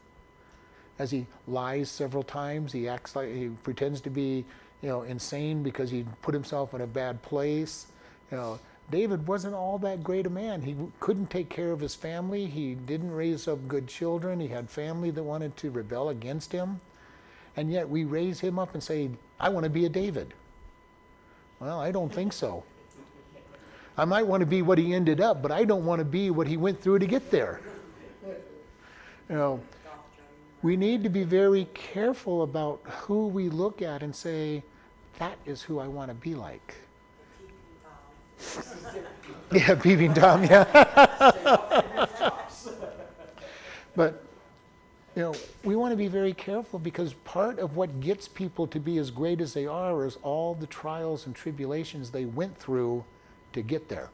as 0.99 1.11
he 1.11 1.27
lies 1.47 1.91
several 1.91 2.23
times. 2.23 2.73
He 2.73 2.89
acts 2.89 3.15
like 3.15 3.33
he 3.33 3.49
pretends 3.63 4.01
to 4.03 4.11
be, 4.11 4.45
you 4.83 4.89
know, 4.89 5.03
insane 5.03 5.63
because 5.63 5.91
he 5.91 6.05
put 6.23 6.35
himself 6.35 6.75
in 6.75 6.81
a 6.81 6.87
bad 6.87 7.23
place. 7.23 7.87
You 8.31 8.39
know, 8.39 8.59
David 8.91 9.27
wasn't 9.27 9.55
all 9.55 9.79
that 9.79 10.03
great 10.03 10.27
a 10.27 10.31
man. 10.31 10.63
He 10.63 10.77
couldn't 11.01 11.31
take 11.31 11.49
care 11.49 11.73
of 11.73 11.81
his 11.81 11.95
family. 11.95 12.47
He 12.47 12.75
didn't 12.75 13.11
raise 13.11 13.49
up 13.49 13.67
good 13.69 13.87
children. 13.89 14.41
He 14.41 14.49
had 14.49 14.71
family 14.71 15.11
that 15.11 15.23
wanted 15.23 15.57
to 15.59 15.71
rebel 15.71 16.09
against 16.09 16.53
him. 16.53 16.81
And 17.57 17.73
yet 17.73 17.89
we 17.89 18.05
raise 18.05 18.41
him 18.41 18.59
up 18.59 18.75
and 18.75 18.83
say, 18.83 19.11
I 19.41 19.49
want 19.49 19.65
to 19.65 19.71
be 19.71 19.87
a 19.87 19.89
David. 19.89 20.35
Well, 21.61 21.81
I 21.81 21.91
don't 21.91 22.13
think 22.13 22.33
so. 22.33 22.65
I 23.99 24.05
might 24.05 24.27
want 24.27 24.41
to 24.41 24.47
be 24.47 24.61
what 24.61 24.77
he 24.77 24.95
ended 24.95 25.21
up, 25.21 25.41
but 25.41 25.51
I 25.51 25.65
don't 25.65 25.87
want 25.87 26.01
to 26.01 26.05
be 26.05 26.31
what 26.31 26.47
he 26.47 26.57
went 26.57 26.81
through 26.81 26.99
to 26.99 27.07
get 27.07 27.31
there. 27.31 27.61
You 29.29 29.35
know, 29.35 29.61
we 30.63 30.77
need 30.77 31.03
to 31.03 31.09
be 31.09 31.25
very 31.25 31.67
careful 31.73 32.43
about 32.43 32.81
who 32.85 33.27
we 33.29 33.49
look 33.49 33.81
at 33.81 34.03
and 34.03 34.15
say, 34.15 34.63
that 35.19 35.39
is 35.47 35.63
who 35.63 35.79
I 35.79 35.89
want 35.89 36.11
to 36.11 36.15
be 36.15 36.35
like. 36.35 36.75
yeah, 39.53 39.75
peeping 39.77 40.13
Tom, 40.13 40.45
yeah. 40.45 40.65
but, 43.97 44.26
you 45.17 45.23
know, 45.23 45.35
we 45.65 45.75
want 45.75 45.93
to 45.93 45.97
be 45.97 46.09
very 46.09 46.35
careful 46.35 46.79
because 46.79 47.15
part 47.25 47.59
of 47.59 47.75
what 47.75 48.01
gets 48.01 48.29
people 48.29 48.67
to 48.67 48.79
be 48.79 48.99
as 48.99 49.11
great 49.11 49.41
as 49.41 49.55
they 49.55 49.67
are 49.67 50.05
is 50.05 50.19
all 50.23 50.55
the 50.55 50.67
trials 50.67 51.25
and 51.25 51.35
tribulations 51.35 52.11
they 52.11 52.27
went 52.27 52.57
through 52.59 53.03
to 53.55 53.63
get 53.63 53.89
there. 53.89 54.11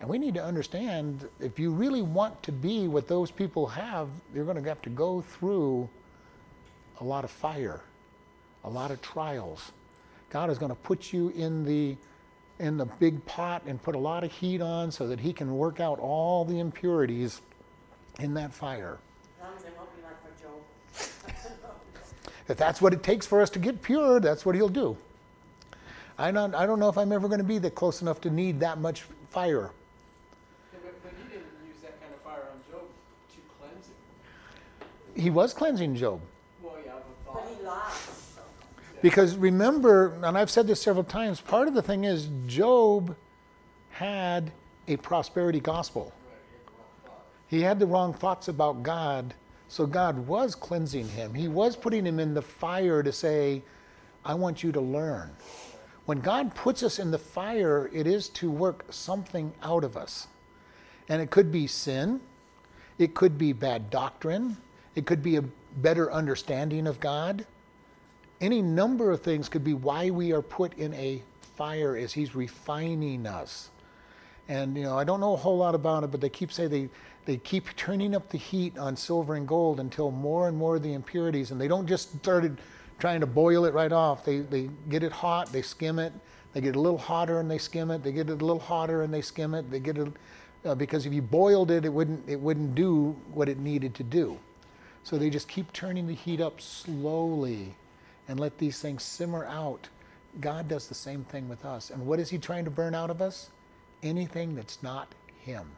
And 0.00 0.08
we 0.08 0.18
need 0.18 0.32
to 0.34 0.42
understand 0.42 1.28
if 1.40 1.58
you 1.58 1.70
really 1.70 2.00
want 2.00 2.42
to 2.44 2.52
be 2.52 2.88
what 2.88 3.06
those 3.06 3.30
people 3.30 3.66
have, 3.66 4.08
you're 4.34 4.46
going 4.46 4.60
to 4.60 4.66
have 4.66 4.80
to 4.82 4.90
go 4.90 5.20
through 5.20 5.90
a 6.98 7.04
lot 7.04 7.22
of 7.22 7.30
fire, 7.30 7.82
a 8.64 8.70
lot 8.70 8.90
of 8.90 9.02
trials. 9.02 9.72
God 10.30 10.48
is 10.48 10.56
going 10.56 10.70
to 10.70 10.76
put 10.76 11.12
you 11.12 11.28
in 11.28 11.64
the 11.64 11.96
in 12.58 12.76
the 12.78 12.86
big 12.86 13.24
pot 13.26 13.62
and 13.66 13.82
put 13.82 13.94
a 13.94 13.98
lot 13.98 14.24
of 14.24 14.32
heat 14.32 14.62
on 14.62 14.90
so 14.90 15.08
that 15.08 15.20
he 15.20 15.32
can 15.32 15.56
work 15.56 15.80
out 15.80 15.98
all 15.98 16.44
the 16.44 16.60
impurities 16.60 17.42
in 18.20 18.34
that 18.34 18.54
fire. 18.54 18.98
If 22.48 22.56
that's 22.56 22.80
what 22.80 22.92
it 22.92 23.02
takes 23.02 23.26
for 23.26 23.40
us 23.40 23.50
to 23.50 23.58
get 23.58 23.82
pure, 23.82 24.20
that's 24.20 24.44
what 24.44 24.54
he'll 24.54 24.68
do. 24.68 24.96
I 26.18 26.30
don't, 26.30 26.54
I 26.54 26.66
don't 26.66 26.78
know 26.78 26.88
if 26.88 26.98
I'm 26.98 27.12
ever 27.12 27.28
going 27.28 27.40
to 27.40 27.44
be 27.44 27.58
that 27.58 27.74
close 27.74 28.02
enough 28.02 28.20
to 28.22 28.30
need 28.30 28.60
that 28.60 28.78
much 28.78 29.02
fire. 29.30 29.70
he 35.14 35.30
was 35.30 35.54
cleansing 35.54 35.94
Job. 35.94 36.20
Well, 36.62 36.76
yeah, 36.84 36.92
but 37.26 37.44
he 37.48 37.64
lied. 37.64 37.92
Because 39.00 39.36
remember, 39.36 40.14
and 40.22 40.38
I've 40.38 40.50
said 40.50 40.66
this 40.66 40.80
several 40.80 41.04
times, 41.04 41.40
part 41.40 41.68
of 41.68 41.74
the 41.74 41.82
thing 41.82 42.04
is 42.04 42.28
Job 42.46 43.16
had 43.90 44.52
a 44.86 44.96
prosperity 44.96 45.60
gospel. 45.60 46.12
He 47.48 47.62
had 47.62 47.78
the 47.78 47.86
wrong 47.86 48.14
thoughts 48.14 48.48
about 48.48 48.82
God, 48.82 49.34
so 49.72 49.86
God 49.86 50.26
was 50.26 50.54
cleansing 50.54 51.08
him. 51.08 51.32
He 51.32 51.48
was 51.48 51.76
putting 51.76 52.04
him 52.04 52.20
in 52.20 52.34
the 52.34 52.42
fire 52.42 53.02
to 53.02 53.10
say, 53.10 53.62
I 54.22 54.34
want 54.34 54.62
you 54.62 54.70
to 54.70 54.82
learn. 54.82 55.30
When 56.04 56.20
God 56.20 56.54
puts 56.54 56.82
us 56.82 56.98
in 56.98 57.10
the 57.10 57.16
fire, 57.16 57.88
it 57.90 58.06
is 58.06 58.28
to 58.30 58.50
work 58.50 58.84
something 58.90 59.50
out 59.62 59.82
of 59.82 59.96
us. 59.96 60.28
And 61.08 61.22
it 61.22 61.30
could 61.30 61.50
be 61.50 61.66
sin, 61.66 62.20
it 62.98 63.14
could 63.14 63.38
be 63.38 63.54
bad 63.54 63.88
doctrine, 63.88 64.58
it 64.94 65.06
could 65.06 65.22
be 65.22 65.36
a 65.36 65.44
better 65.78 66.12
understanding 66.12 66.86
of 66.86 67.00
God. 67.00 67.46
Any 68.42 68.60
number 68.60 69.10
of 69.10 69.22
things 69.22 69.48
could 69.48 69.64
be 69.64 69.72
why 69.72 70.10
we 70.10 70.32
are 70.32 70.42
put 70.42 70.76
in 70.76 70.92
a 70.92 71.22
fire 71.56 71.96
as 71.96 72.12
He's 72.12 72.34
refining 72.34 73.26
us. 73.26 73.70
And 74.52 74.76
you 74.76 74.82
know, 74.82 74.98
I 74.98 75.04
don't 75.04 75.20
know 75.20 75.32
a 75.32 75.36
whole 75.36 75.56
lot 75.56 75.74
about 75.74 76.04
it, 76.04 76.10
but 76.10 76.20
they 76.20 76.28
keep 76.28 76.52
saying 76.52 76.68
they 76.68 76.88
they 77.24 77.38
keep 77.38 77.74
turning 77.76 78.14
up 78.14 78.28
the 78.28 78.38
heat 78.38 78.76
on 78.76 78.96
silver 78.96 79.34
and 79.36 79.48
gold 79.48 79.80
until 79.80 80.10
more 80.10 80.48
and 80.48 80.56
more 80.56 80.76
of 80.76 80.82
the 80.82 80.92
impurities, 80.92 81.52
and 81.52 81.60
they 81.60 81.68
don't 81.68 81.86
just 81.86 82.14
started 82.18 82.58
trying 82.98 83.20
to 83.20 83.26
boil 83.26 83.64
it 83.64 83.72
right 83.72 83.92
off. 83.92 84.24
They 84.26 84.40
they 84.40 84.68
get 84.90 85.02
it 85.02 85.12
hot, 85.12 85.50
they 85.52 85.62
skim 85.62 85.98
it, 85.98 86.12
they 86.52 86.60
get 86.60 86.76
a 86.76 86.80
little 86.80 86.98
hotter 86.98 87.40
and 87.40 87.50
they 87.50 87.56
skim 87.58 87.90
it. 87.90 88.02
They 88.02 88.12
get 88.12 88.28
it 88.28 88.42
a 88.42 88.44
little 88.44 88.60
hotter 88.60 89.02
and 89.02 89.12
they 89.12 89.22
skim 89.22 89.54
it. 89.54 89.70
They 89.70 89.80
get 89.80 89.96
it 89.96 90.12
uh, 90.64 90.74
because 90.74 91.06
if 91.06 91.12
you 91.12 91.22
boiled 91.22 91.70
it, 91.70 91.84
it 91.84 91.92
wouldn't 91.92 92.28
it 92.28 92.38
wouldn't 92.38 92.74
do 92.74 93.16
what 93.32 93.48
it 93.48 93.58
needed 93.58 93.94
to 93.96 94.02
do. 94.02 94.38
So 95.02 95.16
they 95.18 95.30
just 95.30 95.48
keep 95.48 95.72
turning 95.72 96.06
the 96.06 96.14
heat 96.14 96.40
up 96.40 96.60
slowly 96.60 97.74
and 98.28 98.38
let 98.38 98.58
these 98.58 98.80
things 98.80 99.02
simmer 99.02 99.46
out. 99.46 99.88
God 100.40 100.68
does 100.68 100.88
the 100.88 100.94
same 100.94 101.24
thing 101.24 101.48
with 101.48 101.64
us. 101.64 101.90
And 101.90 102.06
what 102.06 102.20
is 102.20 102.30
He 102.30 102.38
trying 102.38 102.64
to 102.66 102.70
burn 102.70 102.94
out 102.94 103.10
of 103.10 103.20
us? 103.22 103.48
Anything 104.02 104.54
that's 104.54 104.82
not 104.82 105.14
Him. 105.40 105.70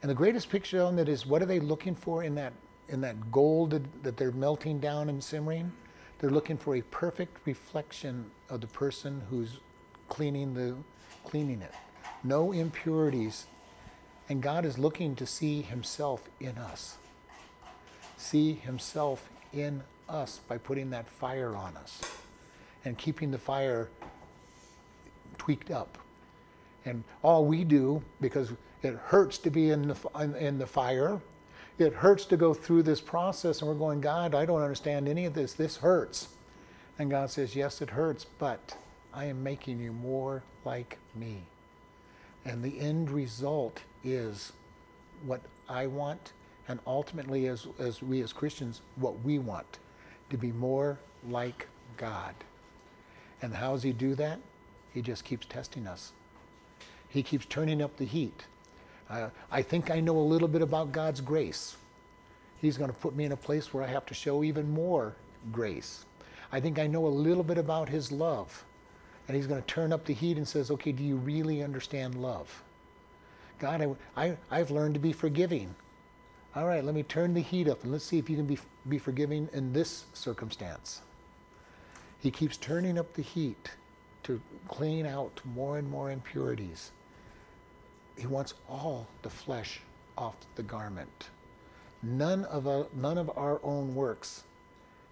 And 0.00 0.10
the 0.10 0.14
greatest 0.14 0.48
picture 0.48 0.82
on 0.82 0.96
that 0.96 1.08
is 1.08 1.26
what 1.26 1.42
are 1.42 1.46
they 1.46 1.60
looking 1.60 1.94
for 1.94 2.22
in 2.22 2.34
that 2.36 2.52
in 2.88 3.02
that 3.02 3.30
gold 3.30 3.70
that, 4.02 4.16
they're 4.16 4.32
melting 4.32 4.80
down 4.80 5.10
and 5.10 5.22
simmering, 5.22 5.70
they're 6.18 6.30
looking 6.30 6.56
for 6.56 6.76
a 6.76 6.80
perfect 6.82 7.36
reflection 7.44 8.30
of 8.48 8.62
the 8.62 8.66
person 8.66 9.22
who's 9.28 9.58
cleaning 10.08 10.54
the 10.54 10.74
cleaning 11.24 11.60
it. 11.60 11.74
No 12.24 12.52
impurities. 12.52 13.46
And 14.30 14.42
God 14.42 14.64
is 14.64 14.78
looking 14.78 15.14
to 15.16 15.26
see 15.26 15.62
himself 15.62 16.22
in 16.40 16.58
us. 16.58 16.96
See 18.16 18.54
himself 18.54 19.28
in 19.52 19.82
us 20.08 20.40
by 20.48 20.58
putting 20.58 20.90
that 20.90 21.08
fire 21.08 21.54
on 21.54 21.76
us 21.76 22.00
and 22.84 22.96
keeping 22.96 23.30
the 23.30 23.38
fire 23.38 23.88
tweaked 25.36 25.70
up. 25.70 25.98
And 26.84 27.04
all 27.22 27.44
we 27.44 27.64
do, 27.64 28.02
because 28.20 28.52
it 28.82 28.94
hurts 28.94 29.38
to 29.38 29.50
be 29.50 29.70
in 29.70 29.88
the, 29.88 30.36
in 30.38 30.58
the 30.58 30.66
fire, 30.66 31.20
it 31.78 31.94
hurts 31.94 32.24
to 32.26 32.36
go 32.36 32.54
through 32.54 32.82
this 32.82 33.00
process, 33.00 33.60
and 33.60 33.68
we're 33.68 33.76
going, 33.76 34.00
God, 34.00 34.34
I 34.34 34.44
don't 34.44 34.62
understand 34.62 35.08
any 35.08 35.26
of 35.26 35.34
this. 35.34 35.52
This 35.52 35.76
hurts. 35.76 36.28
And 36.98 37.10
God 37.10 37.30
says, 37.30 37.54
Yes, 37.54 37.80
it 37.80 37.90
hurts, 37.90 38.24
but 38.24 38.76
I 39.14 39.26
am 39.26 39.42
making 39.42 39.80
you 39.80 39.92
more 39.92 40.42
like 40.64 40.98
me. 41.14 41.44
And 42.44 42.62
the 42.62 42.80
end 42.80 43.10
result 43.10 43.82
is 44.02 44.52
what 45.24 45.40
I 45.68 45.86
want, 45.86 46.32
and 46.66 46.80
ultimately, 46.86 47.46
as, 47.46 47.66
as 47.78 48.02
we 48.02 48.22
as 48.22 48.32
Christians, 48.32 48.80
what 48.96 49.20
we 49.22 49.38
want 49.38 49.78
to 50.30 50.36
be 50.36 50.52
more 50.52 50.98
like 51.28 51.68
God. 51.96 52.34
And 53.40 53.54
how 53.54 53.72
does 53.72 53.82
He 53.82 53.92
do 53.92 54.14
that? 54.16 54.40
He 54.92 55.02
just 55.02 55.24
keeps 55.24 55.46
testing 55.46 55.86
us. 55.86 56.12
He 57.08 57.22
keeps 57.22 57.46
turning 57.46 57.80
up 57.80 57.96
the 57.96 58.04
heat. 58.04 58.44
Uh, 59.08 59.30
I 59.50 59.62
think 59.62 59.90
I 59.90 60.00
know 60.00 60.18
a 60.18 60.20
little 60.20 60.48
bit 60.48 60.62
about 60.62 60.92
God's 60.92 61.20
grace. 61.20 61.76
He's 62.60 62.76
going 62.76 62.90
to 62.90 62.96
put 62.96 63.16
me 63.16 63.24
in 63.24 63.32
a 63.32 63.36
place 63.36 63.72
where 63.72 63.82
I 63.82 63.86
have 63.86 64.06
to 64.06 64.14
show 64.14 64.44
even 64.44 64.70
more 64.70 65.14
grace. 65.52 66.04
I 66.52 66.60
think 66.60 66.78
I 66.78 66.86
know 66.86 67.06
a 67.06 67.08
little 67.08 67.44
bit 67.44 67.58
about 67.58 67.88
His 67.88 68.12
love. 68.12 68.64
And 69.26 69.36
He's 69.36 69.46
going 69.46 69.60
to 69.60 69.66
turn 69.66 69.92
up 69.92 70.04
the 70.04 70.14
heat 70.14 70.36
and 70.36 70.46
says, 70.46 70.70
okay, 70.70 70.92
do 70.92 71.02
you 71.02 71.16
really 71.16 71.62
understand 71.62 72.14
love? 72.14 72.62
God, 73.58 73.96
I, 74.16 74.36
I, 74.50 74.58
have 74.58 74.70
learned 74.70 74.94
to 74.94 75.00
be 75.00 75.12
forgiving. 75.12 75.74
All 76.54 76.66
right, 76.66 76.84
let 76.84 76.94
me 76.94 77.02
turn 77.02 77.34
the 77.34 77.40
heat 77.40 77.68
up 77.68 77.82
and 77.82 77.92
let's 77.92 78.04
see 78.04 78.18
if 78.18 78.30
you 78.30 78.36
can 78.36 78.46
be, 78.46 78.58
be 78.88 78.98
forgiving 78.98 79.48
in 79.52 79.72
this 79.72 80.04
circumstance. 80.12 81.02
He 82.20 82.30
keeps 82.30 82.56
turning 82.56 82.98
up 82.98 83.14
the 83.14 83.22
heat 83.22 83.70
to 84.24 84.40
clean 84.68 85.06
out 85.06 85.40
more 85.44 85.78
and 85.78 85.90
more 85.90 86.10
impurities. 86.10 86.90
He 88.18 88.26
wants 88.26 88.54
all 88.68 89.06
the 89.22 89.30
flesh 89.30 89.80
off 90.16 90.34
the 90.56 90.62
garment. 90.62 91.28
None 92.02 92.44
of, 92.46 92.66
our, 92.66 92.86
none 92.94 93.16
of 93.16 93.30
our 93.36 93.60
own 93.62 93.94
works. 93.94 94.44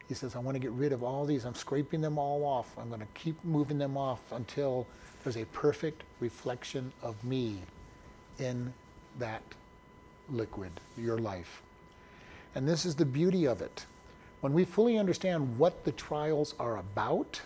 He 0.08 0.14
says, 0.14 0.36
I 0.36 0.40
want 0.40 0.56
to 0.56 0.58
get 0.60 0.72
rid 0.72 0.92
of 0.92 1.02
all 1.02 1.24
these. 1.24 1.44
I'm 1.44 1.54
scraping 1.54 2.00
them 2.00 2.18
all 2.18 2.44
off. 2.44 2.76
I'm 2.78 2.88
going 2.88 3.00
to 3.00 3.06
keep 3.14 3.42
moving 3.44 3.78
them 3.78 3.96
off 3.96 4.20
until 4.32 4.86
there's 5.22 5.36
a 5.36 5.44
perfect 5.46 6.02
reflection 6.20 6.92
of 7.02 7.22
me 7.24 7.58
in 8.38 8.72
that 9.18 9.42
liquid, 10.28 10.72
your 10.96 11.18
life. 11.18 11.62
And 12.54 12.68
this 12.68 12.84
is 12.84 12.94
the 12.94 13.04
beauty 13.04 13.46
of 13.46 13.60
it. 13.62 13.86
When 14.40 14.52
we 14.52 14.64
fully 14.64 14.98
understand 14.98 15.58
what 15.58 15.84
the 15.84 15.92
trials 15.92 16.54
are 16.58 16.78
about, 16.78 17.40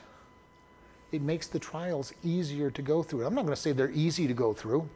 it 1.12 1.22
makes 1.22 1.46
the 1.46 1.58
trials 1.58 2.12
easier 2.22 2.70
to 2.70 2.82
go 2.82 3.02
through. 3.02 3.26
I'm 3.26 3.34
not 3.34 3.42
going 3.42 3.54
to 3.54 3.60
say 3.60 3.72
they're 3.72 3.90
easy 3.90 4.26
to 4.26 4.34
go 4.34 4.52
through, 4.52 4.88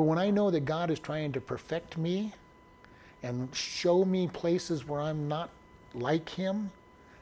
but 0.00 0.06
when 0.06 0.16
I 0.16 0.30
know 0.30 0.50
that 0.50 0.60
God 0.60 0.90
is 0.90 0.98
trying 0.98 1.30
to 1.32 1.42
perfect 1.42 1.98
me 1.98 2.32
and 3.22 3.54
show 3.54 4.02
me 4.02 4.28
places 4.28 4.88
where 4.88 4.98
I'm 4.98 5.28
not 5.28 5.50
like 5.92 6.26
Him, 6.26 6.70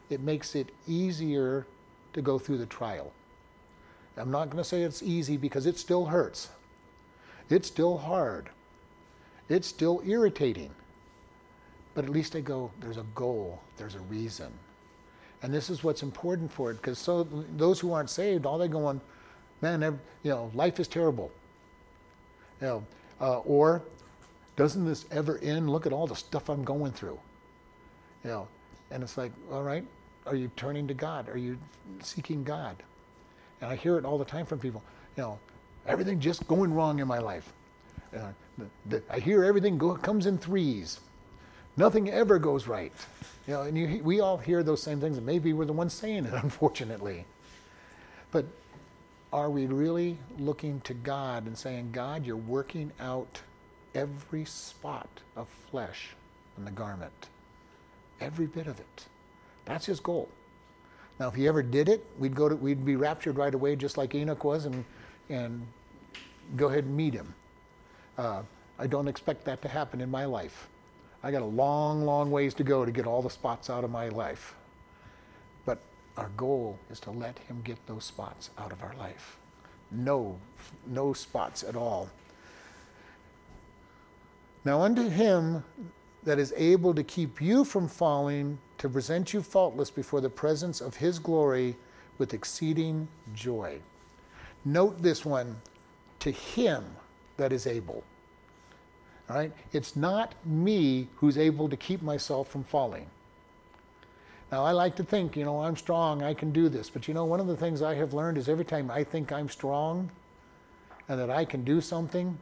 it 0.09 0.21
makes 0.21 0.55
it 0.55 0.69
easier 0.87 1.67
to 2.13 2.21
go 2.21 2.39
through 2.39 2.57
the 2.57 2.65
trial. 2.65 3.11
I'm 4.15 4.31
not 4.31 4.45
going 4.45 4.63
to 4.63 4.63
say 4.63 4.83
it's 4.83 5.03
easy 5.03 5.35
because 5.35 5.65
it 5.65 5.77
still 5.77 6.05
hurts. 6.05 6.51
It's 7.49 7.67
still 7.67 7.97
hard. 7.97 8.47
It's 9.49 9.67
still 9.67 10.01
irritating. 10.05 10.71
But 11.95 12.05
at 12.05 12.11
least 12.11 12.33
I 12.33 12.39
go, 12.39 12.71
there's 12.79 12.95
a 12.95 13.05
goal, 13.13 13.59
there's 13.75 13.95
a 13.95 13.99
reason. 13.99 14.53
And 15.43 15.53
this 15.53 15.69
is 15.69 15.83
what's 15.83 16.01
important 16.01 16.49
for 16.49 16.71
it, 16.71 16.75
because 16.75 16.97
so 16.97 17.27
those 17.57 17.81
who 17.81 17.91
aren't 17.91 18.09
saved, 18.09 18.45
all 18.45 18.57
they're 18.57 18.69
going, 18.69 19.01
man, 19.59 19.99
you 20.23 20.31
know, 20.31 20.49
life 20.53 20.79
is 20.79 20.87
terrible. 20.87 21.29
You 22.61 22.67
know, 22.67 22.83
uh, 23.21 23.39
or 23.39 23.83
doesn't 24.55 24.85
this 24.85 25.05
ever 25.11 25.37
end? 25.39 25.69
Look 25.69 25.85
at 25.85 25.93
all 25.93 26.07
the 26.07 26.15
stuff 26.15 26.49
I'm 26.49 26.63
going 26.63 26.91
through. 26.91 27.19
You 28.23 28.29
know, 28.29 28.47
and 28.91 29.03
it's 29.03 29.17
like, 29.17 29.31
all 29.51 29.63
right, 29.63 29.85
are 30.25 30.35
you 30.35 30.51
turning 30.55 30.87
to 30.87 30.93
God? 30.93 31.29
Are 31.29 31.37
you 31.37 31.57
seeking 32.01 32.43
God? 32.43 32.75
And 33.61 33.69
I 33.69 33.75
hear 33.75 33.97
it 33.97 34.05
all 34.05 34.17
the 34.17 34.25
time 34.25 34.45
from 34.45 34.59
people. 34.59 34.83
You 35.15 35.23
know, 35.23 35.39
everything 35.87 36.19
just 36.19 36.47
going 36.47 36.73
wrong 36.73 36.99
in 36.99 37.07
my 37.07 37.19
life. 37.19 37.51
Uh, 38.15 38.31
the, 38.57 38.65
the, 38.87 39.03
I 39.09 39.19
hear 39.19 39.43
everything 39.43 39.77
go, 39.77 39.95
comes 39.95 40.25
in 40.25 40.37
threes. 40.37 40.99
Nothing 41.77 42.09
ever 42.09 42.39
goes 42.39 42.67
right. 42.67 42.91
You 43.47 43.53
know, 43.53 43.61
and 43.61 43.77
you, 43.77 44.01
we 44.03 44.19
all 44.19 44.37
hear 44.37 44.63
those 44.63 44.83
same 44.83 44.99
things, 44.99 45.17
and 45.17 45.25
maybe 45.25 45.53
we're 45.53 45.65
the 45.65 45.73
ones 45.73 45.93
saying 45.93 46.25
it, 46.25 46.33
unfortunately. 46.43 47.25
But 48.31 48.45
are 49.31 49.49
we 49.49 49.67
really 49.67 50.17
looking 50.37 50.81
to 50.81 50.93
God 50.93 51.45
and 51.45 51.57
saying, 51.57 51.91
God, 51.91 52.25
you're 52.25 52.35
working 52.35 52.91
out 52.99 53.41
every 53.93 54.45
spot 54.45 55.09
of 55.35 55.47
flesh 55.69 56.15
in 56.57 56.65
the 56.65 56.71
garment? 56.71 57.29
Every 58.19 58.47
bit 58.47 58.67
of 58.67 58.79
it. 58.79 59.05
That's 59.65 59.85
his 59.85 59.99
goal. 59.99 60.29
Now, 61.19 61.27
if 61.27 61.35
he 61.35 61.47
ever 61.47 61.61
did 61.61 61.89
it, 61.89 62.05
we'd 62.17 62.35
go 62.35 62.49
to, 62.49 62.55
we'd 62.55 62.85
be 62.85 62.95
raptured 62.95 63.37
right 63.37 63.53
away, 63.53 63.75
just 63.75 63.97
like 63.97 64.15
Enoch 64.15 64.43
was, 64.43 64.65
and 64.65 64.83
and 65.29 65.65
go 66.55 66.67
ahead 66.67 66.85
and 66.85 66.95
meet 66.95 67.13
him. 67.13 67.33
Uh, 68.17 68.41
I 68.79 68.87
don't 68.87 69.07
expect 69.07 69.45
that 69.45 69.61
to 69.61 69.67
happen 69.67 70.01
in 70.01 70.09
my 70.09 70.25
life. 70.25 70.67
I 71.21 71.31
got 71.31 71.41
a 71.41 71.45
long, 71.45 72.05
long 72.05 72.31
ways 72.31 72.53
to 72.55 72.63
go 72.63 72.85
to 72.85 72.91
get 72.91 73.05
all 73.05 73.21
the 73.21 73.29
spots 73.29 73.69
out 73.69 73.83
of 73.83 73.91
my 73.91 74.09
life. 74.09 74.55
Our 76.19 76.29
goal 76.35 76.77
is 76.91 76.99
to 77.01 77.11
let 77.11 77.39
him 77.39 77.61
get 77.63 77.77
those 77.87 78.03
spots 78.03 78.49
out 78.57 78.73
of 78.73 78.83
our 78.83 78.93
life. 78.95 79.37
No, 79.89 80.37
no 80.85 81.13
spots 81.13 81.63
at 81.63 81.77
all. 81.77 82.09
Now, 84.65 84.81
unto 84.81 85.07
him 85.07 85.63
that 86.23 86.37
is 86.37 86.53
able 86.57 86.93
to 86.93 87.03
keep 87.03 87.41
you 87.41 87.63
from 87.63 87.87
falling, 87.87 88.59
to 88.79 88.89
present 88.89 89.33
you 89.33 89.41
faultless 89.41 89.89
before 89.89 90.19
the 90.19 90.29
presence 90.29 90.81
of 90.81 90.97
his 90.97 91.19
glory 91.19 91.77
with 92.17 92.33
exceeding 92.33 93.07
joy. 93.33 93.79
Note 94.65 95.01
this 95.01 95.23
one 95.23 95.55
to 96.19 96.31
him 96.31 96.83
that 97.37 97.53
is 97.53 97.65
able. 97.65 98.03
All 99.29 99.37
right? 99.37 99.53
It's 99.71 99.95
not 99.95 100.35
me 100.45 101.07
who's 101.15 101.37
able 101.37 101.69
to 101.69 101.77
keep 101.77 102.01
myself 102.01 102.49
from 102.49 102.65
falling. 102.65 103.09
Now, 104.51 104.65
I 104.65 104.71
like 104.71 104.95
to 104.95 105.03
think, 105.03 105.35
you 105.35 105.45
know, 105.45 105.61
I'm 105.61 105.75
strong, 105.75 106.23
I 106.23 106.33
can 106.33 106.51
do 106.51 106.69
this. 106.69 106.89
But 106.89 107.07
you 107.07 107.13
know, 107.13 107.25
one 107.25 107.39
of 107.39 107.47
the 107.47 107.55
things 107.55 107.81
I 107.81 107.95
have 107.95 108.13
learned 108.13 108.37
is 108.37 108.49
every 108.49 108.65
time 108.65 108.89
I 108.89 109.03
think 109.03 109.31
I'm 109.31 109.47
strong 109.47 110.09
and 111.07 111.19
that 111.19 111.29
I 111.29 111.45
can 111.45 111.63
do 111.63 111.81
something, 111.81 112.37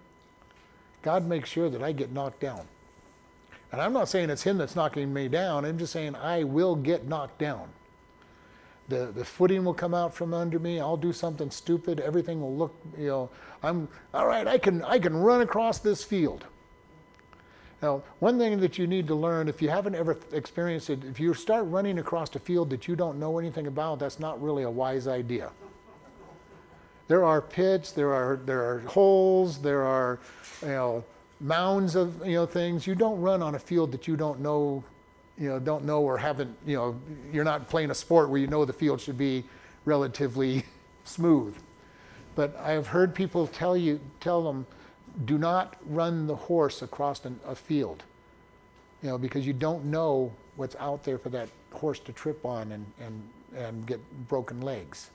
God 1.01 1.27
makes 1.27 1.49
sure 1.49 1.69
that 1.69 1.83
I 1.83 1.91
get 1.91 2.11
knocked 2.11 2.39
down. 2.39 2.61
And 3.71 3.81
I'm 3.81 3.91
not 3.91 4.07
saying 4.07 4.29
it's 4.29 4.43
Him 4.43 4.57
that's 4.57 4.75
knocking 4.75 5.13
me 5.13 5.27
down, 5.27 5.65
I'm 5.65 5.77
just 5.77 5.91
saying 5.91 6.15
I 6.15 6.43
will 6.43 6.75
get 6.75 7.05
knocked 7.05 7.39
down. 7.39 7.69
The, 8.89 9.07
the 9.07 9.25
footing 9.25 9.65
will 9.65 9.73
come 9.73 9.93
out 9.93 10.13
from 10.13 10.33
under 10.33 10.59
me. 10.59 10.79
I'll 10.79 10.95
do 10.95 11.11
something 11.11 11.51
stupid. 11.51 11.99
Everything 11.99 12.39
will 12.39 12.55
look, 12.55 12.73
you 12.97 13.07
know, 13.07 13.29
I'm, 13.61 13.89
all 14.13 14.27
right, 14.27 14.47
I 14.47 14.57
can, 14.57 14.81
I 14.83 14.97
can 14.97 15.17
run 15.17 15.41
across 15.41 15.79
this 15.79 16.05
field. 16.05 16.45
Now, 17.81 18.01
one 18.19 18.39
thing 18.39 18.59
that 18.59 18.77
you 18.77 18.87
need 18.87 19.07
to 19.07 19.15
learn, 19.15 19.47
if 19.47 19.61
you 19.61 19.69
haven't 19.69 19.95
ever 19.95 20.17
experienced 20.31 20.89
it, 20.89 21.03
if 21.03 21.19
you 21.19 21.33
start 21.33 21.65
running 21.67 21.99
across 21.99 22.35
a 22.35 22.39
field 22.39 22.69
that 22.71 22.87
you 22.87 22.95
don't 22.95 23.19
know 23.19 23.37
anything 23.37 23.67
about, 23.67 23.99
that's 23.99 24.19
not 24.19 24.41
really 24.41 24.63
a 24.63 24.69
wise 24.69 25.07
idea. 25.07 25.51
There 27.07 27.23
are 27.23 27.41
pits, 27.41 27.91
there 27.91 28.13
are, 28.13 28.37
there 28.45 28.63
are 28.63 28.79
holes, 28.79 29.61
there 29.61 29.83
are, 29.83 30.19
you 30.61 30.69
know, 30.69 31.03
mounds 31.39 31.95
of, 31.95 32.25
you 32.25 32.33
know, 32.33 32.45
things. 32.47 32.87
You 32.87 32.95
don't 32.95 33.21
run 33.21 33.43
on 33.43 33.55
a 33.55 33.59
field 33.59 33.91
that 33.91 34.07
you 34.07 34.17
don't 34.17 34.39
know 34.39 34.83
you 35.37 35.49
know, 35.49 35.59
don't 35.59 35.85
know 35.85 36.01
or 36.01 36.17
haven't, 36.17 36.55
you 36.65 36.75
know, 36.75 36.99
you're 37.31 37.43
not 37.43 37.69
playing 37.69 37.91
a 37.91 37.95
sport 37.95 38.29
where 38.29 38.39
you 38.39 38.47
know 38.47 38.65
the 38.65 38.73
field 38.73 38.99
should 38.99 39.17
be 39.17 39.43
relatively 39.85 40.65
smooth. 41.03 41.55
But 42.35 42.55
I 42.57 42.71
have 42.71 42.87
heard 42.87 43.13
people 43.13 43.47
tell 43.47 43.77
you, 43.77 43.99
tell 44.19 44.43
them, 44.43 44.65
do 45.25 45.37
not 45.37 45.75
run 45.85 46.27
the 46.27 46.35
horse 46.35 46.81
across 46.81 47.25
an, 47.25 47.39
a 47.45 47.55
field, 47.55 48.03
you 49.01 49.09
know, 49.09 49.17
because 49.17 49.47
you 49.47 49.53
don't 49.53 49.85
know 49.85 50.31
what's 50.55 50.75
out 50.77 51.03
there 51.03 51.17
for 51.17 51.29
that 51.29 51.49
horse 51.71 51.99
to 51.99 52.11
trip 52.13 52.45
on 52.45 52.71
and, 52.71 52.85
and, 52.99 53.29
and 53.55 53.85
get 53.87 53.99
broken 54.27 54.61
legs. 54.61 55.09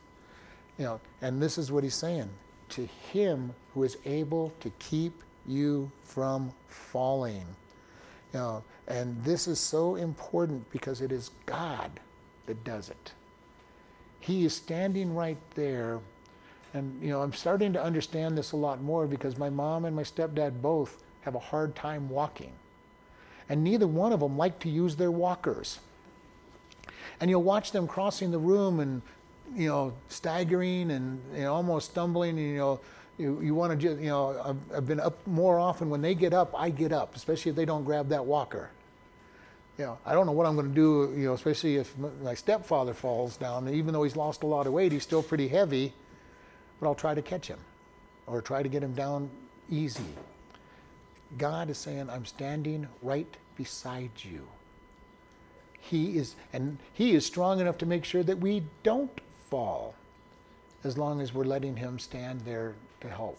You 0.78 0.84
know, 0.84 1.00
and 1.20 1.42
this 1.42 1.58
is 1.58 1.70
what 1.72 1.84
he's 1.84 1.94
saying. 1.94 2.30
To 2.70 2.86
him 3.12 3.54
who 3.74 3.84
is 3.84 3.98
able 4.04 4.52
to 4.60 4.70
keep 4.78 5.22
you 5.46 5.90
from 6.04 6.52
falling 6.68 7.46
You 8.32 8.40
know, 8.40 8.64
and 8.88 9.22
this 9.24 9.46
is 9.48 9.58
so 9.60 9.96
important 9.96 10.70
because 10.70 11.00
it 11.00 11.12
is 11.12 11.30
God 11.46 11.90
that 12.46 12.64
does 12.64 12.88
it. 12.90 13.12
He 14.20 14.44
is 14.44 14.54
standing 14.54 15.14
right 15.14 15.38
there. 15.54 16.00
And, 16.74 17.02
you 17.02 17.10
know, 17.10 17.20
I'm 17.20 17.32
starting 17.32 17.72
to 17.74 17.82
understand 17.82 18.36
this 18.36 18.52
a 18.52 18.56
lot 18.56 18.80
more 18.80 19.06
because 19.06 19.36
my 19.36 19.50
mom 19.50 19.84
and 19.84 19.94
my 19.94 20.02
stepdad 20.02 20.62
both 20.62 21.02
have 21.22 21.34
a 21.34 21.38
hard 21.38 21.74
time 21.74 22.08
walking. 22.08 22.52
And 23.48 23.62
neither 23.62 23.86
one 23.86 24.12
of 24.12 24.20
them 24.20 24.38
like 24.38 24.58
to 24.60 24.70
use 24.70 24.96
their 24.96 25.10
walkers. 25.10 25.80
And 27.20 27.30
you'll 27.30 27.42
watch 27.42 27.72
them 27.72 27.86
crossing 27.86 28.30
the 28.30 28.38
room 28.38 28.80
and, 28.80 29.02
you 29.54 29.68
know, 29.68 29.92
staggering 30.08 30.90
and 30.90 31.20
you 31.34 31.42
know, 31.42 31.54
almost 31.54 31.90
stumbling. 31.90 32.38
And, 32.38 32.48
you 32.48 32.56
know, 32.56 32.80
you, 33.18 33.40
you 33.42 33.54
want 33.54 33.72
to 33.72 33.76
just, 33.76 34.00
you 34.00 34.08
know, 34.08 34.40
I've, 34.42 34.76
I've 34.78 34.86
been 34.86 35.00
up 35.00 35.26
more 35.26 35.58
often. 35.58 35.90
When 35.90 36.00
they 36.00 36.14
get 36.14 36.32
up, 36.32 36.54
I 36.56 36.70
get 36.70 36.92
up, 36.92 37.14
especially 37.14 37.50
if 37.50 37.56
they 37.56 37.66
don't 37.66 37.84
grab 37.84 38.08
that 38.08 38.24
walker 38.24 38.70
you 39.78 39.84
know, 39.86 39.98
I 40.04 40.12
don't 40.12 40.26
know 40.26 40.32
what 40.32 40.46
I'm 40.46 40.54
going 40.54 40.68
to 40.68 40.74
do, 40.74 41.12
you 41.16 41.26
know, 41.26 41.32
especially 41.32 41.76
if 41.76 41.96
my 42.22 42.34
stepfather 42.34 42.94
falls 42.94 43.36
down. 43.36 43.68
Even 43.68 43.92
though 43.92 44.02
he's 44.02 44.16
lost 44.16 44.42
a 44.42 44.46
lot 44.46 44.66
of 44.66 44.72
weight, 44.72 44.92
he's 44.92 45.02
still 45.02 45.22
pretty 45.22 45.48
heavy, 45.48 45.92
but 46.82 46.88
I'll 46.88 46.96
try 46.96 47.14
to 47.14 47.22
catch 47.22 47.46
him 47.46 47.60
or 48.26 48.42
try 48.42 48.60
to 48.60 48.68
get 48.68 48.82
him 48.82 48.92
down 48.92 49.30
easy. 49.70 50.02
God 51.38 51.70
is 51.70 51.78
saying, 51.78 52.10
I'm 52.10 52.26
standing 52.26 52.88
right 53.02 53.32
beside 53.56 54.10
you. 54.18 54.48
He 55.78 56.18
is, 56.18 56.34
and 56.52 56.78
He 56.92 57.14
is 57.14 57.24
strong 57.24 57.60
enough 57.60 57.78
to 57.78 57.86
make 57.86 58.04
sure 58.04 58.24
that 58.24 58.38
we 58.38 58.64
don't 58.82 59.20
fall 59.48 59.94
as 60.82 60.98
long 60.98 61.20
as 61.20 61.32
we're 61.32 61.44
letting 61.44 61.76
Him 61.76 62.00
stand 62.00 62.40
there 62.40 62.74
to 63.00 63.08
help. 63.08 63.38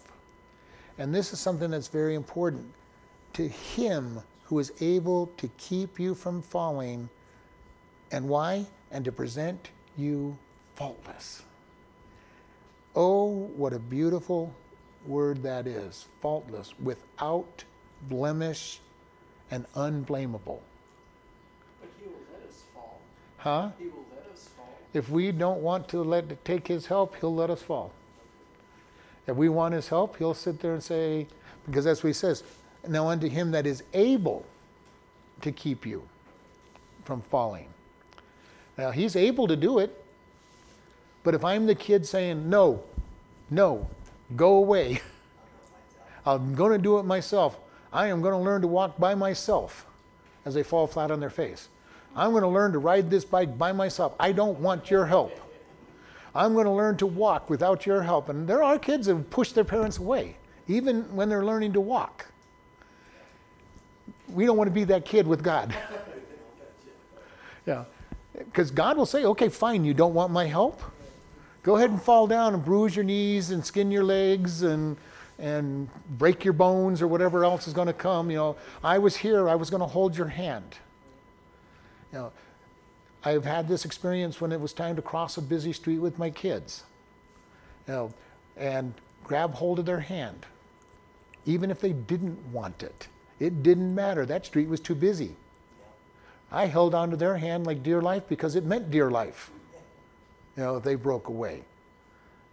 And 0.98 1.14
this 1.14 1.34
is 1.34 1.40
something 1.40 1.72
that's 1.72 1.90
very 1.90 2.16
important. 2.16 2.66
To 3.34 3.48
Him, 3.48 4.22
who 4.46 4.60
is 4.60 4.72
able 4.80 5.28
to 5.38 5.50
keep 5.58 6.00
you 6.00 6.16
from 6.16 6.42
falling. 6.42 7.10
And 8.12 8.30
why? 8.30 8.68
And 8.90 9.04
to 9.04 9.12
present 9.12 9.70
you 9.98 10.38
faultless. 10.76 11.44
Oh, 12.96 13.50
what 13.56 13.74
a 13.74 13.80
beautiful 13.80 14.54
word 15.06 15.44
that 15.44 15.68
is 15.68 16.06
faultless, 16.22 16.74
without 16.82 17.64
blemish 18.04 18.80
and 19.50 19.66
unblameable. 19.76 20.62
But 21.82 21.90
he 22.00 22.08
will 22.08 22.22
let 22.32 22.50
us 22.50 22.62
fall. 22.74 23.00
Huh? 23.38 23.72
He 23.80 23.86
will 23.86 24.06
let 24.16 24.32
us 24.32 24.50
fall. 24.56 24.70
If 24.94 25.10
we 25.10 25.32
don't 25.32 25.62
want 25.62 25.88
to 25.90 26.04
let 26.04 26.46
take 26.46 26.68
his 26.68 26.86
help, 26.86 27.16
he'll 27.16 27.34
let 27.34 27.50
us 27.50 27.62
fall. 27.62 27.92
If 29.26 29.36
we 29.36 29.50
want 29.50 29.74
his 29.74 29.88
help, 29.88 30.18
he'll 30.18 30.34
sit 30.34 30.60
there 30.60 30.74
and 30.74 30.84
say, 30.84 31.28
because 31.66 31.86
that's 31.86 32.04
what 32.04 32.10
he 32.10 32.14
says, 32.14 32.44
now 32.88 33.08
unto 33.08 33.30
him 33.30 33.52
that 33.52 33.66
is 33.66 33.84
able 33.94 34.46
to 35.42 35.52
keep 35.52 35.86
you 35.86 36.04
from 37.06 37.22
falling. 37.22 37.68
Now 38.78 38.92
he's 38.92 39.16
able 39.16 39.48
to 39.48 39.56
do 39.56 39.80
it, 39.80 40.03
but 41.24 41.34
if 41.34 41.44
I'm 41.44 41.66
the 41.66 41.76
kid 41.76 42.06
saying, 42.06 42.50
no, 42.50 42.84
no, 43.50 43.90
go 44.36 44.56
away, 44.56 45.02
I'm 46.26 46.56
going 46.56 46.72
to 46.72 46.78
do 46.78 47.00
it 47.00 47.04
myself. 47.04 47.58
I 47.92 48.08
am 48.08 48.22
going 48.22 48.34
to 48.34 48.40
learn 48.40 48.62
to 48.62 48.68
walk 48.68 48.98
by 48.98 49.16
myself 49.16 49.86
as 50.46 50.54
they 50.54 50.64
fall 50.64 50.88
flat 50.88 51.12
on 51.12 51.20
their 51.20 51.30
face. 51.30 51.70
I'm 52.16 52.32
going 52.32 52.44
to 52.44 52.50
learn 52.50 52.72
to 52.74 52.80
ride 52.80 53.10
this 53.10 53.26
bike 53.26 53.58
by 53.58 53.72
myself. 53.72 54.14
I 54.20 54.32
don't 54.32 54.60
want 54.60 54.92
your 54.92 55.06
help. 55.06 55.40
I'm 56.36 56.54
going 56.54 56.66
to 56.66 56.72
learn 56.72 56.98
to 56.98 57.06
walk 57.06 57.50
without 57.50 57.86
your 57.86 58.02
help. 58.04 58.30
And 58.30 58.48
there 58.48 58.64
are 58.64 58.80
kids 58.80 59.08
that 59.08 59.30
push 59.30 59.52
their 59.52 59.64
parents 59.64 59.98
away, 59.98 60.38
even 60.68 61.04
when 61.16 61.30
they're 61.30 61.46
learning 61.46 61.74
to 61.74 61.82
walk 61.82 62.28
we 64.34 64.46
don't 64.46 64.58
want 64.58 64.68
to 64.68 64.74
be 64.74 64.84
that 64.86 65.06
kid 65.06 65.28
with 65.28 65.44
God. 65.44 65.76
yeah. 67.66 67.86
Because 68.38 68.72
God 68.72 68.98
will 68.98 69.06
say, 69.06 69.26
okay, 69.26 69.50
fine, 69.50 69.86
you 69.86 69.94
don't 69.94 70.14
want 70.14 70.32
my 70.32 70.46
help? 70.46 70.82
Go 71.64 71.78
ahead 71.78 71.90
and 71.90 72.02
fall 72.02 72.28
down 72.28 72.54
and 72.54 72.64
bruise 72.64 72.96
your 72.96 73.06
knees 73.06 73.52
and 73.52 73.66
skin 73.66 73.90
your 73.90 74.04
legs 74.04 74.64
and, 74.64 74.98
and 75.40 75.90
break 76.18 76.44
your 76.44 76.54
bones 76.54 77.02
or 77.02 77.08
whatever 77.08 77.46
else 77.46 77.68
is 77.68 77.74
going 77.74 77.88
to 77.88 77.94
come. 77.94 78.30
You 78.30 78.38
know, 78.38 78.56
I 78.84 79.00
was 79.00 79.16
here, 79.16 79.48
I 79.48 79.56
was 79.56 79.70
going 79.70 79.82
to 79.82 79.88
hold 79.88 80.16
your 80.18 80.28
hand. 80.28 80.78
You 82.12 82.20
know, 82.20 82.32
I've 83.24 83.46
had 83.46 83.70
this 83.70 83.86
experience 83.86 84.42
when 84.42 84.52
it 84.52 84.60
was 84.60 84.74
time 84.74 84.98
to 84.98 85.02
cross 85.02 85.38
a 85.38 85.42
busy 85.42 85.72
street 85.72 86.00
with 86.00 86.20
my 86.20 86.30
kids. 86.30 86.84
You 87.88 87.94
know, 87.94 88.14
and 88.58 88.94
grab 89.24 89.54
hold 89.54 89.80
of 89.80 89.86
their 89.86 90.02
hand, 90.02 90.46
even 91.46 91.72
if 91.72 91.80
they 91.80 91.94
didn't 91.94 92.38
want 92.52 92.84
it. 92.84 93.08
It 93.40 93.64
didn't 93.64 93.96
matter. 93.96 94.26
That 94.26 94.46
street 94.46 94.68
was 94.68 94.82
too 94.82 94.96
busy. 94.96 95.36
I 96.52 96.68
held 96.68 96.94
onto 96.94 97.16
their 97.16 97.38
hand 97.38 97.66
like 97.66 97.82
dear 97.82 98.02
life 98.02 98.24
because 98.28 98.56
it 98.56 98.66
meant 98.66 98.92
dear 98.92 99.10
life. 99.10 99.50
You 100.58 100.64
know, 100.64 100.80
they 100.80 100.96
broke 100.96 101.28
away. 101.28 101.64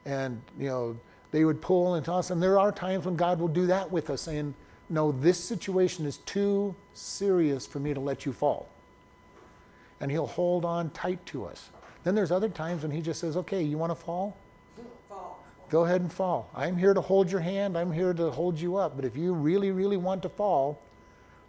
And, 0.05 0.41
you 0.59 0.69
know, 0.69 0.97
they 1.31 1.45
would 1.45 1.61
pull 1.61 1.95
and 1.95 2.05
toss. 2.05 2.31
And 2.31 2.43
there 2.43 2.59
are 2.59 2.73
times 2.73 3.05
when 3.05 3.17
God 3.17 3.39
will 3.41 3.49
do 3.49 3.67
that 3.67 3.91
with 3.91 4.11
us, 4.11 4.23
saying, 4.23 4.55
No, 4.89 5.13
this 5.13 5.39
situation 5.39 6.07
is 6.07 6.19
too 6.19 6.75
serious 6.95 7.67
for 7.67 7.79
me 7.79 7.95
to 7.95 8.01
let 8.01 8.27
you 8.27 8.33
fall. 8.33 8.69
And 10.01 10.11
He'll 10.11 10.27
hold 10.27 10.65
on 10.65 10.91
tight 10.91 11.25
to 11.27 11.45
us. 11.45 11.71
Then 12.03 12.15
there's 12.15 12.31
other 12.31 12.49
times 12.49 12.83
when 12.83 12.91
He 12.91 13.03
just 13.03 13.21
says, 13.21 13.37
Okay, 13.37 13.63
you 13.63 13.79
want 13.79 13.91
to 13.91 13.97
fall? 13.97 14.37
Go 15.71 15.85
ahead 15.85 16.01
and 16.01 16.13
fall. 16.13 16.51
I'm 16.55 16.77
here 16.77 16.95
to 16.95 17.01
hold 17.01 17.31
your 17.31 17.41
hand. 17.41 17.79
I'm 17.79 17.93
here 17.93 18.13
to 18.13 18.31
hold 18.31 18.59
you 18.59 18.77
up. 18.77 18.97
But 18.97 19.05
if 19.05 19.17
you 19.17 19.33
really, 19.33 19.71
really 19.71 19.97
want 19.97 20.21
to 20.23 20.29
fall, 20.29 20.83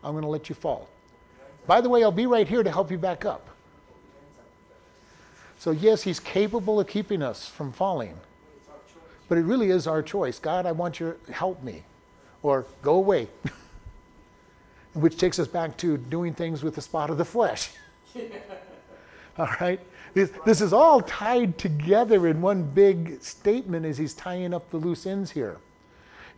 I'm 0.03 0.11
going 0.11 0.21
to 0.21 0.27
let 0.27 0.47
you 0.47 0.53
fall. 0.53 0.89
By 1.65 1.81
the 1.81 1.89
way, 1.89 2.03
I'll 2.03 2.11
be 2.11 2.27
right 2.27 2.47
here 2.47 2.61
to 2.61 2.71
help 2.71 2.91
you 2.91 2.99
back 2.99 3.25
up. 3.25 3.47
So, 5.61 5.69
yes, 5.69 6.01
He's 6.01 6.19
capable 6.19 6.79
of 6.79 6.87
keeping 6.87 7.21
us 7.21 7.47
from 7.47 7.71
falling. 7.71 8.17
But 9.29 9.37
it 9.37 9.43
really 9.43 9.69
is 9.69 9.85
our 9.85 10.01
choice. 10.01 10.39
God, 10.39 10.65
I 10.65 10.71
want 10.71 10.99
you 10.99 11.15
to 11.27 11.31
help 11.31 11.61
me. 11.61 11.83
Or 12.41 12.65
go 12.81 12.95
away. 12.95 13.27
Which 14.93 15.19
takes 15.19 15.37
us 15.37 15.47
back 15.47 15.77
to 15.77 15.97
doing 15.97 16.33
things 16.33 16.63
with 16.63 16.73
the 16.73 16.81
spot 16.81 17.11
of 17.11 17.19
the 17.19 17.25
flesh. 17.25 17.69
All 19.37 19.49
right? 19.61 19.79
This, 20.15 20.31
this 20.47 20.61
is 20.61 20.73
all 20.73 20.99
tied 20.99 21.59
together 21.59 22.25
in 22.25 22.41
one 22.41 22.63
big 22.63 23.21
statement 23.21 23.85
as 23.85 23.99
he's 23.99 24.15
tying 24.15 24.55
up 24.55 24.67
the 24.71 24.77
loose 24.77 25.05
ends 25.05 25.29
here. 25.29 25.57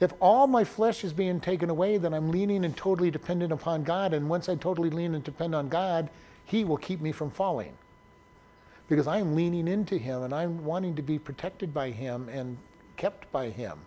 If 0.01 0.11
all 0.19 0.47
my 0.47 0.65
flesh 0.65 1.05
is 1.05 1.13
being 1.13 1.39
taken 1.39 1.69
away, 1.69 1.97
then 1.97 2.13
I'm 2.13 2.30
leaning 2.30 2.65
and 2.65 2.76
totally 2.76 3.09
dependent 3.09 3.53
upon 3.53 3.84
God. 3.84 4.13
And 4.13 4.28
once 4.28 4.49
I 4.49 4.55
totally 4.55 4.89
lean 4.89 5.15
and 5.15 5.24
depend 5.24 5.55
on 5.55 5.69
God, 5.69 6.09
He 6.43 6.65
will 6.65 6.78
keep 6.78 6.99
me 6.99 7.13
from 7.13 7.32
falling. 7.32 7.78
Because 8.88 9.07
I'm 9.07 9.36
leaning 9.36 9.67
into 9.67 9.97
Him 9.97 10.23
and 10.23 10.34
I'm 10.34 10.65
wanting 10.65 10.95
to 10.95 11.01
be 11.01 11.17
protected 11.19 11.73
by 11.73 11.91
Him 11.91 12.29
and 12.29 12.57
kept 12.97 13.31
by 13.31 13.49
Him. 13.49 13.79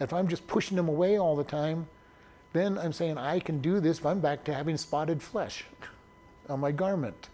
If 0.00 0.12
I'm 0.12 0.28
just 0.28 0.46
pushing 0.46 0.78
Him 0.78 0.88
away 0.88 1.18
all 1.18 1.36
the 1.36 1.44
time, 1.44 1.88
then 2.52 2.78
I'm 2.78 2.92
saying 2.92 3.18
I 3.18 3.40
can 3.40 3.60
do 3.60 3.80
this 3.80 3.98
if 3.98 4.06
I'm 4.06 4.20
back 4.20 4.44
to 4.44 4.54
having 4.54 4.76
spotted 4.76 5.22
flesh 5.22 5.64
on 6.48 6.60
my 6.60 6.72
garment 6.72 7.28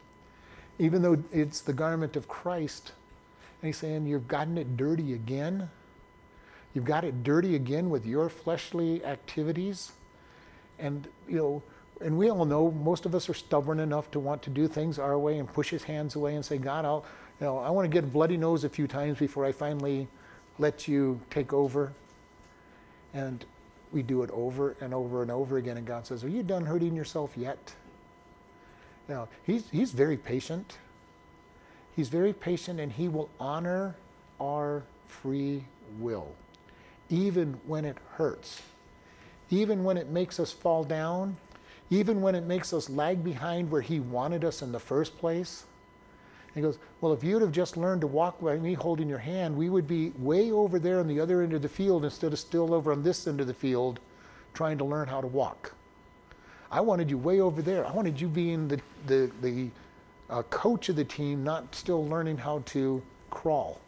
even 0.79 1.03
though 1.03 1.23
it's 1.33 1.61
the 1.61 1.73
garment 1.73 2.17
of 2.17 2.29
Christ. 2.29 2.93
And 3.61 3.69
he's 3.69 3.77
saying, 3.77 4.07
You've 4.07 4.29
gotten 4.29 4.59
it 4.59 4.77
dirty 4.77 5.13
again. 5.13 5.71
You've 6.75 6.85
got 6.85 7.05
it 7.05 7.23
dirty 7.23 7.55
again 7.55 7.91
with 7.91 8.05
your 8.05 8.29
fleshly 8.29 9.05
activities. 9.05 9.93
And, 10.79 11.07
you 11.29 11.37
know, 11.37 11.63
and 12.05 12.19
we 12.19 12.31
all 12.31 12.45
know 12.45 12.71
most 12.71 13.07
of 13.07 13.15
us 13.15 13.31
are 13.31 13.35
stubborn 13.35 13.81
enough 13.81 14.11
to 14.11 14.21
want 14.21 14.43
to 14.43 14.51
do 14.51 14.69
things 14.69 14.99
our 14.99 15.19
way 15.19 15.39
and 15.39 15.51
push 15.51 15.71
his 15.71 15.85
hands 15.85 16.15
away 16.17 16.35
and 16.35 16.45
say, 16.45 16.59
God, 16.59 16.85
I'll, 16.85 17.05
you 17.41 17.47
know, 17.47 17.59
I 17.59 17.71
want 17.71 17.91
to 17.91 18.01
get 18.01 18.13
bloody 18.13 18.37
nose 18.37 18.63
a 18.63 18.69
few 18.69 18.87
times 18.87 19.19
before 19.19 19.47
I 19.47 19.53
finally 19.53 20.07
let 20.59 20.87
you 20.87 21.19
take 21.31 21.55
over. 21.55 21.95
And 23.15 23.43
we 23.91 24.03
do 24.03 24.23
it 24.23 24.31
over 24.33 24.77
and 24.83 24.93
over 24.93 25.23
and 25.23 25.31
over 25.31 25.57
again. 25.57 25.79
And 25.79 25.87
God 25.87 26.07
says, 26.07 26.23
Are 26.25 26.29
you 26.29 26.43
done 26.43 26.67
hurting 26.67 26.95
yourself 26.95 27.33
yet? 27.37 27.75
Now, 29.09 29.29
he's, 29.45 29.71
he's 29.71 29.93
very 29.93 30.19
patient. 30.19 30.77
He's 31.97 32.11
very 32.11 32.35
patient 32.35 32.81
and 32.81 32.93
he 32.93 33.09
will 33.09 33.31
honor 33.41 33.97
our 34.39 34.83
free 35.07 35.65
will, 35.99 36.35
even 37.09 37.61
when 37.67 37.87
it 37.87 37.97
hurts, 38.17 38.61
even 39.49 39.85
when 39.85 39.97
it 39.97 40.09
makes 40.09 40.39
us 40.39 40.53
fall 40.53 40.85
down, 40.85 41.37
even 41.91 42.21
when 42.21 42.35
it 42.35 42.45
makes 42.45 42.73
us 42.73 42.89
lag 42.89 43.23
behind 43.23 43.71
where 43.71 43.81
he 43.81 44.01
wanted 44.01 44.45
us 44.45 44.63
in 44.63 44.73
the 44.73 44.81
first 44.81 45.19
place. 45.19 45.65
he 46.55 46.61
goes, 46.61 46.79
Well, 47.01 47.13
if 47.13 47.23
you'd 47.23 47.43
have 47.43 47.53
just 47.53 47.77
learned 47.77 48.01
to 48.01 48.07
walk 48.07 48.41
by 48.41 48.57
me 48.57 48.75
holding 48.75 49.09
your 49.09 49.19
hand, 49.19 49.57
we 49.57 49.69
would 49.69 49.87
be 49.87 50.13
way 50.19 50.51
over 50.51 50.79
there 50.79 51.01
on 51.01 51.09
the 51.09 51.21
other 51.21 51.43
end 51.43 51.53
of 51.53 51.63
the 51.63 51.69
field 51.69 52.05
instead 52.05 52.33
of 52.33 52.39
still 52.39 52.73
over 52.73 52.93
on 52.93 53.03
this 53.03 53.27
end 53.27 53.41
of 53.41 53.47
the 53.47 53.55
field 53.55 54.01
trying 54.55 54.79
to 54.79 54.85
learn 54.85 55.09
how 55.09 55.21
to 55.21 55.27
walk. 55.27 55.73
I 56.71 56.81
wanted 56.81 57.11
you 57.11 57.19
way 57.19 57.41
over 57.41 57.63
there. 57.63 57.87
I 57.87 57.93
wanted 57.93 58.21
you 58.21 58.29
being 58.29 58.69
the, 58.69 58.81
the, 59.07 59.31
the 59.43 59.69
uh, 60.31 60.43
coach 60.45 60.89
of 60.89 60.97
the 60.97 61.05
team, 61.05 61.45
not 61.45 61.75
still 61.75 62.07
learning 62.07 62.39
how 62.39 62.63
to 62.67 63.03
crawl. 63.31 63.81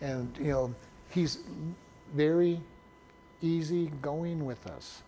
And, 0.00 0.36
you 0.38 0.50
know, 0.50 0.74
he's 1.10 1.38
very 2.14 2.60
easy 3.42 3.90
going 4.02 4.44
with 4.44 4.66
us. 4.66 5.02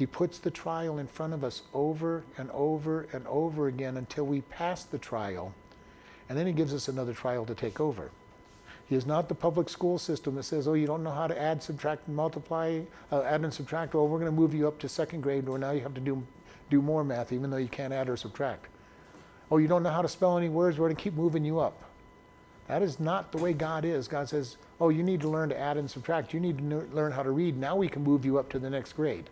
He 0.00 0.06
puts 0.06 0.38
the 0.38 0.50
trial 0.50 0.98
in 0.98 1.06
front 1.06 1.34
of 1.34 1.44
us 1.44 1.60
over 1.74 2.24
and 2.38 2.50
over 2.52 3.06
and 3.12 3.26
over 3.26 3.68
again 3.68 3.98
until 3.98 4.24
we 4.24 4.40
pass 4.40 4.82
the 4.82 4.96
trial. 4.96 5.52
And 6.26 6.38
then 6.38 6.46
He 6.46 6.54
gives 6.54 6.72
us 6.72 6.88
another 6.88 7.12
trial 7.12 7.44
to 7.44 7.54
take 7.54 7.80
over. 7.80 8.10
He 8.88 8.96
is 8.96 9.04
not 9.04 9.28
the 9.28 9.34
public 9.34 9.68
school 9.68 9.98
system 9.98 10.36
that 10.36 10.44
says, 10.44 10.66
oh, 10.66 10.72
you 10.72 10.86
don't 10.86 11.04
know 11.04 11.10
how 11.10 11.26
to 11.26 11.38
add, 11.38 11.62
subtract, 11.62 12.06
and 12.06 12.16
multiply, 12.16 12.80
uh, 13.12 13.20
add 13.24 13.42
and 13.42 13.52
subtract. 13.52 13.92
Well, 13.92 14.08
we're 14.08 14.20
going 14.20 14.34
to 14.34 14.40
move 14.40 14.54
you 14.54 14.66
up 14.66 14.78
to 14.78 14.88
second 14.88 15.20
grade 15.20 15.46
where 15.46 15.58
now 15.58 15.72
you 15.72 15.82
have 15.82 15.92
to 15.92 16.00
do, 16.00 16.26
do 16.70 16.80
more 16.80 17.04
math, 17.04 17.30
even 17.30 17.50
though 17.50 17.58
you 17.58 17.68
can't 17.68 17.92
add 17.92 18.08
or 18.08 18.16
subtract. 18.16 18.68
Oh, 19.50 19.58
you 19.58 19.68
don't 19.68 19.82
know 19.82 19.90
how 19.90 20.00
to 20.00 20.08
spell 20.08 20.38
any 20.38 20.48
words, 20.48 20.78
we're 20.78 20.86
going 20.86 20.96
to 20.96 21.02
keep 21.02 21.12
moving 21.12 21.44
you 21.44 21.60
up. 21.60 21.78
That 22.68 22.80
is 22.80 22.98
not 22.98 23.32
the 23.32 23.38
way 23.38 23.52
God 23.52 23.84
is. 23.84 24.08
God 24.08 24.30
says, 24.30 24.56
oh, 24.80 24.88
you 24.88 25.02
need 25.02 25.20
to 25.20 25.28
learn 25.28 25.50
to 25.50 25.60
add 25.60 25.76
and 25.76 25.90
subtract. 25.90 26.32
You 26.32 26.40
need 26.40 26.56
to 26.56 26.88
learn 26.94 27.12
how 27.12 27.22
to 27.22 27.32
read. 27.32 27.58
Now 27.58 27.76
we 27.76 27.90
can 27.90 28.02
move 28.02 28.24
you 28.24 28.38
up 28.38 28.48
to 28.52 28.58
the 28.58 28.70
next 28.70 28.94
grade. 28.94 29.28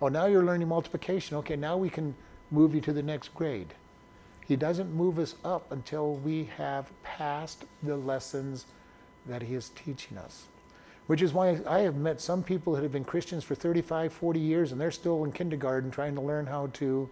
Oh, 0.00 0.08
now 0.08 0.26
you're 0.26 0.44
learning 0.44 0.68
multiplication. 0.68 1.36
Okay, 1.38 1.56
now 1.56 1.76
we 1.76 1.90
can 1.90 2.14
move 2.50 2.74
you 2.74 2.80
to 2.82 2.92
the 2.92 3.02
next 3.02 3.34
grade. 3.34 3.74
He 4.46 4.56
doesn't 4.56 4.94
move 4.94 5.18
us 5.18 5.34
up 5.44 5.70
until 5.70 6.14
we 6.14 6.48
have 6.56 6.90
passed 7.02 7.64
the 7.82 7.96
lessons 7.96 8.66
that 9.26 9.42
He 9.42 9.54
is 9.54 9.70
teaching 9.70 10.16
us. 10.16 10.46
Which 11.06 11.22
is 11.22 11.32
why 11.32 11.60
I 11.66 11.80
have 11.80 11.96
met 11.96 12.20
some 12.20 12.42
people 12.42 12.74
that 12.74 12.82
have 12.82 12.92
been 12.92 13.04
Christians 13.04 13.44
for 13.44 13.54
35, 13.54 14.12
40 14.12 14.40
years, 14.40 14.72
and 14.72 14.80
they're 14.80 14.90
still 14.90 15.24
in 15.24 15.32
kindergarten 15.32 15.90
trying 15.90 16.14
to 16.14 16.20
learn 16.20 16.46
how 16.46 16.68
to 16.74 17.08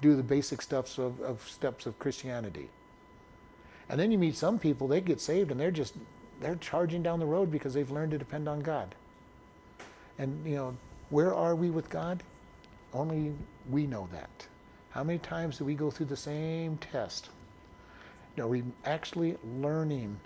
do 0.00 0.14
the 0.14 0.22
basic 0.22 0.60
steps 0.62 0.98
of, 0.98 1.20
of 1.20 1.48
steps 1.48 1.86
of 1.86 1.98
Christianity. 1.98 2.68
And 3.88 3.98
then 3.98 4.10
you 4.10 4.18
meet 4.18 4.36
some 4.36 4.58
people, 4.58 4.88
they 4.88 5.00
get 5.00 5.20
saved 5.20 5.50
and 5.50 5.60
they're 5.60 5.70
just 5.70 5.94
they're 6.40 6.56
charging 6.56 7.02
down 7.02 7.18
the 7.18 7.26
road 7.26 7.50
because 7.50 7.72
they've 7.72 7.90
learned 7.90 8.10
to 8.10 8.18
depend 8.18 8.48
on 8.48 8.60
God. 8.60 8.94
And 10.18 10.46
you 10.46 10.56
know, 10.56 10.76
where 11.10 11.34
are 11.34 11.54
we 11.54 11.70
with 11.70 11.88
God? 11.88 12.22
Only 12.92 13.32
we 13.70 13.86
know 13.86 14.08
that. 14.12 14.46
How 14.90 15.04
many 15.04 15.18
times 15.18 15.58
do 15.58 15.64
we 15.64 15.74
go 15.74 15.90
through 15.90 16.06
the 16.06 16.16
same 16.16 16.78
test? 16.78 17.28
Are 18.38 18.48
we 18.48 18.64
actually 18.84 19.36
learning 19.60 20.18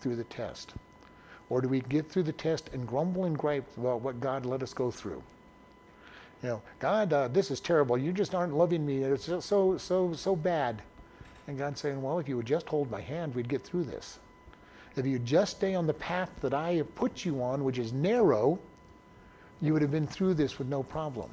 through 0.00 0.16
the 0.16 0.24
test? 0.24 0.74
Or 1.50 1.60
do 1.60 1.68
we 1.68 1.80
get 1.80 2.10
through 2.10 2.24
the 2.24 2.32
test 2.32 2.70
and 2.72 2.86
grumble 2.86 3.24
and 3.24 3.38
gripe 3.38 3.66
about 3.76 4.02
what 4.02 4.20
God 4.20 4.44
let 4.44 4.62
us 4.62 4.74
go 4.74 4.90
through? 4.90 5.22
You 6.42 6.48
know, 6.48 6.62
God, 6.78 7.12
uh, 7.12 7.28
this 7.28 7.50
is 7.50 7.58
terrible. 7.58 7.98
You 7.98 8.12
just 8.12 8.34
aren't 8.34 8.54
loving 8.54 8.84
me. 8.84 9.02
It's 9.02 9.26
just 9.26 9.48
so, 9.48 9.76
so, 9.78 10.12
so 10.12 10.36
bad. 10.36 10.82
And 11.46 11.58
God's 11.58 11.80
saying, 11.80 12.00
well, 12.00 12.18
if 12.18 12.28
you 12.28 12.36
would 12.36 12.46
just 12.46 12.68
hold 12.68 12.90
my 12.90 13.00
hand, 13.00 13.34
we'd 13.34 13.48
get 13.48 13.64
through 13.64 13.84
this. 13.84 14.18
If 14.94 15.06
you 15.06 15.18
just 15.18 15.56
stay 15.56 15.74
on 15.74 15.86
the 15.86 15.94
path 15.94 16.30
that 16.40 16.52
I 16.52 16.74
have 16.74 16.94
put 16.94 17.24
you 17.24 17.42
on, 17.42 17.64
which 17.64 17.78
is 17.78 17.92
narrow, 17.92 18.58
you 19.60 19.72
would 19.72 19.82
have 19.82 19.90
been 19.90 20.06
through 20.06 20.34
this 20.34 20.58
with 20.58 20.68
no 20.68 20.82
problem. 20.82 21.30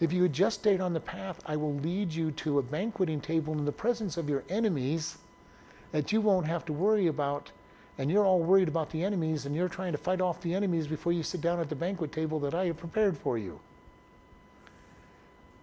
If 0.00 0.12
you 0.12 0.22
had 0.22 0.32
just 0.32 0.60
stayed 0.60 0.80
on 0.80 0.92
the 0.92 1.00
path, 1.00 1.40
I 1.46 1.56
will 1.56 1.74
lead 1.74 2.12
you 2.12 2.30
to 2.32 2.58
a 2.58 2.62
banqueting 2.62 3.20
table 3.20 3.52
in 3.52 3.64
the 3.64 3.72
presence 3.72 4.16
of 4.16 4.28
your 4.28 4.44
enemies 4.48 5.18
that 5.92 6.12
you 6.12 6.20
won't 6.20 6.46
have 6.46 6.64
to 6.66 6.72
worry 6.72 7.06
about. 7.06 7.50
And 7.98 8.10
you're 8.10 8.24
all 8.24 8.40
worried 8.40 8.68
about 8.68 8.88
the 8.90 9.04
enemies, 9.04 9.44
and 9.44 9.54
you're 9.54 9.68
trying 9.68 9.92
to 9.92 9.98
fight 9.98 10.22
off 10.22 10.40
the 10.40 10.54
enemies 10.54 10.86
before 10.86 11.12
you 11.12 11.22
sit 11.22 11.42
down 11.42 11.60
at 11.60 11.68
the 11.68 11.74
banquet 11.74 12.12
table 12.12 12.40
that 12.40 12.54
I 12.54 12.66
have 12.66 12.78
prepared 12.78 13.18
for 13.18 13.36
you. 13.36 13.60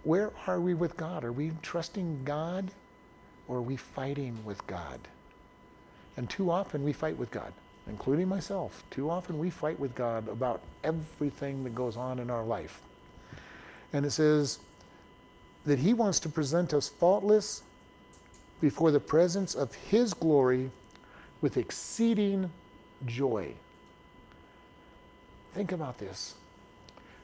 Where 0.04 0.32
are 0.46 0.60
we 0.60 0.76
with 0.76 0.96
God? 0.98 1.24
Are 1.24 1.32
we 1.32 1.52
trusting 1.62 2.22
God 2.24 2.72
or 3.48 3.58
are 3.58 3.62
we 3.62 3.76
fighting 3.76 4.38
with 4.46 4.66
God? 4.68 5.00
And 6.16 6.30
too 6.30 6.52
often 6.52 6.84
we 6.84 6.94
fight 6.94 7.18
with 7.18 7.32
God, 7.32 7.52
including 7.90 8.28
myself. 8.28 8.84
Too 8.92 9.10
often 9.10 9.40
we 9.40 9.50
fight 9.50 9.80
with 9.80 9.96
God 9.96 10.28
about 10.28 10.62
everything 10.84 11.64
that 11.64 11.76
goes 11.76 11.98
on 11.98 12.20
in 12.20 12.30
our 12.30 12.44
life. 12.44 12.82
And 13.94 14.06
it 14.06 14.12
says 14.12 14.60
that 15.66 15.80
He 15.80 15.94
wants 15.94 16.20
to 16.22 16.30
present 16.30 16.74
us 16.74 16.90
faultless 16.90 17.64
before 18.60 18.92
the 18.92 19.00
presence 19.00 19.56
of 19.56 19.74
His 19.74 20.14
glory 20.14 20.70
with 21.42 21.58
exceeding 21.58 22.50
joy. 23.06 23.54
Think 25.54 25.72
about 25.72 25.98
this. 25.98 26.36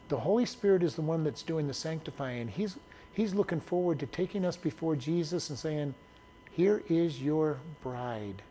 The 0.10 0.18
Holy 0.18 0.46
Spirit 0.46 0.84
is 0.84 0.96
the 0.96 1.02
one 1.02 1.24
that's 1.24 1.44
doing 1.44 1.68
the 1.68 1.74
sanctifying. 1.74 2.48
He's, 2.48 2.78
he's 3.14 3.34
looking 3.34 3.60
forward 3.60 4.00
to 4.00 4.06
taking 4.06 4.46
us 4.46 4.56
before 4.56 4.96
Jesus 4.96 5.50
and 5.50 5.58
saying, 5.58 5.96
Here 6.52 6.84
is 6.90 7.22
your 7.22 7.60
bride 7.82 8.42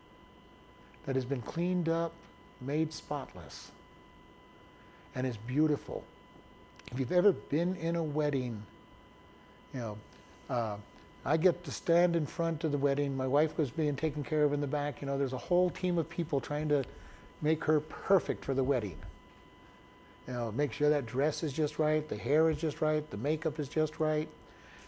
that 1.06 1.14
has 1.16 1.24
been 1.24 1.42
cleaned 1.42 1.88
up, 1.88 2.12
made 2.60 2.92
spotless, 2.92 3.70
and 5.14 5.26
is 5.26 5.36
beautiful. 5.36 6.04
If 6.90 6.98
you've 6.98 7.12
ever 7.12 7.32
been 7.32 7.76
in 7.76 7.96
a 7.96 8.02
wedding, 8.02 8.62
you 9.72 9.80
know, 9.80 9.98
uh, 10.48 10.76
I 11.24 11.36
get 11.36 11.64
to 11.64 11.70
stand 11.70 12.16
in 12.16 12.26
front 12.26 12.64
of 12.64 12.72
the 12.72 12.78
wedding. 12.78 13.16
My 13.16 13.26
wife 13.26 13.56
was 13.56 13.70
being 13.70 13.94
taken 13.94 14.24
care 14.24 14.42
of 14.44 14.52
in 14.52 14.60
the 14.60 14.66
back. 14.66 15.00
You 15.00 15.06
know, 15.06 15.16
there's 15.16 15.32
a 15.32 15.38
whole 15.38 15.70
team 15.70 15.98
of 15.98 16.08
people 16.08 16.40
trying 16.40 16.68
to 16.68 16.84
make 17.40 17.64
her 17.64 17.80
perfect 17.80 18.44
for 18.44 18.54
the 18.54 18.64
wedding. 18.64 18.96
You 20.26 20.34
know, 20.34 20.52
make 20.52 20.72
sure 20.72 20.90
that 20.90 21.06
dress 21.06 21.42
is 21.42 21.52
just 21.52 21.78
right, 21.78 22.08
the 22.08 22.16
hair 22.16 22.50
is 22.50 22.58
just 22.58 22.80
right, 22.80 23.08
the 23.10 23.16
makeup 23.16 23.58
is 23.58 23.68
just 23.68 23.98
right. 23.98 24.28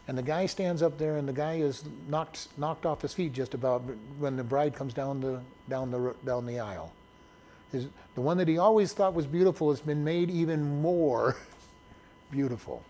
And 0.06 0.18
the 0.18 0.22
guy 0.22 0.46
stands 0.46 0.82
up 0.82 0.98
there, 0.98 1.16
and 1.16 1.26
the 1.26 1.32
guy 1.32 1.54
is 1.54 1.84
knocked 2.08 2.48
knocked 2.58 2.84
off 2.84 3.02
his 3.02 3.14
feet 3.14 3.32
just 3.32 3.54
about 3.54 3.82
when 4.18 4.36
the 4.36 4.44
bride 4.44 4.74
comes 4.74 4.92
down 4.92 5.20
the 5.20 5.40
down 5.68 5.90
the 5.90 6.14
down 6.24 6.46
the 6.46 6.60
aisle. 6.60 6.92
His, 7.72 7.88
the 8.14 8.20
one 8.20 8.36
that 8.36 8.46
he 8.46 8.58
always 8.58 8.92
thought 8.92 9.14
was 9.14 9.26
beautiful 9.26 9.70
has 9.70 9.80
been 9.80 10.04
made 10.04 10.30
even 10.30 10.80
more 10.82 11.36
beautiful. 12.30 12.84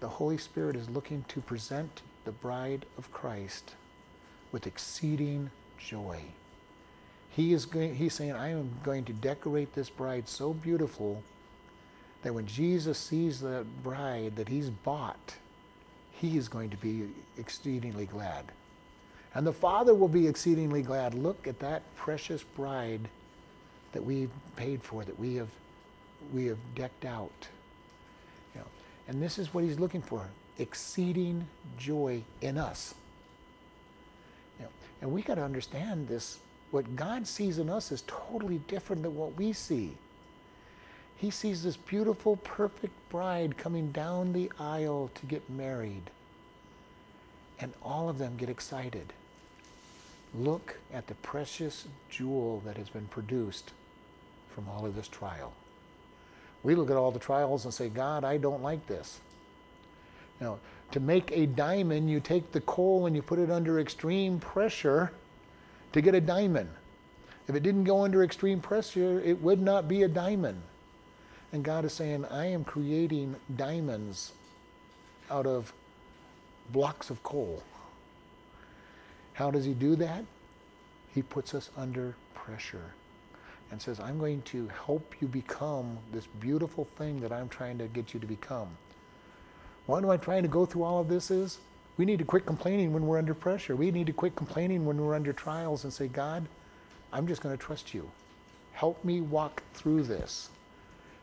The 0.00 0.08
Holy 0.08 0.38
Spirit 0.38 0.76
is 0.76 0.88
looking 0.88 1.24
to 1.28 1.40
present 1.40 2.02
the 2.24 2.32
bride 2.32 2.86
of 2.96 3.12
Christ 3.12 3.74
with 4.52 4.66
exceeding 4.66 5.50
joy. 5.78 6.20
He 7.30 7.52
is 7.52 7.66
going, 7.66 7.94
he's 7.94 8.14
saying, 8.14 8.32
I 8.32 8.50
am 8.50 8.70
going 8.82 9.04
to 9.04 9.12
decorate 9.12 9.74
this 9.74 9.90
bride 9.90 10.28
so 10.28 10.52
beautiful 10.52 11.22
that 12.22 12.34
when 12.34 12.46
Jesus 12.46 12.98
sees 12.98 13.40
that 13.40 13.64
bride 13.82 14.36
that 14.36 14.48
he's 14.48 14.70
bought, 14.70 15.36
he 16.18 16.36
is 16.36 16.48
going 16.48 16.70
to 16.70 16.76
be 16.76 17.08
exceedingly 17.38 18.06
glad. 18.06 18.44
And 19.34 19.46
the 19.46 19.52
Father 19.52 19.94
will 19.94 20.08
be 20.08 20.26
exceedingly 20.26 20.82
glad. 20.82 21.14
Look 21.14 21.46
at 21.46 21.58
that 21.60 21.82
precious 21.96 22.42
bride 22.42 23.08
that 23.92 24.02
we 24.02 24.28
paid 24.56 24.82
for, 24.82 25.04
that 25.04 25.18
we 25.18 25.36
have, 25.36 25.48
we 26.32 26.46
have 26.46 26.58
decked 26.74 27.04
out. 27.04 27.48
You 28.54 28.60
know, 28.60 28.66
and 29.06 29.22
this 29.22 29.38
is 29.38 29.54
what 29.54 29.64
he's 29.64 29.78
looking 29.78 30.02
for 30.02 30.26
exceeding 30.58 31.46
joy 31.78 32.22
in 32.40 32.58
us. 32.58 32.94
You 34.58 34.64
know, 34.64 34.70
and 35.02 35.12
we 35.12 35.22
got 35.22 35.36
to 35.36 35.44
understand 35.44 36.08
this 36.08 36.40
what 36.70 36.96
God 36.96 37.26
sees 37.26 37.58
in 37.58 37.70
us 37.70 37.92
is 37.92 38.02
totally 38.06 38.58
different 38.68 39.02
than 39.02 39.14
what 39.14 39.34
we 39.36 39.52
see. 39.52 39.94
He 41.18 41.30
sees 41.30 41.64
this 41.64 41.76
beautiful, 41.76 42.36
perfect 42.36 42.94
bride 43.10 43.58
coming 43.58 43.90
down 43.90 44.32
the 44.32 44.50
aisle 44.58 45.10
to 45.16 45.26
get 45.26 45.50
married. 45.50 46.10
And 47.60 47.72
all 47.82 48.08
of 48.08 48.18
them 48.18 48.36
get 48.36 48.48
excited. 48.48 49.12
Look 50.32 50.78
at 50.92 51.08
the 51.08 51.14
precious 51.14 51.88
jewel 52.08 52.62
that 52.64 52.76
has 52.76 52.88
been 52.88 53.06
produced 53.06 53.72
from 54.54 54.68
all 54.68 54.86
of 54.86 54.94
this 54.94 55.08
trial. 55.08 55.52
We 56.62 56.76
look 56.76 56.90
at 56.90 56.96
all 56.96 57.10
the 57.10 57.18
trials 57.18 57.64
and 57.64 57.74
say, 57.74 57.88
God, 57.88 58.24
I 58.24 58.36
don't 58.36 58.62
like 58.62 58.86
this. 58.86 59.18
Know, 60.40 60.60
to 60.92 61.00
make 61.00 61.32
a 61.32 61.46
diamond, 61.46 62.08
you 62.08 62.20
take 62.20 62.52
the 62.52 62.60
coal 62.60 63.06
and 63.06 63.16
you 63.16 63.22
put 63.22 63.40
it 63.40 63.50
under 63.50 63.80
extreme 63.80 64.38
pressure 64.38 65.10
to 65.92 66.00
get 66.00 66.14
a 66.14 66.20
diamond. 66.20 66.70
If 67.48 67.56
it 67.56 67.64
didn't 67.64 67.84
go 67.84 68.04
under 68.04 68.22
extreme 68.22 68.60
pressure, 68.60 69.20
it 69.20 69.42
would 69.42 69.60
not 69.60 69.88
be 69.88 70.04
a 70.04 70.08
diamond. 70.08 70.62
And 71.52 71.64
God 71.64 71.84
is 71.84 71.92
saying, 71.92 72.24
I 72.26 72.46
am 72.46 72.64
creating 72.64 73.36
diamonds 73.56 74.32
out 75.30 75.46
of 75.46 75.72
blocks 76.70 77.10
of 77.10 77.22
coal. 77.22 77.62
How 79.32 79.50
does 79.50 79.64
He 79.64 79.72
do 79.72 79.96
that? 79.96 80.24
He 81.14 81.22
puts 81.22 81.54
us 81.54 81.70
under 81.76 82.14
pressure 82.34 82.92
and 83.70 83.80
says, 83.80 84.00
I'm 84.00 84.18
going 84.18 84.42
to 84.42 84.68
help 84.86 85.14
you 85.20 85.28
become 85.28 85.98
this 86.12 86.26
beautiful 86.40 86.84
thing 86.84 87.20
that 87.20 87.32
I'm 87.32 87.48
trying 87.48 87.78
to 87.78 87.86
get 87.86 88.14
you 88.14 88.20
to 88.20 88.26
become. 88.26 88.68
Why 89.86 89.98
am 89.98 90.10
I 90.10 90.16
trying 90.16 90.42
to 90.42 90.48
go 90.48 90.66
through 90.66 90.82
all 90.82 91.00
of 91.00 91.08
this 91.08 91.30
is 91.30 91.58
we 91.96 92.04
need 92.04 92.18
to 92.18 92.24
quit 92.24 92.46
complaining 92.46 92.92
when 92.92 93.06
we're 93.06 93.18
under 93.18 93.34
pressure. 93.34 93.74
We 93.74 93.90
need 93.90 94.06
to 94.06 94.12
quit 94.12 94.36
complaining 94.36 94.86
when 94.86 94.98
we're 94.98 95.14
under 95.14 95.32
trials 95.32 95.84
and 95.84 95.92
say, 95.92 96.08
God, 96.08 96.46
I'm 97.12 97.26
just 97.26 97.42
going 97.42 97.56
to 97.56 97.62
trust 97.62 97.92
you. 97.92 98.10
Help 98.72 99.04
me 99.04 99.20
walk 99.20 99.62
through 99.74 100.04
this. 100.04 100.50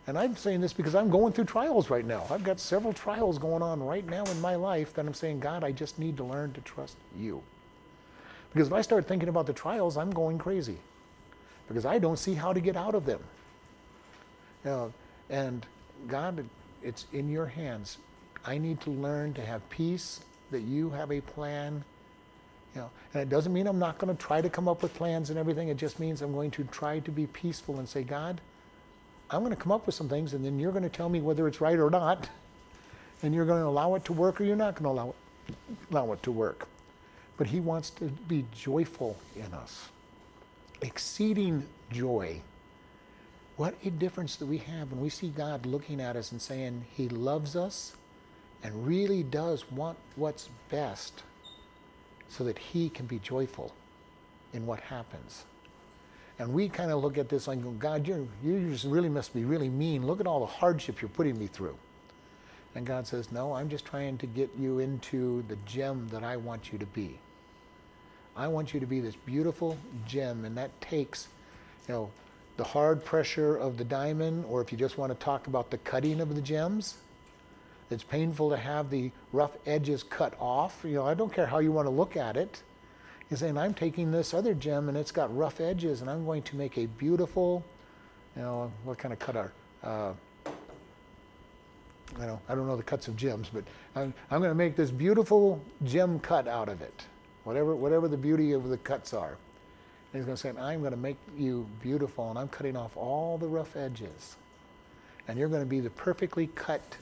And 0.07 0.17
I'm 0.17 0.35
saying 0.35 0.61
this 0.61 0.73
because 0.73 0.93
I'm 0.93 1.09
going 1.09 1.33
through 1.33 1.45
trials 1.45 1.89
right 1.89 2.05
now. 2.05 2.25
I've 2.29 2.43
got 2.43 2.59
several 2.59 2.93
trials 2.93 3.39
going 3.39 3.63
on 3.63 3.81
right 3.81 4.05
now 4.05 4.23
in 4.25 4.39
my 4.39 4.55
life 4.55 4.93
that 4.93 5.05
I'm 5.05 5.13
saying, 5.13 5.39
God, 5.39 5.63
I 5.63 5.71
just 5.71 5.97
need 5.97 6.15
to 6.17 6.23
learn 6.23 6.53
to 6.53 6.61
trust 6.61 6.97
you. 7.17 7.41
Because 8.53 8.67
if 8.67 8.73
I 8.73 8.81
start 8.81 9.07
thinking 9.07 9.29
about 9.29 9.47
the 9.47 9.53
trials, 9.53 9.97
I'm 9.97 10.11
going 10.11 10.37
crazy. 10.37 10.77
Because 11.67 11.85
I 11.85 11.97
don't 11.97 12.17
see 12.19 12.35
how 12.35 12.53
to 12.53 12.59
get 12.59 12.77
out 12.77 12.93
of 12.93 13.05
them. 13.05 13.19
And 15.29 15.65
God 16.07 16.45
it's 16.83 17.07
in 17.11 17.29
your 17.29 17.47
hands. 17.47 17.97
I 18.45 18.59
need 18.59 18.79
to 18.81 18.91
learn 18.91 19.33
to 19.33 19.41
have 19.41 19.67
peace, 19.71 20.21
that 20.51 20.61
you 20.61 20.91
have 20.91 21.11
a 21.11 21.19
plan. 21.19 21.83
You 22.75 22.81
know, 22.81 22.89
and 23.13 23.23
it 23.23 23.29
doesn't 23.29 23.51
mean 23.51 23.65
I'm 23.65 23.79
not 23.79 23.97
going 23.97 24.15
to 24.15 24.23
try 24.23 24.39
to 24.39 24.49
come 24.49 24.67
up 24.67 24.83
with 24.83 24.93
plans 24.93 25.31
and 25.31 25.39
everything. 25.39 25.69
It 25.69 25.77
just 25.77 25.99
means 25.99 26.21
I'm 26.21 26.33
going 26.33 26.51
to 26.51 26.63
try 26.65 26.99
to 26.99 27.11
be 27.11 27.25
peaceful 27.25 27.79
and 27.79 27.89
say, 27.89 28.03
God, 28.03 28.39
I'm 29.29 29.39
going 29.39 29.55
to 29.55 29.61
come 29.61 29.71
up 29.71 29.85
with 29.85 29.95
some 29.95 30.07
things, 30.07 30.33
and 30.33 30.45
then 30.45 30.59
you're 30.59 30.71
going 30.71 30.83
to 30.83 30.89
tell 30.89 31.09
me 31.09 31.21
whether 31.21 31.47
it's 31.47 31.61
right 31.61 31.79
or 31.79 31.89
not. 31.89 32.29
And 33.23 33.33
you're 33.33 33.45
going 33.45 33.61
to 33.61 33.67
allow 33.67 33.95
it 33.95 34.05
to 34.05 34.13
work, 34.13 34.39
or 34.39 34.43
you're 34.43 34.55
not 34.55 34.75
going 34.75 34.83
to 34.83 34.89
allow 34.89 35.09
it, 35.09 35.55
allow 35.91 36.11
it 36.11 36.21
to 36.23 36.31
work. 36.31 36.67
But 37.37 37.47
He 37.47 37.59
wants 37.59 37.89
to 37.91 38.05
be 38.05 38.45
joyful 38.53 39.17
in 39.35 39.53
us, 39.53 39.89
exceeding 40.81 41.65
joy. 41.91 42.41
What 43.57 43.73
a 43.83 43.89
difference 43.89 44.35
that 44.35 44.45
we 44.45 44.57
have 44.59 44.91
when 44.91 45.01
we 45.01 45.09
see 45.09 45.29
God 45.29 45.65
looking 45.65 46.01
at 46.01 46.15
us 46.15 46.31
and 46.31 46.41
saying 46.41 46.85
He 46.91 47.07
loves 47.09 47.55
us 47.55 47.95
and 48.63 48.85
really 48.85 49.23
does 49.23 49.69
want 49.71 49.97
what's 50.15 50.49
best 50.69 51.23
so 52.29 52.43
that 52.43 52.59
He 52.59 52.89
can 52.89 53.05
be 53.05 53.19
joyful 53.19 53.73
in 54.53 54.65
what 54.65 54.79
happens. 54.81 55.45
And 56.37 56.53
we 56.53 56.67
kind 56.67 56.91
of 56.91 57.01
look 57.01 57.17
at 57.17 57.29
this 57.29 57.47
and 57.47 57.63
go, 57.63 57.69
oh, 57.69 57.73
God, 57.73 58.07
you're, 58.07 58.25
you 58.43 58.69
just 58.69 58.85
really 58.85 59.09
must 59.09 59.33
be 59.33 59.45
really 59.45 59.69
mean. 59.69 60.05
Look 60.05 60.19
at 60.19 60.27
all 60.27 60.41
the 60.41 60.45
hardship 60.45 61.01
you're 61.01 61.09
putting 61.09 61.39
me 61.39 61.47
through. 61.47 61.77
And 62.75 62.85
God 62.85 63.07
says, 63.07 63.31
No, 63.31 63.53
I'm 63.53 63.69
just 63.69 63.85
trying 63.85 64.17
to 64.17 64.27
get 64.27 64.49
you 64.59 64.79
into 64.79 65.43
the 65.47 65.55
gem 65.65 66.09
that 66.09 66.23
I 66.23 66.35
want 66.35 66.73
you 66.73 66.77
to 66.77 66.85
be. 66.85 67.17
I 68.35 68.47
want 68.47 68.73
you 68.73 68.81
to 68.81 68.85
be 68.85 68.99
this 68.99 69.15
beautiful 69.15 69.77
gem, 70.05 70.43
and 70.43 70.57
that 70.57 70.69
takes, 70.81 71.29
you 71.87 71.93
know, 71.93 72.11
the 72.57 72.65
hard 72.65 73.03
pressure 73.03 73.55
of 73.55 73.77
the 73.77 73.85
diamond, 73.85 74.43
or 74.49 74.61
if 74.61 74.73
you 74.73 74.77
just 74.77 74.97
want 74.97 75.17
to 75.17 75.23
talk 75.23 75.47
about 75.47 75.71
the 75.71 75.77
cutting 75.79 76.19
of 76.19 76.35
the 76.35 76.41
gems, 76.41 76.95
it's 77.89 78.03
painful 78.03 78.49
to 78.49 78.57
have 78.57 78.89
the 78.89 79.11
rough 79.31 79.51
edges 79.65 80.03
cut 80.03 80.33
off. 80.39 80.81
You 80.83 80.95
know, 80.95 81.05
I 81.05 81.13
don't 81.13 81.31
care 81.31 81.45
how 81.45 81.59
you 81.59 81.71
want 81.71 81.85
to 81.85 81.91
look 81.91 82.17
at 82.17 82.35
it. 82.35 82.61
He's 83.29 83.39
saying, 83.39 83.57
I'm 83.57 83.73
taking 83.73 84.11
this 84.11 84.33
other 84.33 84.53
gem 84.53 84.87
and 84.87 84.97
it's 84.97 85.11
got 85.11 85.35
rough 85.35 85.59
edges, 85.59 86.01
and 86.01 86.09
I'm 86.09 86.25
going 86.25 86.43
to 86.43 86.55
make 86.55 86.77
a 86.77 86.85
beautiful, 86.85 87.63
you 88.35 88.41
know, 88.43 88.71
what 88.83 88.97
kind 88.97 89.13
of 89.13 89.19
cut 89.19 89.35
are? 89.35 89.51
Uh, 89.83 90.13
I 92.19 92.25
don't, 92.25 92.39
I 92.47 92.55
don't 92.55 92.67
know 92.67 92.77
the 92.77 92.83
cuts 92.83 93.07
of 93.07 93.17
gems, 93.17 93.49
but 93.51 93.63
I'm, 93.95 94.13
I'm 94.29 94.39
going 94.39 94.51
to 94.51 94.55
make 94.55 94.75
this 94.75 94.91
beautiful 94.91 95.59
gem 95.83 96.19
cut 96.19 96.47
out 96.47 96.69
of 96.69 96.81
it, 96.81 97.05
whatever, 97.43 97.75
whatever 97.75 98.07
the 98.07 98.17
beauty 98.17 98.51
of 98.51 98.69
the 98.69 98.77
cuts 98.77 99.13
are. 99.13 99.37
And 100.13 100.21
he's 100.21 100.25
going 100.25 100.37
to 100.37 100.41
say, 100.41 100.49
I'm 100.61 100.79
going 100.79 100.91
to 100.91 100.97
make 100.97 101.17
you 101.35 101.67
beautiful, 101.81 102.29
and 102.29 102.37
I'm 102.37 102.47
cutting 102.47 102.77
off 102.77 102.95
all 102.95 103.37
the 103.37 103.47
rough 103.47 103.75
edges. 103.75 104.37
And 105.27 105.39
you're 105.39 105.49
going 105.49 105.63
to 105.63 105.69
be 105.69 105.79
the 105.79 105.89
perfectly 105.89 106.47
cut 106.47 106.97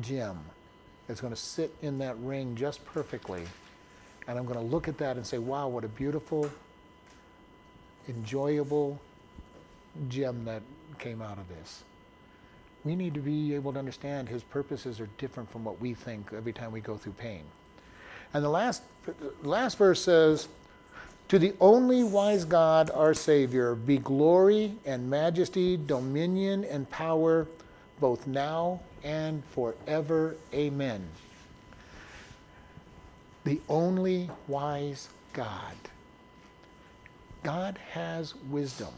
gem 0.00 0.40
that's 1.06 1.20
going 1.20 1.32
to 1.34 1.38
sit 1.38 1.74
in 1.82 1.98
that 1.98 2.16
ring 2.18 2.56
just 2.56 2.84
perfectly. 2.86 3.42
And 4.28 4.38
I'm 4.38 4.44
going 4.44 4.58
to 4.58 4.64
look 4.64 4.88
at 4.88 4.98
that 4.98 5.16
and 5.16 5.26
say, 5.26 5.38
wow, 5.38 5.68
what 5.68 5.84
a 5.84 5.88
beautiful, 5.88 6.50
enjoyable 8.08 9.00
gem 10.08 10.44
that 10.44 10.62
came 10.98 11.20
out 11.20 11.38
of 11.38 11.48
this. 11.48 11.82
We 12.84 12.96
need 12.96 13.14
to 13.14 13.20
be 13.20 13.54
able 13.54 13.72
to 13.72 13.78
understand 13.78 14.28
his 14.28 14.42
purposes 14.42 15.00
are 15.00 15.08
different 15.18 15.50
from 15.50 15.64
what 15.64 15.80
we 15.80 15.94
think 15.94 16.32
every 16.34 16.52
time 16.52 16.72
we 16.72 16.80
go 16.80 16.96
through 16.96 17.12
pain. 17.12 17.42
And 18.32 18.44
the 18.44 18.48
last, 18.48 18.82
last 19.42 19.76
verse 19.76 20.02
says, 20.02 20.48
to 21.28 21.38
the 21.38 21.54
only 21.60 22.02
wise 22.02 22.44
God, 22.44 22.90
our 22.90 23.14
Savior, 23.14 23.74
be 23.74 23.98
glory 23.98 24.74
and 24.84 25.08
majesty, 25.08 25.76
dominion 25.76 26.64
and 26.64 26.90
power, 26.90 27.46
both 28.00 28.26
now 28.26 28.80
and 29.04 29.44
forever. 29.44 30.34
Amen. 30.52 31.06
The 33.44 33.60
only 33.68 34.30
wise 34.48 35.08
God. 35.32 35.76
God 37.42 37.78
has 37.92 38.34
wisdom. 38.34 38.92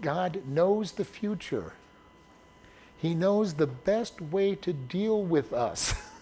God 0.00 0.42
knows 0.46 0.92
the 0.92 1.04
future. 1.04 1.72
He 2.96 3.14
knows 3.14 3.54
the 3.54 3.66
best 3.66 4.20
way 4.20 4.54
to 4.56 4.72
deal 4.72 5.22
with 5.22 5.52
us. 5.52 5.94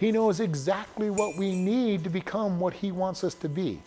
He 0.00 0.12
knows 0.12 0.40
exactly 0.40 1.10
what 1.10 1.36
we 1.36 1.54
need 1.54 2.04
to 2.04 2.10
become 2.10 2.58
what 2.58 2.72
He 2.72 2.90
wants 2.90 3.22
us 3.22 3.34
to 3.34 3.50
be. 3.50 3.82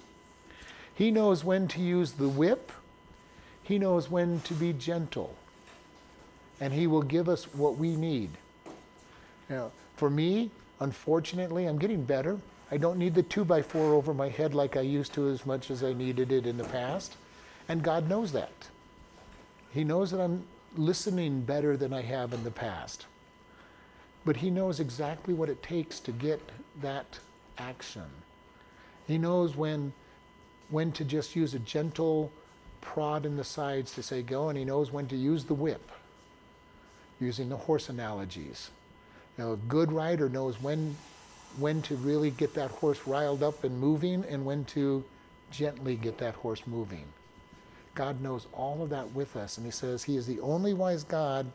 He 0.94 1.10
knows 1.10 1.44
when 1.44 1.68
to 1.70 1.82
use 1.82 2.12
the 2.12 2.30
whip, 2.30 2.72
He 3.64 3.80
knows 3.80 4.12
when 4.12 4.39
to 4.41 4.54
be 4.54 4.74
gentle, 4.74 5.36
and 6.62 6.72
He 6.72 6.86
will 6.86 7.02
give 7.02 7.28
us 7.28 7.46
what 7.46 7.78
we 7.80 7.96
need. 7.96 8.30
Now, 9.50 9.72
for 9.96 10.12
me, 10.12 10.52
unfortunately, 10.80 11.65
I'm 11.65 11.78
getting 11.78 12.03
better. 12.03 12.39
I 12.71 12.78
don't 12.78 12.97
need 12.97 13.15
the 13.15 13.24
two 13.24 13.45
by 13.45 13.61
four 13.61 13.93
over 13.93 14.13
my 14.13 14.30
head 14.30 14.53
like 14.53 14.76
I 14.76 14.82
used 14.82 15.13
to 15.13 15.30
as 15.30 15.45
much 15.45 15.69
as 15.69 15.84
I 15.84 15.93
needed 15.93 16.32
it 16.32 16.45
in 16.45 16.57
the 16.57 16.63
past. 16.63 17.15
And 17.67 17.84
God 17.84 18.09
knows 18.09 18.32
that. 18.32 18.69
He 19.74 19.84
knows 19.84 20.11
that 20.11 20.21
I'm 20.21 20.45
listening 20.76 21.41
better 21.41 21.78
than 21.78 21.93
I 21.93 22.01
have 22.01 22.34
in 22.34 22.43
the 22.43 22.51
past. 22.51 23.05
But 24.26 24.38
he 24.38 24.49
knows 24.49 24.80
exactly 24.80 25.34
what 25.34 25.49
it 25.49 25.61
takes 25.61 25.99
to 26.01 26.11
get 26.11 26.41
that 26.82 27.19
action. 27.57 28.05
He 29.07 29.17
knows 29.17 29.55
when, 29.55 29.93
when 30.69 30.91
to 30.93 31.03
just 31.03 31.36
use 31.36 31.53
a 31.53 31.59
gentle 31.59 32.32
prod 32.82 33.26
in 33.26 33.38
the 33.38 33.43
sides 33.43 33.93
to 33.95 34.03
say 34.03 34.21
go, 34.21 34.49
and 34.49 34.57
he 34.57 34.65
knows 34.65 34.91
when 34.91 35.07
to 35.07 35.15
use 35.15 35.45
the 35.45 35.53
whip, 35.53 35.91
using 37.19 37.49
the 37.49 37.57
horse 37.57 37.89
analogies. 37.89 38.69
Know, 39.38 39.54
a 39.54 39.58
good 39.58 39.92
rider 39.92 40.30
knows 40.30 40.62
when, 40.62 40.96
when 41.58 41.82
to 41.84 41.96
really 41.96 42.32
get 42.32 42.54
that 42.54 42.72
horse 42.72 43.02
riled 43.06 43.42
up 43.42 43.64
and 43.64 43.80
moving 43.80 44.24
and 44.30 44.46
when 44.46 44.66
to 44.66 45.04
gently 45.52 45.96
get 45.96 46.18
that 46.20 46.36
horse 46.36 46.68
moving. 46.68 47.06
God 47.96 48.22
knows 48.22 48.48
all 48.54 48.82
of 48.82 48.90
that 48.90 49.12
with 49.14 49.36
us, 49.36 49.58
and 49.58 49.66
he 49.66 49.72
says 49.72 50.04
he 50.04 50.18
is 50.18 50.26
the 50.26 50.40
only 50.40 50.74
wise 50.74 51.04
God 51.04 51.48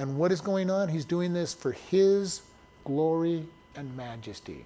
and 0.00 0.16
what 0.16 0.32
is 0.32 0.40
going 0.40 0.70
on? 0.70 0.88
He's 0.88 1.04
doing 1.04 1.34
this 1.34 1.52
for 1.52 1.72
His 1.72 2.40
glory 2.84 3.44
and 3.76 3.94
majesty. 3.96 4.64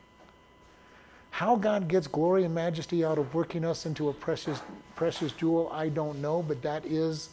How 1.31 1.57
God 1.57 1.89
gets 1.89 2.07
glory 2.07 2.45
and 2.45 2.55
majesty 2.55 3.05
out 3.05 3.19
of 3.19 3.35
working 3.35 3.65
us 3.65 3.87
into 3.87 4.09
a 4.09 4.13
precious, 4.13 4.61
precious 4.95 5.33
jewel, 5.33 5.69
I 5.73 5.89
don't 5.89 6.23
know, 6.23 6.43
but 6.43 6.63
that 6.63 6.87
is, 6.87 7.31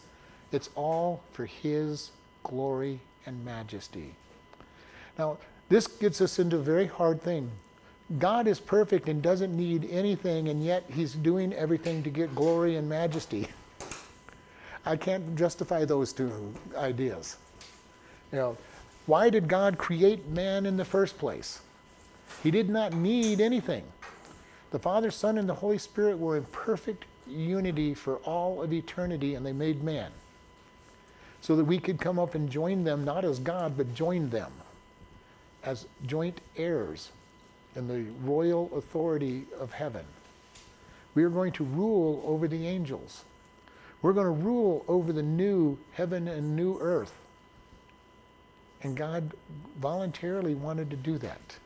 it's 0.52 0.72
all 0.74 1.22
for 1.32 1.45
His 1.45 2.10
glory 2.43 2.99
and 3.28 3.45
majesty. 3.45 4.16
Now, 5.22 5.38
this 5.69 5.86
gets 5.86 6.19
us 6.19 6.39
into 6.39 6.55
a 6.55 6.63
very 6.63 6.88
hard 6.88 7.22
thing. 7.22 7.51
God 8.17 8.47
is 8.47 8.59
perfect 8.59 9.07
and 9.07 9.22
doesn't 9.22 9.55
need 9.55 9.88
anything, 9.91 10.49
and 10.49 10.65
yet 10.65 10.84
He's 10.91 11.13
doing 11.13 11.53
everything 11.53 12.01
to 12.01 12.09
get 12.09 12.34
glory 12.34 12.76
and 12.76 12.89
majesty. 12.89 13.47
I 14.86 14.95
can't 14.95 15.36
justify 15.36 15.86
those 15.86 16.11
two 16.11 16.55
ideas. 16.76 17.38
You 18.32 18.39
know, 18.39 18.57
why 19.05 19.30
did 19.30 19.47
God 19.47 19.78
create 19.78 20.28
man 20.28 20.65
in 20.65 20.76
the 20.76 20.86
first 20.86 21.19
place? 21.19 21.61
He 22.41 22.49
did 22.49 22.67
not 22.67 22.93
need 22.93 23.41
anything. 23.41 23.84
The 24.72 24.80
Father, 24.80 25.11
Son, 25.11 25.38
and 25.38 25.47
the 25.47 25.53
Holy 25.53 25.78
Spirit 25.78 26.17
were 26.17 26.36
in 26.36 26.45
perfect 26.45 27.05
unity 27.28 27.93
for 27.93 28.15
all 28.26 28.63
of 28.63 28.74
eternity, 28.74 29.36
and 29.36 29.45
they 29.45 29.53
made 29.53 29.84
man. 29.84 30.09
So 31.41 31.55
that 31.57 31.65
we 31.65 31.78
could 31.78 31.99
come 31.99 32.17
up 32.17 32.34
and 32.34 32.49
join 32.49 32.86
them, 32.86 33.05
not 33.05 33.24
as 33.24 33.38
God, 33.38 33.78
but 33.78 33.93
join 33.93 34.32
them 34.32 34.51
as 35.64 35.88
joint 36.05 36.41
heirs 36.57 37.12
in 37.76 37.88
the 37.88 38.05
royal 38.24 38.70
authority 38.76 39.45
of 39.59 39.72
heaven. 39.72 40.05
We 41.16 41.24
are 41.24 41.30
going 41.30 41.51
to 41.53 41.64
rule 41.64 42.24
over 42.26 42.47
the 42.47 42.68
angels. 42.68 43.24
We're 44.01 44.14
going 44.14 44.26
to 44.26 44.43
rule 44.45 44.84
over 44.88 45.14
the 45.14 45.24
new 45.24 45.78
heaven 45.93 46.28
and 46.28 46.55
new 46.55 46.78
earth. 46.80 47.14
And 48.84 48.97
God 48.97 49.32
voluntarily 49.80 50.55
wanted 50.55 50.89
to 50.89 50.95
do 50.95 51.18
that 51.20 51.57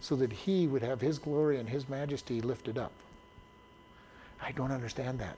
so 0.00 0.16
that 0.16 0.32
he 0.32 0.66
would 0.66 0.82
have 0.82 1.00
his 1.00 1.18
glory 1.18 1.58
and 1.58 1.68
his 1.68 1.88
majesty 1.88 2.40
lifted 2.40 2.78
up. 2.78 2.92
I 4.42 4.52
don't 4.52 4.72
understand 4.72 5.18
that. 5.20 5.36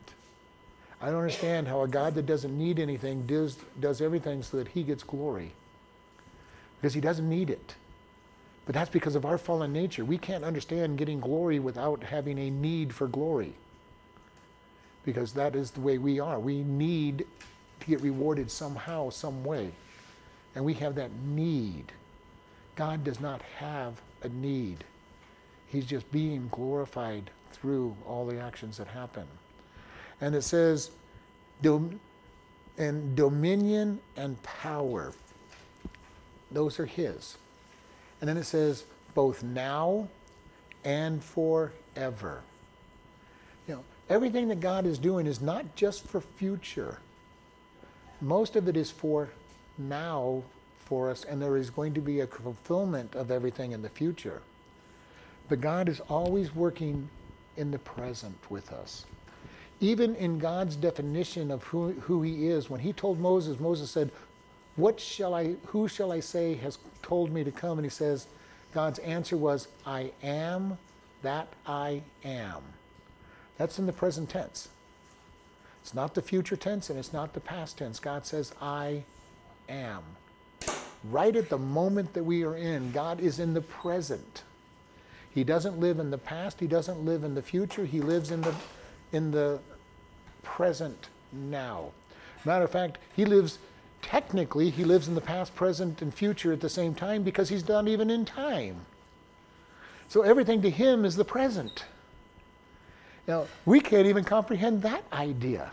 I 1.00 1.07
don't 1.07 1.16
understand 1.16 1.66
how 1.66 1.82
a 1.82 1.88
God 1.88 2.14
that 2.14 2.26
doesn't 2.26 2.57
need 2.57 2.78
anything 2.78 3.26
does, 3.26 3.57
does 3.80 4.00
everything 4.00 4.42
so 4.42 4.59
that 4.59 4.68
he 4.68 4.84
gets 4.84 5.03
glory. 5.03 5.53
Because 6.82 6.94
he 6.94 7.00
doesn't 7.00 7.30
need 7.30 7.48
it. 7.48 7.76
But 8.66 8.74
that's 8.74 8.90
because 8.90 9.14
of 9.14 9.24
our 9.24 9.38
fallen 9.38 9.72
nature. 9.72 10.04
We 10.04 10.18
can't 10.18 10.44
understand 10.44 10.98
getting 10.98 11.20
glory 11.20 11.58
without 11.58 12.02
having 12.02 12.38
a 12.38 12.50
need 12.50 12.92
for 12.92 13.06
glory. 13.06 13.54
Because 15.06 15.32
that 15.32 15.56
is 15.56 15.70
the 15.70 15.80
way 15.80 15.96
we 15.96 16.20
are. 16.20 16.38
We 16.38 16.62
need 16.62 17.24
to 17.80 17.86
get 17.86 18.02
rewarded 18.02 18.50
somehow, 18.50 19.08
some 19.08 19.42
way 19.44 19.72
and 20.54 20.64
we 20.64 20.74
have 20.74 20.94
that 20.96 21.10
need. 21.26 21.92
God 22.76 23.04
does 23.04 23.20
not 23.20 23.42
have 23.56 24.00
a 24.22 24.28
need. 24.28 24.84
He's 25.66 25.86
just 25.86 26.10
being 26.12 26.48
glorified 26.50 27.30
through 27.52 27.96
all 28.06 28.26
the 28.26 28.38
actions 28.38 28.76
that 28.78 28.88
happen. 28.88 29.26
And 30.20 30.34
it 30.34 30.42
says, 30.42 30.90
and 32.78 33.16
dominion 33.16 34.00
and 34.16 34.42
power. 34.42 35.12
Those 36.55 36.78
are 36.78 36.86
his. 36.86 37.36
And 38.20 38.28
then 38.28 38.36
it 38.36 38.44
says, 38.44 38.84
both 39.14 39.42
now 39.42 40.09
and 40.84 41.22
forever. 41.22 42.42
You 43.68 43.74
know, 43.74 43.84
everything 44.09 44.48
that 44.48 44.61
God 44.61 44.86
is 44.86 44.98
doing 44.98 45.26
is 45.26 45.40
not 45.40 45.74
just 45.76 46.07
for 46.07 46.20
future. 46.20 46.98
Most 48.20 48.57
of 48.57 48.68
it 48.68 48.76
is 48.76 48.90
for 48.90 49.28
now 49.78 50.42
for 50.84 51.11
us, 51.11 51.24
and 51.24 51.40
there 51.40 51.57
is 51.57 51.70
going 51.70 51.94
to 51.94 52.00
be 52.00 52.20
a 52.20 52.26
fulfillment 52.26 53.14
of 53.14 53.30
everything 53.30 53.72
in 53.72 53.82
the 53.82 53.88
future. 53.88 54.42
But 55.48 55.61
God 55.61 55.88
is 55.88 56.00
always 56.00 56.55
working 56.55 57.09
in 57.57 57.70
the 57.70 57.78
present 57.78 58.38
with 58.48 58.72
us. 58.72 59.05
Even 59.80 60.14
in 60.14 60.38
God's 60.38 60.76
definition 60.76 61.50
of 61.50 61.64
who, 61.64 61.92
who 61.92 62.22
he 62.22 62.46
is, 62.46 62.70
when 62.70 62.80
he 62.80 62.92
told 62.92 63.18
Moses, 63.18 63.59
Moses 63.59 63.90
said, 63.90 64.11
What 64.76 65.00
shall 65.00 65.34
I, 65.34 65.56
who 65.66 65.88
shall 65.88 66.12
I 66.12 66.20
say 66.20 66.54
has 66.54 66.78
told 67.02 67.30
me 67.30 67.44
to 67.44 67.52
come? 67.52 67.78
And 67.78 67.84
he 67.84 67.90
says, 67.90 68.26
God's 68.72 68.98
answer 69.00 69.36
was, 69.36 69.68
I 69.86 70.12
am 70.22 70.78
that 71.22 71.48
I 71.66 72.02
am. 72.24 72.62
That's 73.58 73.78
in 73.78 73.86
the 73.86 73.92
present 73.92 74.30
tense. 74.30 74.68
It's 75.82 75.94
not 75.94 76.14
the 76.14 76.22
future 76.22 76.56
tense 76.56 76.90
and 76.90 76.98
it's 76.98 77.12
not 77.12 77.34
the 77.34 77.40
past 77.40 77.78
tense. 77.78 77.98
God 77.98 78.24
says, 78.24 78.52
I 78.60 79.04
am. 79.68 80.02
Right 81.04 81.34
at 81.34 81.48
the 81.48 81.58
moment 81.58 82.14
that 82.14 82.24
we 82.24 82.44
are 82.44 82.56
in, 82.56 82.92
God 82.92 83.20
is 83.20 83.40
in 83.40 83.54
the 83.54 83.60
present. 83.60 84.42
He 85.34 85.44
doesn't 85.44 85.78
live 85.78 85.98
in 85.98 86.10
the 86.10 86.18
past, 86.18 86.60
he 86.60 86.66
doesn't 86.66 87.04
live 87.04 87.24
in 87.24 87.34
the 87.34 87.42
future, 87.42 87.84
he 87.84 88.00
lives 88.00 88.30
in 88.30 88.42
the 88.42 88.54
in 89.12 89.30
the 89.30 89.58
present 90.42 91.08
now. 91.32 91.90
Matter 92.44 92.64
of 92.64 92.70
fact, 92.70 92.98
he 93.14 93.24
lives 93.24 93.58
technically 94.03 94.68
he 94.68 94.84
lives 94.84 95.09
in 95.09 95.14
the 95.14 95.20
past, 95.20 95.55
present, 95.55 96.03
and 96.03 96.12
future 96.12 96.53
at 96.53 96.61
the 96.61 96.68
same 96.68 96.94
time 96.94 97.22
because 97.22 97.48
he's 97.48 97.66
not 97.66 97.88
even 97.88 98.11
in 98.11 98.24
time. 98.24 98.76
So 100.09 100.22
everything 100.22 100.61
to 100.62 100.70
him 100.70 101.05
is 101.05 101.16
the 101.16 101.24
present. 101.24 101.84
Now, 103.26 103.46
we 103.64 103.80
can't 103.80 104.07
even 104.07 104.24
comprehend 104.24 104.82
that 104.82 105.05
idea. 105.12 105.72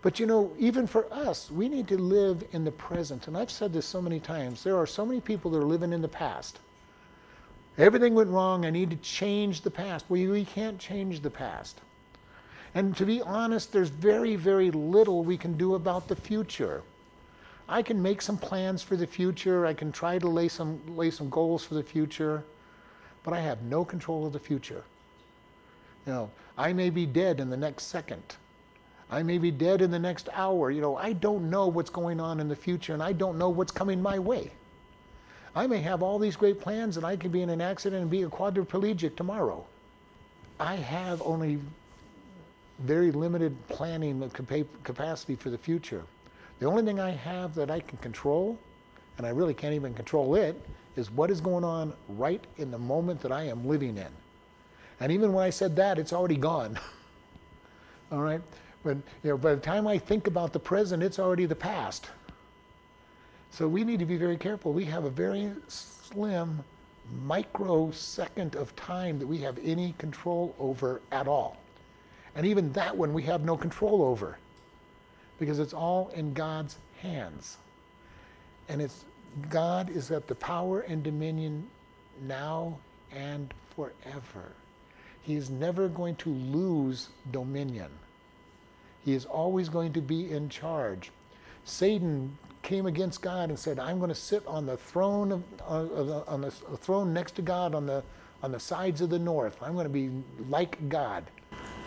But 0.00 0.18
you 0.18 0.26
know, 0.26 0.50
even 0.58 0.88
for 0.88 1.06
us, 1.12 1.50
we 1.50 1.68
need 1.68 1.86
to 1.88 1.96
live 1.96 2.42
in 2.50 2.64
the 2.64 2.72
present. 2.72 3.28
And 3.28 3.36
I've 3.36 3.50
said 3.50 3.72
this 3.72 3.86
so 3.86 4.02
many 4.02 4.18
times. 4.18 4.64
There 4.64 4.76
are 4.76 4.86
so 4.86 5.06
many 5.06 5.20
people 5.20 5.50
that 5.52 5.58
are 5.58 5.64
living 5.64 5.92
in 5.92 6.02
the 6.02 6.08
past. 6.08 6.58
Everything 7.78 8.14
went 8.14 8.30
wrong. 8.30 8.66
I 8.66 8.70
need 8.70 8.90
to 8.90 8.96
change 8.96 9.60
the 9.60 9.70
past. 9.70 10.06
Well, 10.08 10.20
we 10.20 10.44
can't 10.44 10.78
change 10.78 11.20
the 11.20 11.30
past. 11.30 11.80
And 12.74 12.96
to 12.96 13.06
be 13.06 13.22
honest, 13.22 13.72
there's 13.72 13.90
very, 13.90 14.34
very 14.34 14.70
little 14.70 15.22
we 15.22 15.36
can 15.36 15.56
do 15.56 15.74
about 15.74 16.08
the 16.08 16.16
future. 16.16 16.82
I 17.72 17.80
can 17.80 18.02
make 18.02 18.20
some 18.20 18.36
plans 18.36 18.82
for 18.82 18.96
the 18.96 19.06
future. 19.06 19.64
I 19.64 19.72
can 19.72 19.92
try 19.92 20.18
to 20.18 20.28
lay 20.28 20.48
some, 20.48 20.78
lay 20.94 21.10
some 21.10 21.30
goals 21.30 21.64
for 21.64 21.72
the 21.72 21.82
future. 21.82 22.44
But 23.24 23.32
I 23.32 23.40
have 23.40 23.62
no 23.62 23.82
control 23.82 24.26
of 24.26 24.34
the 24.34 24.38
future. 24.38 24.84
You 26.06 26.12
know, 26.12 26.30
I 26.58 26.74
may 26.74 26.90
be 26.90 27.06
dead 27.06 27.40
in 27.40 27.48
the 27.48 27.56
next 27.56 27.84
second. 27.84 28.36
I 29.10 29.22
may 29.22 29.38
be 29.38 29.50
dead 29.50 29.80
in 29.80 29.90
the 29.90 29.98
next 29.98 30.28
hour. 30.34 30.70
You 30.70 30.82
know, 30.82 30.96
I 30.96 31.14
don't 31.14 31.48
know 31.48 31.66
what's 31.66 31.88
going 31.88 32.20
on 32.20 32.40
in 32.40 32.48
the 32.48 32.56
future 32.56 32.92
and 32.92 33.02
I 33.02 33.12
don't 33.12 33.38
know 33.38 33.48
what's 33.48 33.72
coming 33.72 34.02
my 34.02 34.18
way. 34.18 34.50
I 35.56 35.66
may 35.66 35.78
have 35.78 36.02
all 36.02 36.18
these 36.18 36.36
great 36.36 36.60
plans 36.60 36.98
and 36.98 37.06
I 37.06 37.16
could 37.16 37.32
be 37.32 37.40
in 37.40 37.48
an 37.48 37.62
accident 37.62 38.02
and 38.02 38.10
be 38.10 38.24
a 38.24 38.28
quadriplegic 38.28 39.16
tomorrow. 39.16 39.64
I 40.60 40.74
have 40.76 41.22
only 41.22 41.58
very 42.80 43.12
limited 43.12 43.56
planning 43.68 44.28
capacity 44.84 45.36
for 45.36 45.48
the 45.48 45.58
future. 45.58 46.02
The 46.62 46.68
only 46.68 46.84
thing 46.84 47.00
I 47.00 47.10
have 47.10 47.56
that 47.56 47.72
I 47.72 47.80
can 47.80 47.98
control, 47.98 48.56
and 49.18 49.26
I 49.26 49.30
really 49.30 49.52
can't 49.52 49.74
even 49.74 49.94
control 49.94 50.36
it, 50.36 50.54
is 50.94 51.10
what 51.10 51.28
is 51.28 51.40
going 51.40 51.64
on 51.64 51.92
right 52.08 52.40
in 52.56 52.70
the 52.70 52.78
moment 52.78 53.20
that 53.22 53.32
I 53.32 53.48
am 53.48 53.66
living 53.66 53.96
in. 53.98 54.06
And 55.00 55.10
even 55.10 55.32
when 55.32 55.44
I 55.44 55.50
said 55.50 55.74
that, 55.74 55.98
it's 55.98 56.12
already 56.12 56.36
gone. 56.36 56.78
All 58.12 58.20
right? 58.20 58.40
But 58.84 58.98
you 59.24 59.30
know, 59.30 59.38
by 59.38 59.56
the 59.56 59.60
time 59.60 59.88
I 59.88 59.98
think 59.98 60.28
about 60.28 60.52
the 60.52 60.60
present, 60.60 61.02
it's 61.02 61.18
already 61.18 61.46
the 61.46 61.56
past. 61.56 62.10
So 63.50 63.66
we 63.66 63.82
need 63.82 63.98
to 63.98 64.06
be 64.06 64.16
very 64.16 64.36
careful. 64.36 64.72
We 64.72 64.84
have 64.84 65.04
a 65.04 65.10
very 65.10 65.50
slim 65.66 66.62
microsecond 67.24 68.54
of 68.54 68.76
time 68.76 69.18
that 69.18 69.26
we 69.26 69.38
have 69.38 69.58
any 69.64 69.96
control 69.98 70.54
over 70.60 71.00
at 71.10 71.26
all. 71.26 71.56
And 72.36 72.46
even 72.46 72.72
that 72.74 72.96
one 72.96 73.12
we 73.12 73.24
have 73.24 73.44
no 73.44 73.56
control 73.56 74.02
over 74.02 74.38
because 75.42 75.58
it's 75.58 75.74
all 75.74 76.08
in 76.14 76.32
God's 76.34 76.76
hands. 77.00 77.56
And 78.68 78.80
it's 78.80 79.04
God 79.50 79.90
is 79.90 80.12
at 80.12 80.28
the 80.28 80.36
power 80.36 80.82
and 80.82 81.02
dominion 81.02 81.66
now 82.28 82.78
and 83.10 83.52
forever. 83.74 84.52
He 85.20 85.34
is 85.34 85.50
never 85.50 85.88
going 85.88 86.14
to 86.16 86.30
lose 86.30 87.08
dominion. 87.32 87.90
He 89.04 89.14
is 89.14 89.24
always 89.24 89.68
going 89.68 89.92
to 89.94 90.00
be 90.00 90.30
in 90.30 90.48
charge. 90.48 91.10
Satan 91.64 92.38
came 92.62 92.86
against 92.86 93.20
God 93.20 93.48
and 93.48 93.58
said, 93.58 93.80
"I'm 93.80 93.98
going 93.98 94.10
to 94.10 94.14
sit 94.14 94.46
on 94.46 94.64
the 94.64 94.76
throne 94.76 95.32
of, 95.32 96.28
on 96.28 96.40
the 96.40 96.52
throne 96.52 97.12
next 97.12 97.32
to 97.32 97.42
God 97.42 97.74
on 97.74 97.86
the 97.86 98.04
on 98.44 98.52
the 98.52 98.60
sides 98.60 99.00
of 99.00 99.10
the 99.10 99.18
north. 99.18 99.60
I'm 99.60 99.74
going 99.74 99.86
to 99.86 99.90
be 99.90 100.08
like 100.48 100.88
God." 100.88 101.24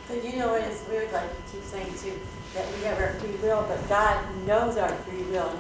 But 0.08 0.24
you 0.24 0.38
know 0.38 0.50
what 0.50 0.62
is 0.64 0.84
weird, 0.88 1.12
like 1.12 1.24
you 1.24 1.60
keep 1.60 1.64
saying 1.64 1.94
too, 1.98 2.20
that 2.54 2.68
we 2.78 2.84
have 2.84 3.00
our 3.00 3.14
free 3.14 3.36
will, 3.42 3.66
but 3.68 3.90
God 3.90 4.24
knows 4.46 4.78
our 4.78 4.90
free 4.90 5.24
will. 5.24 5.50
And 5.50 5.60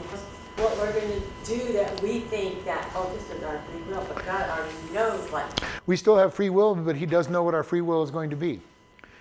what 0.58 0.78
we're 0.78 0.94
going 0.94 1.22
to 1.22 1.22
do 1.46 1.74
that 1.74 2.02
we 2.02 2.20
think 2.22 2.64
that, 2.66 2.90
oh, 2.96 3.12
this 3.14 3.30
is 3.30 3.44
our 3.44 3.60
free 3.60 3.82
will, 3.92 4.06
but 4.14 4.26
God 4.26 4.50
already 4.50 4.94
knows, 4.94 5.32
like. 5.32 5.46
We 5.88 5.98
still 5.98 6.18
have 6.18 6.34
free 6.34 6.50
will, 6.50 6.76
but 6.76 6.96
He 6.96 7.06
does 7.06 7.28
know 7.28 7.44
what 7.44 7.54
our 7.54 7.64
free 7.64 7.82
will 7.82 8.04
is 8.04 8.12
going 8.12 8.30
to 8.30 8.36
be. 8.36 8.62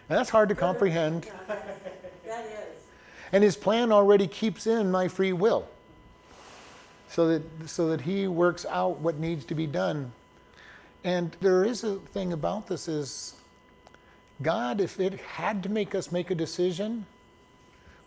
And 0.08 0.18
that's 0.18 0.30
hard 0.30 0.50
to 0.50 0.54
comprehend. 0.54 1.26
that 1.48 2.44
is. 2.44 2.84
And 3.32 3.42
His 3.42 3.56
plan 3.56 3.90
already 3.90 4.26
keeps 4.26 4.66
in 4.66 4.90
my 4.90 5.08
free 5.08 5.32
will. 5.32 5.66
So 7.08 7.28
that, 7.28 7.68
so 7.68 7.88
that 7.88 8.02
He 8.02 8.28
works 8.28 8.66
out 8.68 8.98
what 9.00 9.18
needs 9.18 9.44
to 9.46 9.54
be 9.54 9.66
done. 9.66 10.12
And 11.02 11.36
there 11.40 11.64
is 11.64 11.82
a 11.82 11.96
thing 11.96 12.32
about 12.32 12.66
this 12.66 12.88
is 12.88 13.34
God, 14.42 14.80
if 14.80 14.98
it 14.98 15.14
had 15.20 15.62
to 15.62 15.68
make 15.68 15.94
us 15.94 16.10
make 16.10 16.30
a 16.30 16.34
decision, 16.34 17.06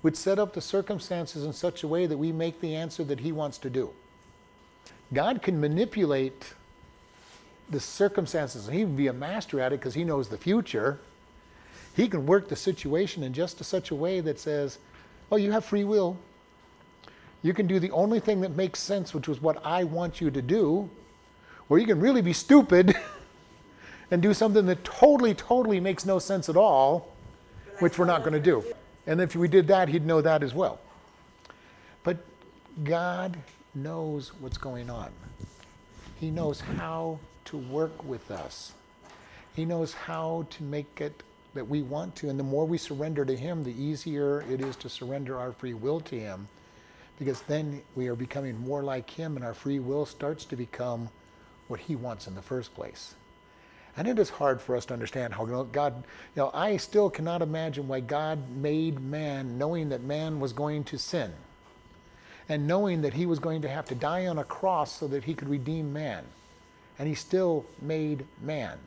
would 0.03 0.17
set 0.17 0.39
up 0.39 0.53
the 0.53 0.61
circumstances 0.61 1.43
in 1.43 1.53
such 1.53 1.83
a 1.83 1.87
way 1.87 2.05
that 2.05 2.17
we 2.17 2.31
make 2.31 2.61
the 2.61 2.75
answer 2.75 3.03
that 3.05 3.21
He 3.21 3.31
wants 3.31 3.57
to 3.59 3.69
do. 3.69 3.91
God 5.13 5.41
can 5.41 5.59
manipulate 5.59 6.53
the 7.69 7.79
circumstances, 7.79 8.67
and 8.67 8.77
He 8.77 8.85
would 8.85 8.97
be 8.97 9.07
a 9.07 9.13
master 9.13 9.59
at 9.59 9.73
it 9.73 9.79
because 9.79 9.93
He 9.93 10.03
knows 10.03 10.29
the 10.29 10.37
future. 10.37 10.99
He 11.95 12.07
can 12.07 12.25
work 12.25 12.49
the 12.49 12.55
situation 12.55 13.23
in 13.23 13.33
just 13.33 13.63
such 13.63 13.89
a 13.89 13.95
way 13.95 14.19
that 14.19 14.39
says, 14.39 14.77
Oh, 15.31 15.35
you 15.35 15.51
have 15.51 15.65
free 15.65 15.83
will. 15.83 16.17
You 17.41 17.53
can 17.53 17.67
do 17.67 17.79
the 17.79 17.91
only 17.91 18.19
thing 18.19 18.41
that 18.41 18.55
makes 18.55 18.79
sense, 18.79 19.13
which 19.13 19.27
was 19.27 19.41
what 19.41 19.65
I 19.65 19.83
want 19.83 20.21
you 20.21 20.31
to 20.31 20.41
do, 20.41 20.89
or 21.69 21.79
you 21.79 21.85
can 21.85 21.99
really 21.99 22.21
be 22.21 22.33
stupid. 22.33 22.95
and 24.11 24.21
do 24.21 24.33
something 24.33 24.65
that 24.65 24.83
totally, 24.83 25.33
totally 25.33 25.79
makes 25.79 26.05
no 26.05 26.19
sense 26.19 26.49
at 26.49 26.55
all, 26.55 27.13
which 27.79 27.97
we're 27.97 28.05
not 28.05 28.21
going 28.21 28.33
to 28.33 28.39
do. 28.39 28.63
And 29.05 29.21
if 29.21 29.35
we 29.35 29.47
did 29.47 29.67
that, 29.67 29.89
he'd 29.89 30.05
know 30.05 30.21
that 30.21 30.43
as 30.43 30.53
well. 30.53 30.79
But 32.03 32.17
God 32.83 33.37
knows 33.75 34.31
what's 34.39 34.57
going 34.57 34.89
on. 34.89 35.11
He 36.19 36.31
knows 36.31 36.61
how 36.61 37.19
to 37.45 37.57
work 37.57 38.03
with 38.03 38.31
us. 38.31 38.73
He 39.55 39.65
knows 39.65 39.93
how 39.93 40.45
to 40.51 40.63
make 40.63 41.01
it 41.01 41.23
that 41.53 41.67
we 41.67 41.81
want 41.81 42.15
to. 42.17 42.29
And 42.29 42.39
the 42.39 42.43
more 42.43 42.65
we 42.65 42.77
surrender 42.77 43.25
to 43.25 43.35
Him, 43.35 43.63
the 43.63 43.81
easier 43.81 44.43
it 44.49 44.61
is 44.61 44.75
to 44.77 44.89
surrender 44.89 45.39
our 45.39 45.51
free 45.51 45.73
will 45.73 45.99
to 46.01 46.19
Him. 46.19 46.47
Because 47.19 47.41
then 47.43 47.81
we 47.95 48.07
are 48.07 48.15
becoming 48.15 48.59
more 48.59 48.83
like 48.83 49.09
Him, 49.09 49.35
and 49.35 49.43
our 49.43 49.55
free 49.55 49.79
will 49.79 50.05
starts 50.05 50.45
to 50.45 50.55
become 50.55 51.09
what 51.67 51.79
He 51.79 51.95
wants 51.95 52.27
in 52.27 52.35
the 52.35 52.41
first 52.41 52.75
place. 52.75 53.15
And 53.97 54.07
it 54.07 54.19
is 54.19 54.29
hard 54.29 54.61
for 54.61 54.75
us 54.75 54.85
to 54.85 54.93
understand 54.93 55.33
how 55.33 55.43
God, 55.45 56.03
you 56.35 56.43
know, 56.43 56.51
I 56.53 56.77
still 56.77 57.09
cannot 57.09 57.41
imagine 57.41 57.87
why 57.87 57.99
God 57.99 58.37
made 58.55 58.99
man 58.99 59.57
knowing 59.57 59.89
that 59.89 60.03
man 60.03 60.39
was 60.39 60.53
going 60.53 60.83
to 60.85 60.99
sin 60.99 61.33
and 62.47 62.67
knowing 62.67 63.01
that 63.01 63.15
he 63.15 63.25
was 63.25 63.39
going 63.39 63.63
to 63.63 63.67
have 63.67 63.85
to 63.87 63.95
die 63.95 64.27
on 64.27 64.37
a 64.37 64.43
cross 64.43 64.91
so 64.91 65.07
that 65.07 65.23
he 65.23 65.33
could 65.33 65.49
redeem 65.49 65.91
man. 65.91 66.23
And 66.99 67.07
he 67.07 67.15
still 67.15 67.65
made 67.81 68.25
man. 68.41 68.77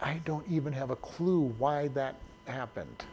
I 0.00 0.14
don't 0.24 0.46
even 0.48 0.72
have 0.72 0.90
a 0.90 0.96
clue 0.96 1.54
why 1.56 1.88
that 1.88 2.16
happened. 2.46 3.04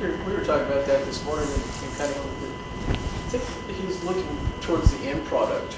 We 0.00 0.08
were, 0.08 0.44
talking 0.44 0.66
about 0.66 0.86
that 0.86 1.04
this 1.04 1.24
morning 1.24 1.46
and, 1.46 1.96
kind 1.96 2.10
of, 2.10 2.94
I 3.26 3.38
think 3.38 3.78
he's 3.78 4.02
looking 4.02 4.26
towards 4.60 4.96
the 4.96 5.06
end 5.06 5.24
product, 5.26 5.76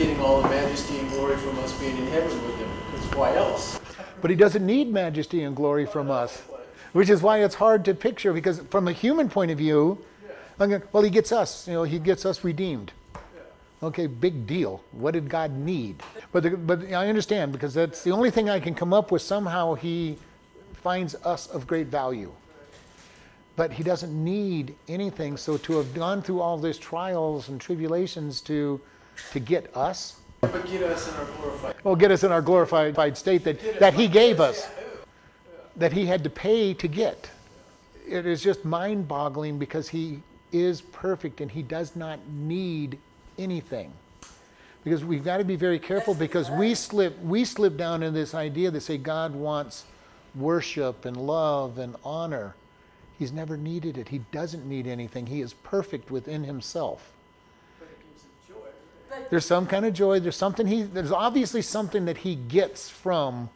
getting 0.00 0.20
all 0.22 0.40
the 0.40 0.48
majesty 0.48 0.98
and 0.98 1.10
glory 1.10 1.36
from 1.36 1.58
us 1.58 1.78
being 1.78 1.94
in 1.94 2.06
heaven 2.06 2.46
with 2.46 2.56
him 2.56 2.68
Because 2.90 3.14
why 3.14 3.36
else? 3.36 3.78
But 4.22 4.30
he 4.30 4.36
doesn't 4.36 4.64
need 4.64 4.90
majesty 4.90 5.42
and 5.42 5.54
glory 5.54 5.84
from 5.84 6.10
us, 6.10 6.40
which 6.94 7.10
is 7.10 7.20
why 7.20 7.44
it's 7.44 7.54
hard 7.54 7.84
to 7.84 7.94
picture 7.94 8.32
because 8.32 8.60
from 8.70 8.88
a 8.88 8.92
human 8.92 9.28
point 9.28 9.50
of 9.50 9.58
view, 9.58 10.02
I'm 10.58 10.82
well, 10.92 11.02
he 11.02 11.10
gets 11.10 11.32
us. 11.32 11.68
You 11.68 11.74
know, 11.74 11.82
he 11.82 11.98
gets 11.98 12.24
us 12.24 12.44
redeemed. 12.44 12.92
Okay, 13.82 14.06
big 14.06 14.46
deal. 14.46 14.82
What 14.92 15.12
did 15.12 15.28
God 15.28 15.52
need? 15.52 16.02
But 16.32 16.44
the, 16.44 16.50
but 16.50 16.92
I 16.92 17.08
understand 17.08 17.52
because 17.52 17.74
that's 17.74 18.02
the 18.02 18.10
only 18.10 18.30
thing 18.30 18.48
I 18.48 18.58
can 18.58 18.74
come 18.74 18.94
up 18.94 19.10
with. 19.10 19.20
Somehow 19.20 19.74
he 19.74 20.16
finds 20.82 21.14
us 21.26 21.46
of 21.48 21.66
great 21.66 21.88
value. 21.88 22.32
But 23.56 23.70
he 23.72 23.82
doesn't 23.82 24.12
need 24.12 24.74
anything. 24.88 25.36
So 25.36 25.58
to 25.58 25.76
have 25.76 25.92
gone 25.92 26.22
through 26.22 26.40
all 26.40 26.56
these 26.56 26.78
trials 26.78 27.50
and 27.50 27.60
tribulations 27.60 28.40
to 28.42 28.80
to 29.32 29.40
get 29.40 29.74
us, 29.76 30.20
But 30.40 30.52
get 30.66 30.82
us 30.82 31.08
in 31.08 31.14
our 31.14 31.24
glorified. 31.24 31.74
well, 31.84 31.96
get 31.96 32.10
us 32.10 32.24
in 32.24 32.32
our 32.32 32.42
glorified 32.42 33.16
state 33.16 33.44
that, 33.44 33.78
that 33.78 33.94
he 33.94 34.08
gave 34.08 34.40
us, 34.40 34.68
that 35.76 35.92
he 35.92 36.06
had 36.06 36.24
to 36.24 36.30
pay 36.30 36.74
to 36.74 36.88
get. 36.88 37.30
It 38.08 38.26
is 38.26 38.42
just 38.42 38.64
mind 38.64 39.06
boggling 39.06 39.58
because 39.58 39.88
he 39.88 40.22
is 40.52 40.80
perfect 40.80 41.40
and 41.40 41.50
he 41.50 41.62
does 41.62 41.94
not 41.94 42.18
need 42.28 42.98
anything. 43.38 43.92
Because 44.82 45.04
we've 45.04 45.22
got 45.24 45.36
to 45.36 45.44
be 45.44 45.56
very 45.56 45.78
careful 45.78 46.14
because 46.14 46.50
we 46.50 46.74
slip 46.74 47.18
we 47.22 47.44
slip 47.44 47.76
down 47.76 48.02
in 48.02 48.14
this 48.14 48.34
idea 48.34 48.70
that 48.70 48.80
say 48.80 48.96
God 48.96 49.34
wants 49.34 49.84
worship 50.34 51.04
and 51.04 51.16
love 51.16 51.78
and 51.78 51.96
honor. 52.02 52.54
He's 53.18 53.30
never 53.32 53.58
needed 53.58 53.98
it. 53.98 54.08
He 54.08 54.22
doesn't 54.32 54.66
need 54.66 54.86
anything. 54.86 55.26
He 55.26 55.42
is 55.42 55.52
perfect 55.52 56.10
within 56.10 56.44
himself. 56.44 57.12
But 57.78 57.88
it 57.88 57.98
gives 58.08 58.24
it 58.24 58.52
joy. 58.52 59.09
There's 59.28 59.44
some 59.44 59.66
kind 59.66 59.84
of 59.84 59.92
joy. 59.92 60.20
There's 60.20 60.36
something 60.36 60.66
he 60.66 60.82
there's 60.82 61.12
obviously 61.12 61.62
something 61.62 62.06
that 62.06 62.18
he 62.18 62.34
gets 62.34 62.88
from 62.88 63.50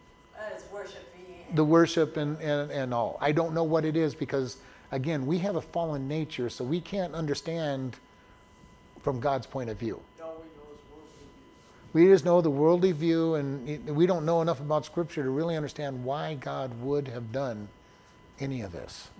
the 1.55 1.65
worship 1.65 2.17
and, 2.17 2.39
and, 2.41 2.71
and 2.71 2.93
all. 2.93 3.17
I 3.21 3.33
don't 3.33 3.55
know 3.55 3.65
what 3.65 3.85
it 3.85 3.97
is 3.97 4.15
because, 4.15 4.59
again, 4.91 5.27
we 5.27 5.39
have 5.39 5.57
a 5.57 5.61
fallen 5.61 6.09
nature, 6.09 6.51
so 6.51 6.65
we 6.65 6.81
can't 6.81 7.15
understand 7.15 7.97
from 9.03 9.21
God's 9.21 9.47
point 9.47 9.71
of 9.71 9.79
view. 9.79 10.01
All 10.23 10.37
we 10.37 10.49
know 10.57 10.75
is 10.75 10.81
worldly. 10.91 11.27
We 11.93 12.07
just 12.07 12.25
know 12.25 12.41
the 12.41 12.51
worldly 12.51 12.93
view, 12.93 13.35
and 13.35 13.87
we 13.89 14.07
don't 14.07 14.25
know 14.25 14.43
enough 14.43 14.61
about 14.61 14.85
Scripture 14.85 15.23
to 15.23 15.31
really 15.31 15.57
understand 15.57 16.05
why 16.05 16.35
God 16.35 16.73
would 16.83 17.09
have 17.09 17.33
done 17.33 17.69
any 18.41 18.62
of 18.62 18.73
this. 18.73 19.11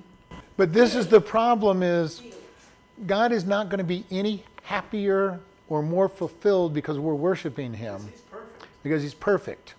But 0.57 0.73
this 0.73 0.95
is 0.95 1.07
the 1.07 1.21
problem: 1.21 1.83
is 1.83 2.21
God 3.07 3.33
is 3.33 3.45
not 3.45 3.69
going 3.69 3.79
to 3.79 3.85
be 3.85 4.05
any 4.11 4.45
happier 4.65 5.41
or 5.69 5.83
more 5.83 6.09
fulfilled 6.09 6.75
because 6.75 6.99
we're 6.99 7.15
worshiping 7.15 7.75
Him 7.75 8.01
He's 8.11 8.21
perfect. 8.21 8.67
because 8.83 9.03
he's 9.03 9.15
perfect. 9.15 9.75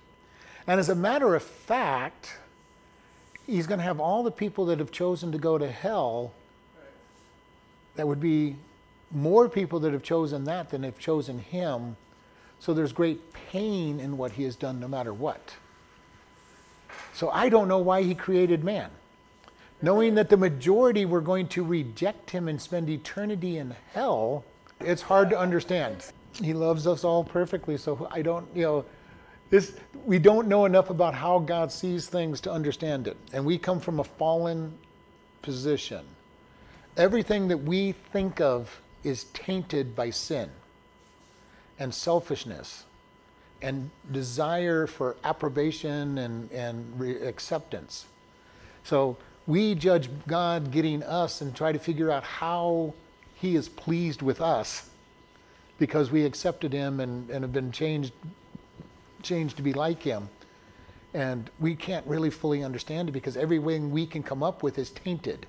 And 0.68 0.80
as 0.80 0.90
a 0.90 0.96
matter 0.96 1.36
of 1.36 1.44
fact, 1.44 2.38
he's 3.46 3.68
going 3.68 3.78
to 3.80 3.84
have 3.84 4.00
all 4.00 4.24
the 4.24 4.32
people 4.32 4.66
that 4.66 4.80
have 4.80 4.92
chosen 4.92 5.32
to 5.32 5.38
go 5.38 5.58
to 5.58 5.70
hell. 5.70 6.34
That 7.96 8.08
would 8.08 8.20
be 8.20 8.56
more 9.12 9.48
people 9.48 9.80
that 9.82 9.94
have 9.94 10.02
chosen 10.04 10.46
that 10.46 10.72
than 10.72 10.84
have 10.84 10.98
chosen 10.98 11.40
him. 11.40 11.96
So 12.60 12.74
there's 12.74 12.92
great 12.94 13.32
pain 13.34 14.00
in 14.00 14.18
what 14.18 14.34
he 14.34 14.44
has 14.44 14.56
done 14.56 14.80
no 14.80 14.88
matter 14.88 15.14
what. 15.14 15.56
So 17.14 17.30
I 17.30 17.48
don't 17.50 17.68
know 17.68 17.78
why 17.78 18.02
he 18.02 18.16
created 18.16 18.64
man. 18.64 18.90
Knowing 19.82 20.16
that 20.16 20.30
the 20.30 20.38
majority 20.38 21.06
were 21.06 21.22
going 21.22 21.48
to 21.50 21.64
reject 21.64 22.32
him 22.32 22.48
and 22.48 22.60
spend 22.60 22.90
eternity 22.90 23.58
in 23.58 23.76
hell, 23.94 24.44
it's 24.80 25.02
hard 25.02 25.30
to 25.30 25.40
understand. 25.40 26.12
He 26.42 26.54
loves 26.54 26.86
us 26.86 27.04
all 27.04 27.24
perfectly, 27.24 27.78
so 27.78 28.08
I 28.12 28.22
don't, 28.22 28.48
you 28.54 28.64
know, 28.64 28.86
this 29.50 29.78
we 30.06 30.20
don't 30.20 30.48
know 30.48 30.66
enough 30.66 30.90
about 30.90 31.14
how 31.14 31.40
God 31.40 31.72
sees 31.72 32.08
things 32.08 32.42
to 32.42 32.52
understand 32.52 33.08
it. 33.08 33.18
And 33.32 33.46
we 33.46 33.58
come 33.58 33.80
from 33.80 34.00
a 34.00 34.04
fallen 34.04 34.78
position. 35.42 36.06
Everything 36.98 37.48
that 37.50 37.58
we 37.58 37.94
think 38.12 38.42
of 38.42 38.82
is 39.04 39.26
tainted 39.34 39.96
by 39.96 40.10
sin 40.10 40.50
and 41.78 41.94
selfishness 41.94 42.86
and 43.62 43.90
desire 44.12 44.88
for 44.88 45.16
approbation 45.24 46.18
and, 46.18 46.52
and 46.52 47.00
re- 47.00 47.22
acceptance. 47.22 48.06
So 48.84 49.18
we 49.48 49.76
judge 49.76 50.10
God 50.28 50.72
getting 50.72 51.04
us 51.04 51.42
and 51.42 51.56
try 51.56 51.72
to 51.72 51.80
figure 51.80 52.12
out 52.12 52.24
how 52.24 52.94
He 53.36 53.56
is 53.56 53.70
pleased 53.70 54.22
with 54.22 54.42
us 54.42 54.90
because 55.78 56.12
we 56.12 56.26
accepted 56.26 56.74
Him 56.74 57.00
and, 57.00 57.30
and 57.30 57.44
have 57.44 57.54
been 57.54 57.72
changed, 57.72 58.14
changed 59.22 59.58
to 59.58 59.64
be 59.64 59.74
like 59.74 60.02
Him. 60.02 60.30
And 61.14 61.50
we 61.60 61.76
can't 61.76 62.06
really 62.08 62.30
fully 62.30 62.64
understand 62.64 63.10
it 63.10 63.12
because 63.12 63.38
everything 63.38 63.92
we 63.92 64.06
can 64.06 64.24
come 64.24 64.44
up 64.44 64.64
with 64.64 64.78
is 64.78 64.90
tainted. 64.90 65.46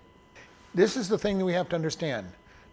This 0.74 0.96
is 0.96 1.08
the 1.08 1.18
thing 1.18 1.38
that 1.38 1.44
we 1.44 1.54
have 1.54 1.68
to 1.70 1.76
understand 1.76 2.26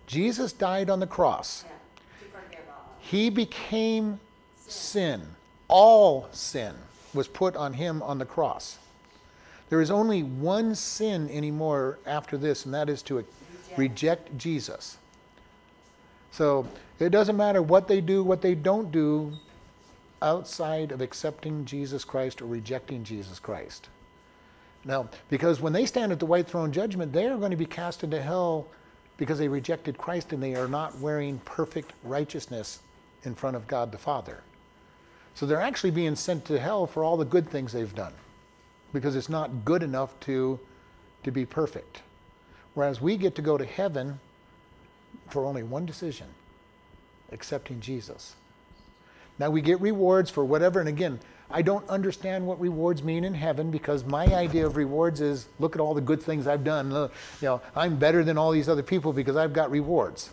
Jesus 0.06 0.52
died 0.52 0.90
on 0.90 1.00
the 1.00 1.08
cross. 1.08 1.64
Yeah, 1.66 1.72
to 2.20 2.46
forgive 2.46 2.60
all. 2.70 2.96
He 3.00 3.30
became 3.30 4.20
sin. 4.58 5.22
All 5.70 6.28
sin 6.32 6.76
was 7.14 7.28
put 7.28 7.56
on 7.56 7.74
him 7.74 8.02
on 8.02 8.18
the 8.18 8.26
cross. 8.26 8.78
There 9.70 9.82
is 9.82 9.90
only 9.90 10.22
one 10.24 10.76
sin 10.76 11.30
anymore 11.30 12.00
after 12.06 12.38
this, 12.38 12.66
and 12.66 12.74
that 12.74 12.90
is 12.90 13.02
to 13.04 13.26
reject 13.78 14.38
Jesus. 14.38 14.98
So 16.34 16.68
it 17.00 17.10
doesn't 17.10 17.38
matter 17.38 17.62
what 17.62 17.88
they 17.88 18.02
do, 18.02 18.24
what 18.24 18.42
they 18.42 18.56
don't 18.56 18.92
do 18.92 19.34
outside 20.24 20.92
of 20.92 21.00
accepting 21.00 21.64
Jesus 21.64 22.04
Christ 22.04 22.42
or 22.42 22.48
rejecting 22.48 23.04
Jesus 23.04 23.38
Christ. 23.38 23.90
Now, 24.84 25.10
because 25.30 25.62
when 25.62 25.74
they 25.74 25.86
stand 25.86 26.12
at 26.12 26.20
the 26.20 26.26
white 26.26 26.48
throne 26.48 26.72
judgment, 26.72 27.14
they 27.14 27.28
are 27.28 27.38
going 27.38 27.52
to 27.52 27.58
be 27.58 27.68
cast 27.68 28.04
into 28.04 28.20
hell 28.20 28.66
because 29.18 29.38
they 29.38 29.48
rejected 29.48 30.00
Christ 30.00 30.34
and 30.34 30.42
they 30.42 30.56
are 30.56 30.68
not 30.68 30.98
wearing 30.98 31.40
perfect 31.46 31.94
righteousness 32.04 32.80
in 33.24 33.36
front 33.36 33.56
of 33.56 33.68
God 33.68 33.92
the 33.92 34.00
Father. 34.00 34.42
So 35.36 35.46
they're 35.46 35.62
actually 35.62 35.92
being 35.92 36.16
sent 36.16 36.46
to 36.46 36.60
hell 36.60 36.88
for 36.88 37.04
all 37.04 37.16
the 37.16 37.26
good 37.26 37.48
things 37.48 37.72
they've 37.72 37.94
done 37.94 38.14
because 38.92 39.16
it's 39.16 39.30
not 39.30 39.66
good 39.66 39.84
enough 39.84 40.20
to, 40.22 40.60
to 41.24 41.32
be 41.32 41.46
perfect. 41.46 42.02
Whereas 42.74 43.00
we 43.00 43.18
get 43.18 43.36
to 43.36 43.44
go 43.44 43.56
to 43.56 43.66
heaven 43.66 44.20
for 45.30 45.46
only 45.46 45.64
one 45.64 45.86
decision 45.86 46.28
accepting 47.32 47.80
Jesus. 47.80 48.36
Now 49.40 49.50
we 49.50 49.62
get 49.62 49.82
rewards 49.82 50.30
for 50.30 50.46
whatever, 50.46 50.80
and 50.80 50.88
again, 50.88 51.20
I 51.50 51.62
don't 51.62 51.88
understand 51.90 52.46
what 52.48 52.60
rewards 52.60 53.04
mean 53.04 53.24
in 53.24 53.34
heaven 53.34 53.70
because 53.70 54.04
my 54.06 54.26
idea 54.26 54.66
of 54.66 54.76
rewards 54.76 55.22
is 55.22 55.48
look 55.60 55.76
at 55.76 55.82
all 55.82 55.94
the 55.94 56.02
good 56.02 56.22
things 56.22 56.48
I've 56.48 56.64
done. 56.64 56.92
You 56.92 57.10
know, 57.42 57.62
I'm 57.76 57.98
better 57.98 58.24
than 58.24 58.38
all 58.38 58.52
these 58.52 58.70
other 58.70 58.84
people 58.84 59.14
because 59.14 59.36
I've 59.36 59.54
got 59.54 59.70
rewards. 59.70 60.32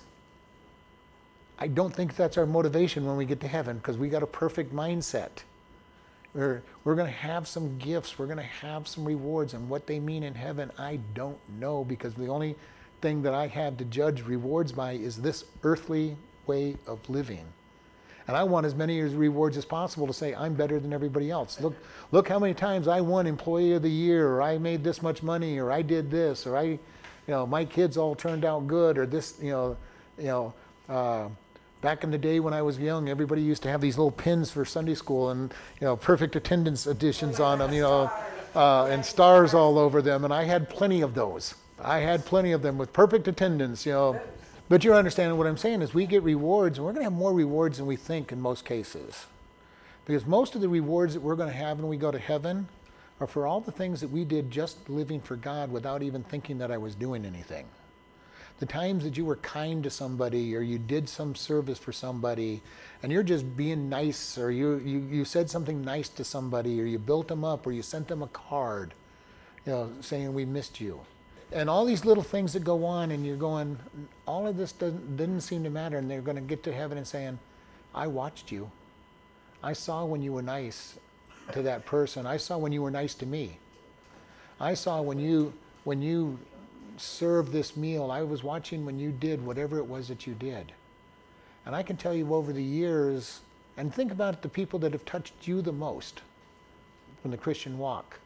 I 1.58 1.68
don't 1.68 1.94
think 1.94 2.16
that's 2.16 2.38
our 2.38 2.46
motivation 2.46 3.06
when 3.06 3.16
we 3.16 3.26
get 3.26 3.40
to 3.40 3.48
heaven 3.48 3.76
because 3.76 3.98
we 3.98 4.08
got 4.08 4.22
a 4.22 4.26
perfect 4.26 4.74
mindset. 4.74 5.30
We're, 6.32 6.62
we're 6.84 6.94
going 6.94 7.08
to 7.08 7.18
have 7.18 7.46
some 7.46 7.76
gifts, 7.76 8.18
we're 8.18 8.26
going 8.26 8.38
to 8.38 8.42
have 8.42 8.88
some 8.88 9.04
rewards, 9.04 9.52
and 9.52 9.68
what 9.68 9.86
they 9.86 9.98
mean 9.98 10.22
in 10.22 10.34
heaven, 10.34 10.70
I 10.78 11.00
don't 11.12 11.38
know 11.58 11.84
because 11.84 12.14
the 12.14 12.28
only 12.28 12.56
thing 13.00 13.22
that 13.22 13.34
I 13.34 13.46
have 13.48 13.76
to 13.78 13.84
judge 13.84 14.22
rewards 14.22 14.72
by 14.72 14.92
is 14.92 15.16
this 15.16 15.44
earthly 15.62 16.16
way 16.46 16.76
of 16.86 17.08
living. 17.08 17.44
And 18.28 18.36
I 18.36 18.44
want 18.44 18.66
as 18.66 18.74
many 18.74 19.00
rewards 19.00 19.56
as 19.56 19.64
possible 19.64 20.06
to 20.06 20.12
say 20.12 20.34
I'm 20.34 20.54
better 20.54 20.78
than 20.78 20.92
everybody 20.92 21.30
else. 21.30 21.60
Look, 21.60 21.74
look 22.12 22.28
how 22.28 22.38
many 22.38 22.54
times 22.54 22.86
I 22.86 23.00
won 23.00 23.26
Employee 23.26 23.72
of 23.72 23.82
the 23.82 23.90
Year, 23.90 24.28
or 24.28 24.42
I 24.42 24.58
made 24.58 24.84
this 24.84 25.02
much 25.02 25.22
money, 25.22 25.58
or 25.58 25.72
I 25.72 25.82
did 25.82 26.10
this, 26.10 26.46
or 26.46 26.56
I, 26.56 26.62
you 26.62 26.78
know, 27.26 27.46
my 27.46 27.64
kids 27.64 27.96
all 27.96 28.14
turned 28.14 28.44
out 28.44 28.66
good, 28.66 28.98
or 28.98 29.06
this, 29.06 29.34
you 29.42 29.50
know, 29.50 29.76
you 30.18 30.24
know. 30.24 30.54
Uh, 30.88 31.28
back 31.80 32.04
in 32.04 32.10
the 32.10 32.18
day 32.18 32.40
when 32.40 32.52
I 32.52 32.62
was 32.62 32.78
young, 32.78 33.08
everybody 33.08 33.42
used 33.42 33.62
to 33.62 33.70
have 33.70 33.80
these 33.80 33.96
little 33.96 34.10
pins 34.10 34.50
for 34.50 34.64
Sunday 34.64 34.94
school, 34.94 35.30
and 35.30 35.52
you 35.80 35.86
know, 35.86 35.96
perfect 35.96 36.36
attendance 36.36 36.86
editions 36.86 37.40
on 37.40 37.58
them, 37.58 37.72
you 37.72 37.82
know, 37.82 38.10
uh, 38.54 38.86
and 38.86 39.04
stars 39.04 39.54
all 39.54 39.78
over 39.78 40.02
them, 40.02 40.24
and 40.24 40.32
I 40.32 40.44
had 40.44 40.68
plenty 40.68 41.00
of 41.00 41.14
those. 41.14 41.54
I 41.82 42.00
had 42.00 42.24
plenty 42.24 42.52
of 42.52 42.62
them 42.62 42.78
with 42.78 42.92
perfect 42.92 43.26
attendance, 43.28 43.86
you 43.86 43.92
know. 43.92 44.20
But 44.68 44.84
you're 44.84 44.94
understanding 44.94 45.36
what 45.36 45.46
I'm 45.46 45.56
saying 45.56 45.82
is 45.82 45.94
we 45.94 46.06
get 46.06 46.22
rewards, 46.22 46.78
and 46.78 46.86
we're 46.86 46.92
going 46.92 47.04
to 47.04 47.10
have 47.10 47.18
more 47.18 47.32
rewards 47.32 47.78
than 47.78 47.86
we 47.86 47.96
think 47.96 48.30
in 48.30 48.40
most 48.40 48.64
cases. 48.64 49.26
Because 50.04 50.26
most 50.26 50.54
of 50.54 50.60
the 50.60 50.68
rewards 50.68 51.14
that 51.14 51.20
we're 51.20 51.36
going 51.36 51.48
to 51.48 51.56
have 51.56 51.78
when 51.78 51.88
we 51.88 51.96
go 51.96 52.10
to 52.10 52.18
heaven 52.18 52.68
are 53.18 53.26
for 53.26 53.46
all 53.46 53.60
the 53.60 53.72
things 53.72 54.00
that 54.00 54.10
we 54.10 54.24
did 54.24 54.50
just 54.50 54.88
living 54.88 55.20
for 55.20 55.36
God 55.36 55.72
without 55.72 56.02
even 56.02 56.22
thinking 56.22 56.58
that 56.58 56.70
I 56.70 56.78
was 56.78 56.94
doing 56.94 57.24
anything. 57.24 57.66
The 58.60 58.66
times 58.66 59.04
that 59.04 59.16
you 59.16 59.24
were 59.24 59.36
kind 59.36 59.82
to 59.84 59.90
somebody 59.90 60.54
or 60.54 60.60
you 60.60 60.78
did 60.78 61.08
some 61.08 61.34
service 61.34 61.78
for 61.78 61.92
somebody 61.92 62.60
and 63.02 63.10
you're 63.10 63.22
just 63.22 63.56
being 63.56 63.88
nice 63.88 64.36
or 64.36 64.50
you, 64.50 64.78
you, 64.84 64.98
you 65.00 65.24
said 65.24 65.50
something 65.50 65.82
nice 65.82 66.08
to 66.10 66.24
somebody 66.24 66.80
or 66.80 66.84
you 66.84 66.98
built 66.98 67.28
them 67.28 67.44
up 67.44 67.66
or 67.66 67.72
you 67.72 67.82
sent 67.82 68.08
them 68.08 68.22
a 68.22 68.28
card, 68.28 68.92
you 69.64 69.72
know, 69.72 69.92
saying 70.00 70.34
we 70.34 70.44
missed 70.44 70.80
you 70.80 71.00
and 71.52 71.68
all 71.68 71.84
these 71.84 72.04
little 72.04 72.22
things 72.22 72.52
that 72.52 72.64
go 72.64 72.84
on 72.84 73.10
and 73.10 73.26
you're 73.26 73.36
going 73.36 73.78
all 74.26 74.46
of 74.46 74.56
this 74.56 74.72
doesn't 74.72 75.16
didn't 75.16 75.40
seem 75.40 75.64
to 75.64 75.70
matter 75.70 75.98
and 75.98 76.10
they're 76.10 76.20
going 76.20 76.36
to 76.36 76.42
get 76.42 76.62
to 76.62 76.72
heaven 76.72 76.98
and 76.98 77.06
saying 77.06 77.38
i 77.94 78.06
watched 78.06 78.52
you 78.52 78.70
i 79.62 79.72
saw 79.72 80.04
when 80.04 80.22
you 80.22 80.32
were 80.32 80.42
nice 80.42 80.98
to 81.52 81.62
that 81.62 81.84
person 81.84 82.26
i 82.26 82.36
saw 82.36 82.56
when 82.56 82.72
you 82.72 82.82
were 82.82 82.90
nice 82.90 83.14
to 83.14 83.26
me 83.26 83.58
i 84.60 84.74
saw 84.74 85.00
when 85.00 85.18
you 85.18 85.52
when 85.84 86.00
you 86.00 86.38
served 87.00 87.52
this 87.52 87.76
meal. 87.76 88.10
I 88.10 88.22
was 88.22 88.44
watching 88.44 88.84
when 88.84 88.98
you 88.98 89.10
did 89.10 89.44
whatever 89.44 89.78
it 89.78 89.86
was 89.86 90.08
that 90.08 90.26
you 90.26 90.34
did. 90.34 90.72
And 91.66 91.74
I 91.74 91.82
can 91.82 91.96
tell 91.96 92.14
you 92.14 92.34
over 92.34 92.52
the 92.52 92.62
years, 92.62 93.40
and 93.76 93.94
think 93.94 94.12
about 94.12 94.42
the 94.42 94.48
people 94.48 94.78
that 94.80 94.92
have 94.92 95.04
touched 95.04 95.46
you 95.46 95.62
the 95.62 95.72
most 95.72 96.22
from 97.22 97.30
the 97.30 97.36
Christian 97.36 97.78
walk. 97.78 98.19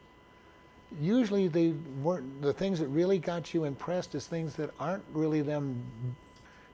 Usually, 1.01 1.49
they 1.49 1.75
weren't 2.03 2.41
the 2.41 2.53
things 2.53 2.79
that 2.79 2.89
really 2.89 3.19
got 3.19 3.53
you 3.53 3.65
impressed 3.65 4.15
is 4.15 4.27
things 4.27 4.55
that 4.55 4.71
aren't 4.79 5.05
really 5.13 5.43
them 5.43 5.83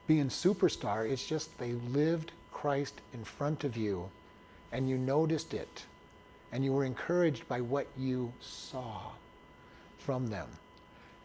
being 0.07 0.29
superstar. 0.29 1.09
It's 1.09 1.27
just 1.27 1.57
they 1.59 1.73
lived 1.73 2.33
Christ 2.53 3.01
in 3.15 3.25
front 3.25 3.65
of 3.65 3.77
you, 3.77 4.11
and 4.73 4.89
you 4.89 4.99
noticed 4.99 5.55
it, 5.55 5.85
and 6.53 6.65
you 6.65 6.73
were 6.73 6.85
encouraged 6.85 7.49
by 7.49 7.61
what 7.61 7.87
you 7.97 8.33
saw 8.41 9.13
from 9.99 10.27
them. 10.27 10.49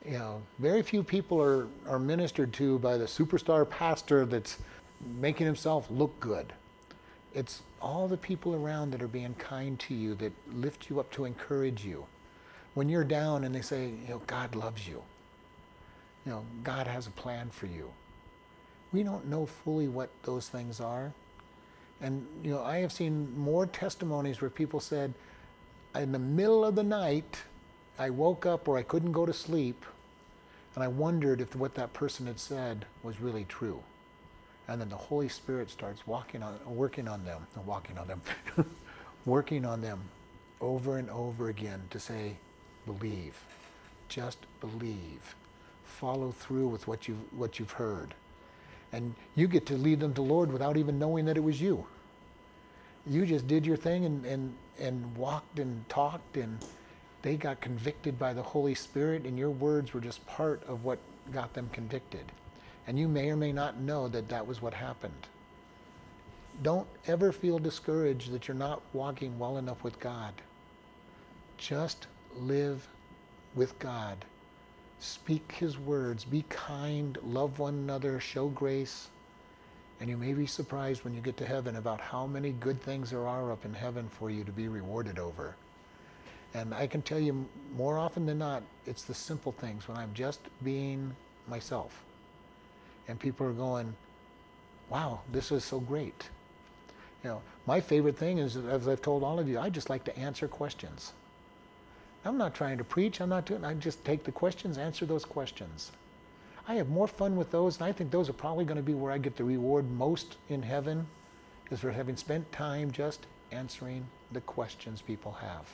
You 0.05 0.19
know, 0.19 0.41
very 0.59 0.83
few 0.83 1.03
people 1.03 1.41
are, 1.41 1.67
are 1.87 1.99
ministered 1.99 2.53
to 2.53 2.77
by 2.79 2.95
the 2.95 3.05
superstar 3.05 3.67
pastor 3.67 4.25
that's 4.25 4.59
making 5.19 5.45
himself 5.47 5.87
look 5.89 6.17
good. 6.19 6.53
It's 7.33 7.63
all 7.81 8.07
the 8.07 8.17
people 8.17 8.53
around 8.55 8.91
that 8.91 9.01
are 9.01 9.07
being 9.07 9.33
kind 9.33 9.79
to 9.79 9.93
you, 9.93 10.15
that 10.15 10.31
lift 10.53 10.89
you 10.89 10.99
up 10.99 11.11
to 11.11 11.25
encourage 11.25 11.83
you. 11.83 12.05
When 12.75 12.87
you're 12.89 13.03
down 13.03 13.43
and 13.43 13.55
they 13.55 13.61
say, 13.61 13.85
you 13.85 14.09
know, 14.09 14.21
God 14.27 14.55
loves 14.55 14.87
you. 14.87 15.01
You 16.25 16.31
know, 16.31 16.45
God 16.63 16.87
has 16.87 17.07
a 17.07 17.11
plan 17.11 17.49
for 17.49 17.65
you. 17.65 17.91
We 18.93 19.01
don't 19.03 19.27
know 19.27 19.45
fully 19.45 19.87
what 19.87 20.09
those 20.23 20.47
things 20.47 20.79
are. 20.79 21.11
And, 22.01 22.27
you 22.43 22.51
know, 22.51 22.63
I 22.63 22.77
have 22.77 22.91
seen 22.91 23.35
more 23.37 23.65
testimonies 23.65 24.41
where 24.41 24.49
people 24.49 24.79
said, 24.79 25.13
in 25.95 26.11
the 26.11 26.19
middle 26.19 26.63
of 26.63 26.75
the 26.75 26.83
night, 26.83 27.41
I 27.97 28.11
woke 28.11 28.45
up 28.45 28.67
or 28.67 28.77
I 28.77 28.83
couldn't 28.83 29.13
go 29.13 29.25
to 29.25 29.33
sleep, 29.33 29.85
and 30.75 30.83
I 30.83 30.87
wondered 30.87 31.41
if 31.41 31.55
what 31.55 31.75
that 31.75 31.93
person 31.93 32.27
had 32.27 32.39
said 32.39 32.85
was 33.01 33.21
really 33.21 33.45
true 33.45 33.81
and 34.67 34.81
then 34.81 34.89
the 34.89 34.95
Holy 34.95 35.29
Spirit 35.29 35.69
starts 35.69 36.07
walking 36.07 36.41
on, 36.41 36.57
working 36.65 37.07
on 37.07 37.23
them, 37.23 37.45
walking 37.65 37.97
on 37.97 38.07
them, 38.07 38.21
working 39.25 39.65
on 39.65 39.81
them 39.81 40.01
over 40.59 40.97
and 40.97 41.09
over 41.09 41.49
again 41.49 41.83
to 41.91 41.99
say, 41.99 42.37
believe, 42.85 43.39
just 44.09 44.39
believe, 44.61 45.35
follow 45.83 46.31
through 46.31 46.67
with 46.67 46.87
what 46.87 47.07
you 47.07 47.17
what 47.35 47.59
you've 47.59 47.71
heard, 47.71 48.13
and 48.91 49.15
you 49.35 49.47
get 49.47 49.65
to 49.67 49.75
lead 49.75 49.99
them 49.99 50.13
to 50.13 50.21
Lord 50.21 50.51
without 50.51 50.77
even 50.77 50.99
knowing 50.99 51.25
that 51.25 51.37
it 51.37 51.43
was 51.43 51.61
you. 51.61 51.85
You 53.07 53.25
just 53.25 53.47
did 53.47 53.65
your 53.65 53.77
thing 53.77 54.05
and 54.05 54.25
and 54.25 54.53
and 54.79 55.15
walked 55.15 55.59
and 55.59 55.87
talked 55.89 56.37
and 56.37 56.59
they 57.25 57.37
got 57.37 57.59
convicted 57.59 58.19
by 58.19 58.33
the 58.33 58.43
Holy 58.43 58.75
Spirit, 58.75 59.25
and 59.25 59.35
your 59.35 59.49
words 59.49 59.95
were 59.95 59.99
just 59.99 60.23
part 60.27 60.61
of 60.67 60.83
what 60.83 60.99
got 61.33 61.55
them 61.55 61.67
convicted. 61.73 62.31
And 62.85 62.99
you 62.99 63.07
may 63.07 63.31
or 63.31 63.35
may 63.35 63.51
not 63.51 63.79
know 63.79 64.07
that 64.09 64.29
that 64.29 64.45
was 64.45 64.61
what 64.61 64.75
happened. 64.75 65.25
Don't 66.61 66.85
ever 67.07 67.31
feel 67.31 67.57
discouraged 67.57 68.31
that 68.31 68.47
you're 68.47 68.53
not 68.53 68.83
walking 68.93 69.39
well 69.39 69.57
enough 69.57 69.83
with 69.83 69.99
God. 69.99 70.35
Just 71.57 72.05
live 72.37 72.87
with 73.55 73.77
God. 73.79 74.25
Speak 74.99 75.53
His 75.53 75.77
words. 75.77 76.25
Be 76.25 76.43
kind. 76.49 77.17
Love 77.23 77.59
one 77.59 77.73
another. 77.73 78.19
Show 78.19 78.47
grace. 78.47 79.09
And 79.99 80.09
you 80.09 80.17
may 80.17 80.33
be 80.33 80.45
surprised 80.45 81.03
when 81.03 81.13
you 81.13 81.21
get 81.21 81.37
to 81.37 81.45
heaven 81.45 81.77
about 81.77 82.01
how 82.01 82.27
many 82.27 82.51
good 82.51 82.81
things 82.81 83.11
there 83.11 83.27
are 83.27 83.51
up 83.51 83.65
in 83.65 83.73
heaven 83.73 84.09
for 84.09 84.29
you 84.29 84.43
to 84.43 84.51
be 84.51 84.67
rewarded 84.67 85.19
over. 85.19 85.55
And 86.53 86.73
I 86.73 86.87
can 86.87 87.01
tell 87.01 87.19
you 87.19 87.45
more 87.75 87.97
often 87.97 88.25
than 88.25 88.37
not, 88.37 88.63
it's 88.85 89.03
the 89.03 89.13
simple 89.13 89.51
things 89.51 89.87
when 89.87 89.97
I'm 89.97 90.13
just 90.13 90.39
being 90.63 91.15
myself 91.47 92.05
and 93.07 93.19
people 93.19 93.45
are 93.45 93.53
going, 93.53 93.93
wow, 94.89 95.19
this 95.31 95.51
is 95.51 95.63
so 95.63 95.79
great. 95.79 96.29
You 97.23 97.31
know, 97.31 97.41
my 97.65 97.81
favorite 97.81 98.17
thing 98.17 98.37
is, 98.37 98.55
as 98.55 98.87
I've 98.87 99.01
told 99.01 99.23
all 99.23 99.39
of 99.39 99.47
you, 99.49 99.59
I 99.59 99.69
just 99.69 99.89
like 99.89 100.03
to 100.05 100.17
answer 100.17 100.47
questions. 100.47 101.13
I'm 102.25 102.37
not 102.37 102.55
trying 102.55 102.77
to 102.79 102.83
preach. 102.83 103.21
I'm 103.21 103.29
not 103.29 103.45
doing. 103.45 103.63
I 103.63 103.73
just 103.75 104.03
take 104.03 104.23
the 104.23 104.31
questions, 104.31 104.77
answer 104.77 105.05
those 105.05 105.23
questions. 105.23 105.91
I 106.67 106.75
have 106.75 106.89
more 106.89 107.07
fun 107.07 107.35
with 107.35 107.51
those, 107.51 107.77
and 107.77 107.85
I 107.85 107.91
think 107.91 108.09
those 108.09 108.27
are 108.27 108.33
probably 108.33 108.65
going 108.65 108.77
to 108.77 108.83
be 108.83 108.95
where 108.95 109.11
I 109.11 109.19
get 109.19 109.35
the 109.35 109.43
reward 109.43 109.89
most 109.91 110.37
in 110.49 110.63
heaven, 110.63 111.05
is 111.69 111.79
for 111.79 111.91
having 111.91 112.17
spent 112.17 112.51
time 112.51 112.89
just 112.91 113.27
answering 113.51 114.07
the 114.31 114.41
questions 114.41 115.01
people 115.01 115.31
have, 115.33 115.67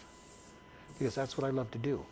because 0.99 1.15
that's 1.15 1.37
what 1.37 1.47
I 1.47 1.51
love 1.51 1.71
to 1.71 1.77
do. 1.77 2.03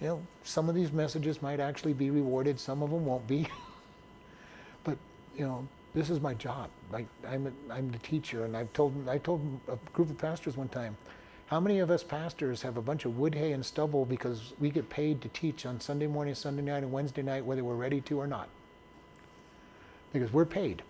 You 0.00 0.08
know, 0.08 0.22
some 0.42 0.68
of 0.68 0.74
these 0.74 0.90
messages 0.90 1.40
might 1.40 1.60
actually 1.60 1.92
be 1.92 2.10
rewarded. 2.10 2.58
Some 2.58 2.82
of 2.82 2.90
them 2.90 3.06
won't 3.06 3.26
be. 3.26 3.48
But 4.84 4.98
you 5.36 5.46
know, 5.46 5.68
this 5.94 6.10
is 6.10 6.20
my 6.20 6.34
job. 6.34 6.68
Like 6.90 7.06
I'm, 7.28 7.46
a, 7.46 7.72
I'm 7.72 7.88
the 7.92 7.98
teacher, 7.98 8.44
and 8.44 8.56
I've 8.56 8.72
told 8.72 9.08
I 9.08 9.18
told 9.18 9.60
a 9.68 9.76
group 9.92 10.10
of 10.10 10.18
pastors 10.18 10.56
one 10.56 10.66
time, 10.68 10.96
how 11.52 11.60
many 11.60 11.80
of 11.80 11.90
us 11.90 12.02
pastors 12.02 12.62
have 12.62 12.78
a 12.78 12.80
bunch 12.80 13.04
of 13.04 13.18
wood, 13.18 13.34
hay, 13.34 13.52
and 13.52 13.66
stubble 13.66 14.06
because 14.06 14.54
we 14.58 14.70
get 14.70 14.88
paid 14.88 15.20
to 15.20 15.28
teach 15.28 15.66
on 15.66 15.78
Sunday 15.78 16.06
morning, 16.06 16.34
Sunday 16.34 16.62
night, 16.62 16.78
and 16.82 16.90
Wednesday 16.90 17.20
night, 17.20 17.44
whether 17.44 17.62
we're 17.62 17.74
ready 17.74 18.00
to 18.00 18.18
or 18.18 18.26
not? 18.26 18.48
Because 20.14 20.32
we're 20.32 20.46
paid. 20.46 20.80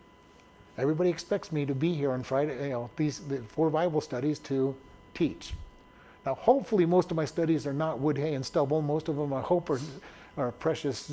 Everybody 0.79 1.11
expects 1.11 1.51
me 1.51 1.67
to 1.67 1.75
be 1.75 1.95
here 1.95 2.13
on 2.13 2.23
Friday, 2.23 2.63
you 2.63 2.71
know, 2.71 2.91
these 2.95 3.19
the 3.19 3.39
four 3.39 3.71
Bible 3.71 4.01
studies 4.01 4.39
to 4.39 4.77
teach. 5.15 5.55
Now, 6.25 6.35
hopefully, 6.35 6.87
most 6.87 7.11
of 7.11 7.17
my 7.17 7.25
studies 7.25 7.67
are 7.67 7.73
not 7.73 7.99
wood, 7.99 8.17
hay, 8.17 8.35
and 8.35 8.47
stubble. 8.47 8.83
Most 8.83 9.09
of 9.09 9.17
them, 9.17 9.33
I 9.33 9.41
hope, 9.41 9.69
are, 9.69 9.81
are 10.37 10.53
precious 10.53 11.11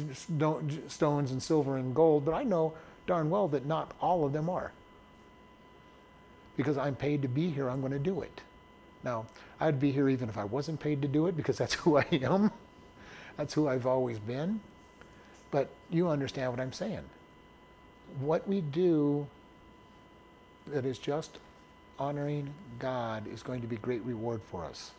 stones 0.87 1.31
and 1.31 1.41
silver 1.41 1.75
and 1.75 1.95
gold. 1.95 2.23
But 2.23 2.35
I 2.35 2.43
know 2.43 2.75
darn 3.07 3.31
well 3.31 3.47
that 3.47 3.65
not 3.65 3.95
all 3.99 4.25
of 4.25 4.31
them 4.31 4.47
are. 4.47 4.73
Because 6.55 6.77
I'm 6.77 6.95
paid 6.95 7.23
to 7.23 7.27
be 7.27 7.49
here, 7.49 7.67
I'm 7.67 7.79
going 7.79 7.93
to 7.93 7.97
do 7.97 8.21
it. 8.21 8.41
Now, 9.03 9.25
I'd 9.59 9.79
be 9.79 9.91
here 9.91 10.09
even 10.09 10.29
if 10.29 10.37
I 10.37 10.43
wasn't 10.43 10.79
paid 10.79 11.01
to 11.01 11.07
do 11.07 11.27
it 11.27 11.37
because 11.37 11.57
that's 11.57 11.73
who 11.75 11.97
I 11.97 12.05
am. 12.11 12.51
That's 13.37 13.53
who 13.53 13.67
I've 13.67 13.85
always 13.85 14.19
been. 14.19 14.59
But 15.51 15.69
you 15.89 16.09
understand 16.09 16.51
what 16.51 16.59
I'm 16.59 16.73
saying. 16.73 17.03
What 18.19 18.47
we 18.47 18.61
do 18.61 19.27
that 20.67 20.85
is 20.85 20.99
just 20.99 21.39
honoring 21.97 22.53
God 22.77 23.25
is 23.31 23.43
going 23.43 23.61
to 23.61 23.67
be 23.67 23.77
great 23.77 24.03
reward 24.03 24.41
for 24.51 24.65
us 24.65 24.91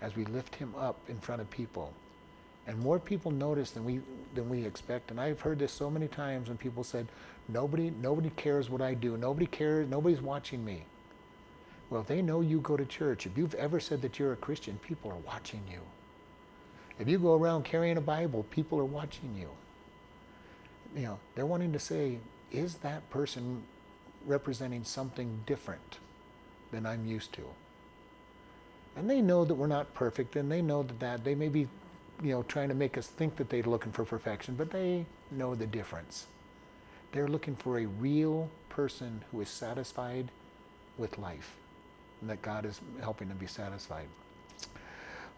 as 0.00 0.16
we 0.16 0.24
lift 0.24 0.56
him 0.56 0.74
up 0.76 0.98
in 1.08 1.18
front 1.18 1.40
of 1.40 1.50
people 1.50 1.92
and 2.66 2.78
more 2.78 2.98
people 2.98 3.30
notice 3.30 3.70
than 3.70 3.84
we 3.84 4.00
than 4.34 4.48
we 4.48 4.64
expect. 4.64 5.10
And 5.10 5.20
I've 5.20 5.40
heard 5.40 5.58
this 5.58 5.72
so 5.72 5.88
many 5.90 6.08
times 6.08 6.48
when 6.48 6.58
people 6.58 6.84
said, 6.84 7.06
"Nobody, 7.48 7.90
nobody 7.90 8.30
cares 8.30 8.68
what 8.68 8.82
I 8.82 8.94
do. 8.94 9.16
Nobody 9.16 9.46
cares. 9.46 9.88
Nobody's 9.88 10.20
watching 10.20 10.64
me." 10.64 10.84
Well, 11.90 12.02
they 12.02 12.20
know 12.22 12.40
you 12.40 12.60
go 12.60 12.76
to 12.76 12.84
church, 12.84 13.26
if 13.26 13.38
you've 13.38 13.54
ever 13.54 13.78
said 13.78 14.02
that 14.02 14.18
you're 14.18 14.32
a 14.32 14.36
Christian, 14.36 14.78
people 14.78 15.10
are 15.10 15.16
watching 15.16 15.62
you. 15.70 15.80
If 16.98 17.08
you 17.08 17.18
go 17.18 17.34
around 17.34 17.64
carrying 17.64 17.96
a 17.96 18.00
Bible, 18.00 18.44
people 18.50 18.78
are 18.78 18.84
watching 18.84 19.34
you. 19.36 19.48
You 20.96 21.06
know, 21.06 21.18
they're 21.34 21.46
wanting 21.46 21.72
to 21.72 21.78
say, 21.78 22.18
"Is 22.50 22.76
that 22.76 23.08
person 23.10 23.62
representing 24.24 24.82
something 24.82 25.42
different 25.46 25.98
than 26.72 26.86
I'm 26.86 27.06
used 27.06 27.32
to?" 27.34 27.42
And 28.96 29.08
they 29.10 29.20
know 29.20 29.44
that 29.44 29.54
we're 29.54 29.66
not 29.66 29.92
perfect, 29.94 30.36
and 30.36 30.50
they 30.50 30.62
know 30.62 30.82
that, 30.82 30.98
that 31.00 31.24
they 31.24 31.34
may 31.34 31.48
be 31.48 31.68
you 32.22 32.30
know, 32.30 32.42
trying 32.44 32.68
to 32.68 32.74
make 32.74 32.96
us 32.96 33.06
think 33.06 33.36
that 33.36 33.50
they're 33.50 33.62
looking 33.62 33.92
for 33.92 34.04
perfection, 34.04 34.54
but 34.54 34.70
they 34.70 35.04
know 35.30 35.54
the 35.54 35.66
difference. 35.66 36.26
They're 37.12 37.28
looking 37.28 37.56
for 37.56 37.78
a 37.78 37.86
real 37.86 38.48
person 38.68 39.24
who 39.30 39.40
is 39.40 39.48
satisfied 39.48 40.30
with 40.96 41.18
life, 41.18 41.56
and 42.20 42.30
that 42.30 42.42
God 42.42 42.64
is 42.64 42.80
helping 43.00 43.28
them 43.28 43.38
be 43.38 43.46
satisfied. 43.46 44.06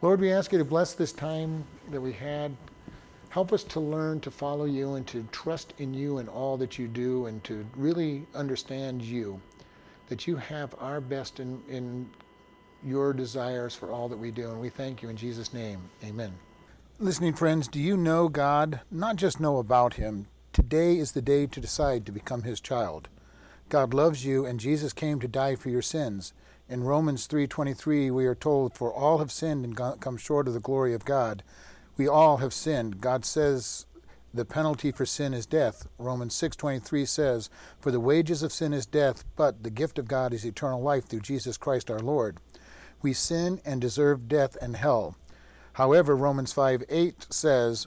Lord, 0.00 0.20
we 0.20 0.32
ask 0.32 0.52
you 0.52 0.58
to 0.58 0.64
bless 0.64 0.94
this 0.94 1.12
time 1.12 1.64
that 1.90 2.00
we 2.00 2.12
had. 2.12 2.56
Help 3.30 3.52
us 3.52 3.64
to 3.64 3.80
learn 3.80 4.20
to 4.20 4.30
follow 4.30 4.64
you 4.64 4.94
and 4.94 5.06
to 5.08 5.26
trust 5.32 5.74
in 5.78 5.92
you 5.92 6.18
and 6.18 6.28
all 6.28 6.56
that 6.56 6.78
you 6.78 6.88
do 6.88 7.26
and 7.26 7.42
to 7.44 7.66
really 7.76 8.26
understand 8.34 9.02
you, 9.02 9.40
that 10.08 10.26
you 10.26 10.36
have 10.36 10.74
our 10.78 11.00
best 11.00 11.40
in, 11.40 11.60
in 11.68 12.08
your 12.84 13.12
desires 13.12 13.74
for 13.74 13.90
all 13.90 14.08
that 14.08 14.16
we 14.16 14.30
do. 14.30 14.50
And 14.50 14.60
we 14.60 14.70
thank 14.70 15.02
you 15.02 15.08
in 15.08 15.16
Jesus' 15.16 15.52
name. 15.52 15.80
Amen. 16.04 16.32
Listening 17.00 17.34
friends, 17.34 17.68
do 17.68 17.78
you 17.78 17.96
know 17.96 18.28
God? 18.28 18.80
Not 18.90 19.16
just 19.16 19.40
know 19.40 19.58
about 19.58 19.94
Him. 19.94 20.26
Today 20.52 20.98
is 20.98 21.12
the 21.12 21.22
day 21.22 21.46
to 21.46 21.60
decide 21.60 22.06
to 22.06 22.12
become 22.12 22.42
His 22.42 22.60
child. 22.60 23.08
God 23.68 23.94
loves 23.94 24.24
you, 24.24 24.46
and 24.46 24.58
Jesus 24.58 24.92
came 24.92 25.20
to 25.20 25.28
die 25.28 25.54
for 25.54 25.68
your 25.68 25.82
sins. 25.82 26.32
In 26.70 26.84
Romans 26.84 27.26
3:23, 27.26 28.10
we 28.10 28.26
are 28.26 28.34
told, 28.34 28.74
"For 28.74 28.92
all 28.92 29.18
have 29.18 29.32
sinned 29.32 29.64
and 29.64 30.00
come 30.00 30.18
short 30.18 30.46
of 30.46 30.52
the 30.52 30.60
glory 30.60 30.92
of 30.92 31.06
God." 31.06 31.42
We 31.96 32.06
all 32.06 32.36
have 32.36 32.52
sinned. 32.52 33.00
God 33.00 33.24
says 33.24 33.86
the 34.34 34.44
penalty 34.44 34.92
for 34.92 35.06
sin 35.06 35.32
is 35.32 35.46
death. 35.46 35.88
Romans 35.96 36.34
6:23 36.34 37.06
says, 37.06 37.48
"For 37.80 37.90
the 37.90 38.00
wages 38.00 38.42
of 38.42 38.52
sin 38.52 38.74
is 38.74 38.84
death, 38.84 39.24
but 39.34 39.62
the 39.62 39.70
gift 39.70 39.98
of 39.98 40.08
God 40.08 40.34
is 40.34 40.44
eternal 40.44 40.82
life 40.82 41.06
through 41.06 41.20
Jesus 41.20 41.56
Christ 41.56 41.90
our 41.90 42.00
Lord." 42.00 42.36
We 43.00 43.14
sin 43.14 43.62
and 43.64 43.80
deserve 43.80 44.28
death 44.28 44.54
and 44.60 44.76
hell. 44.76 45.16
However, 45.72 46.14
Romans 46.14 46.52
5:8 46.52 47.26
says, 47.30 47.86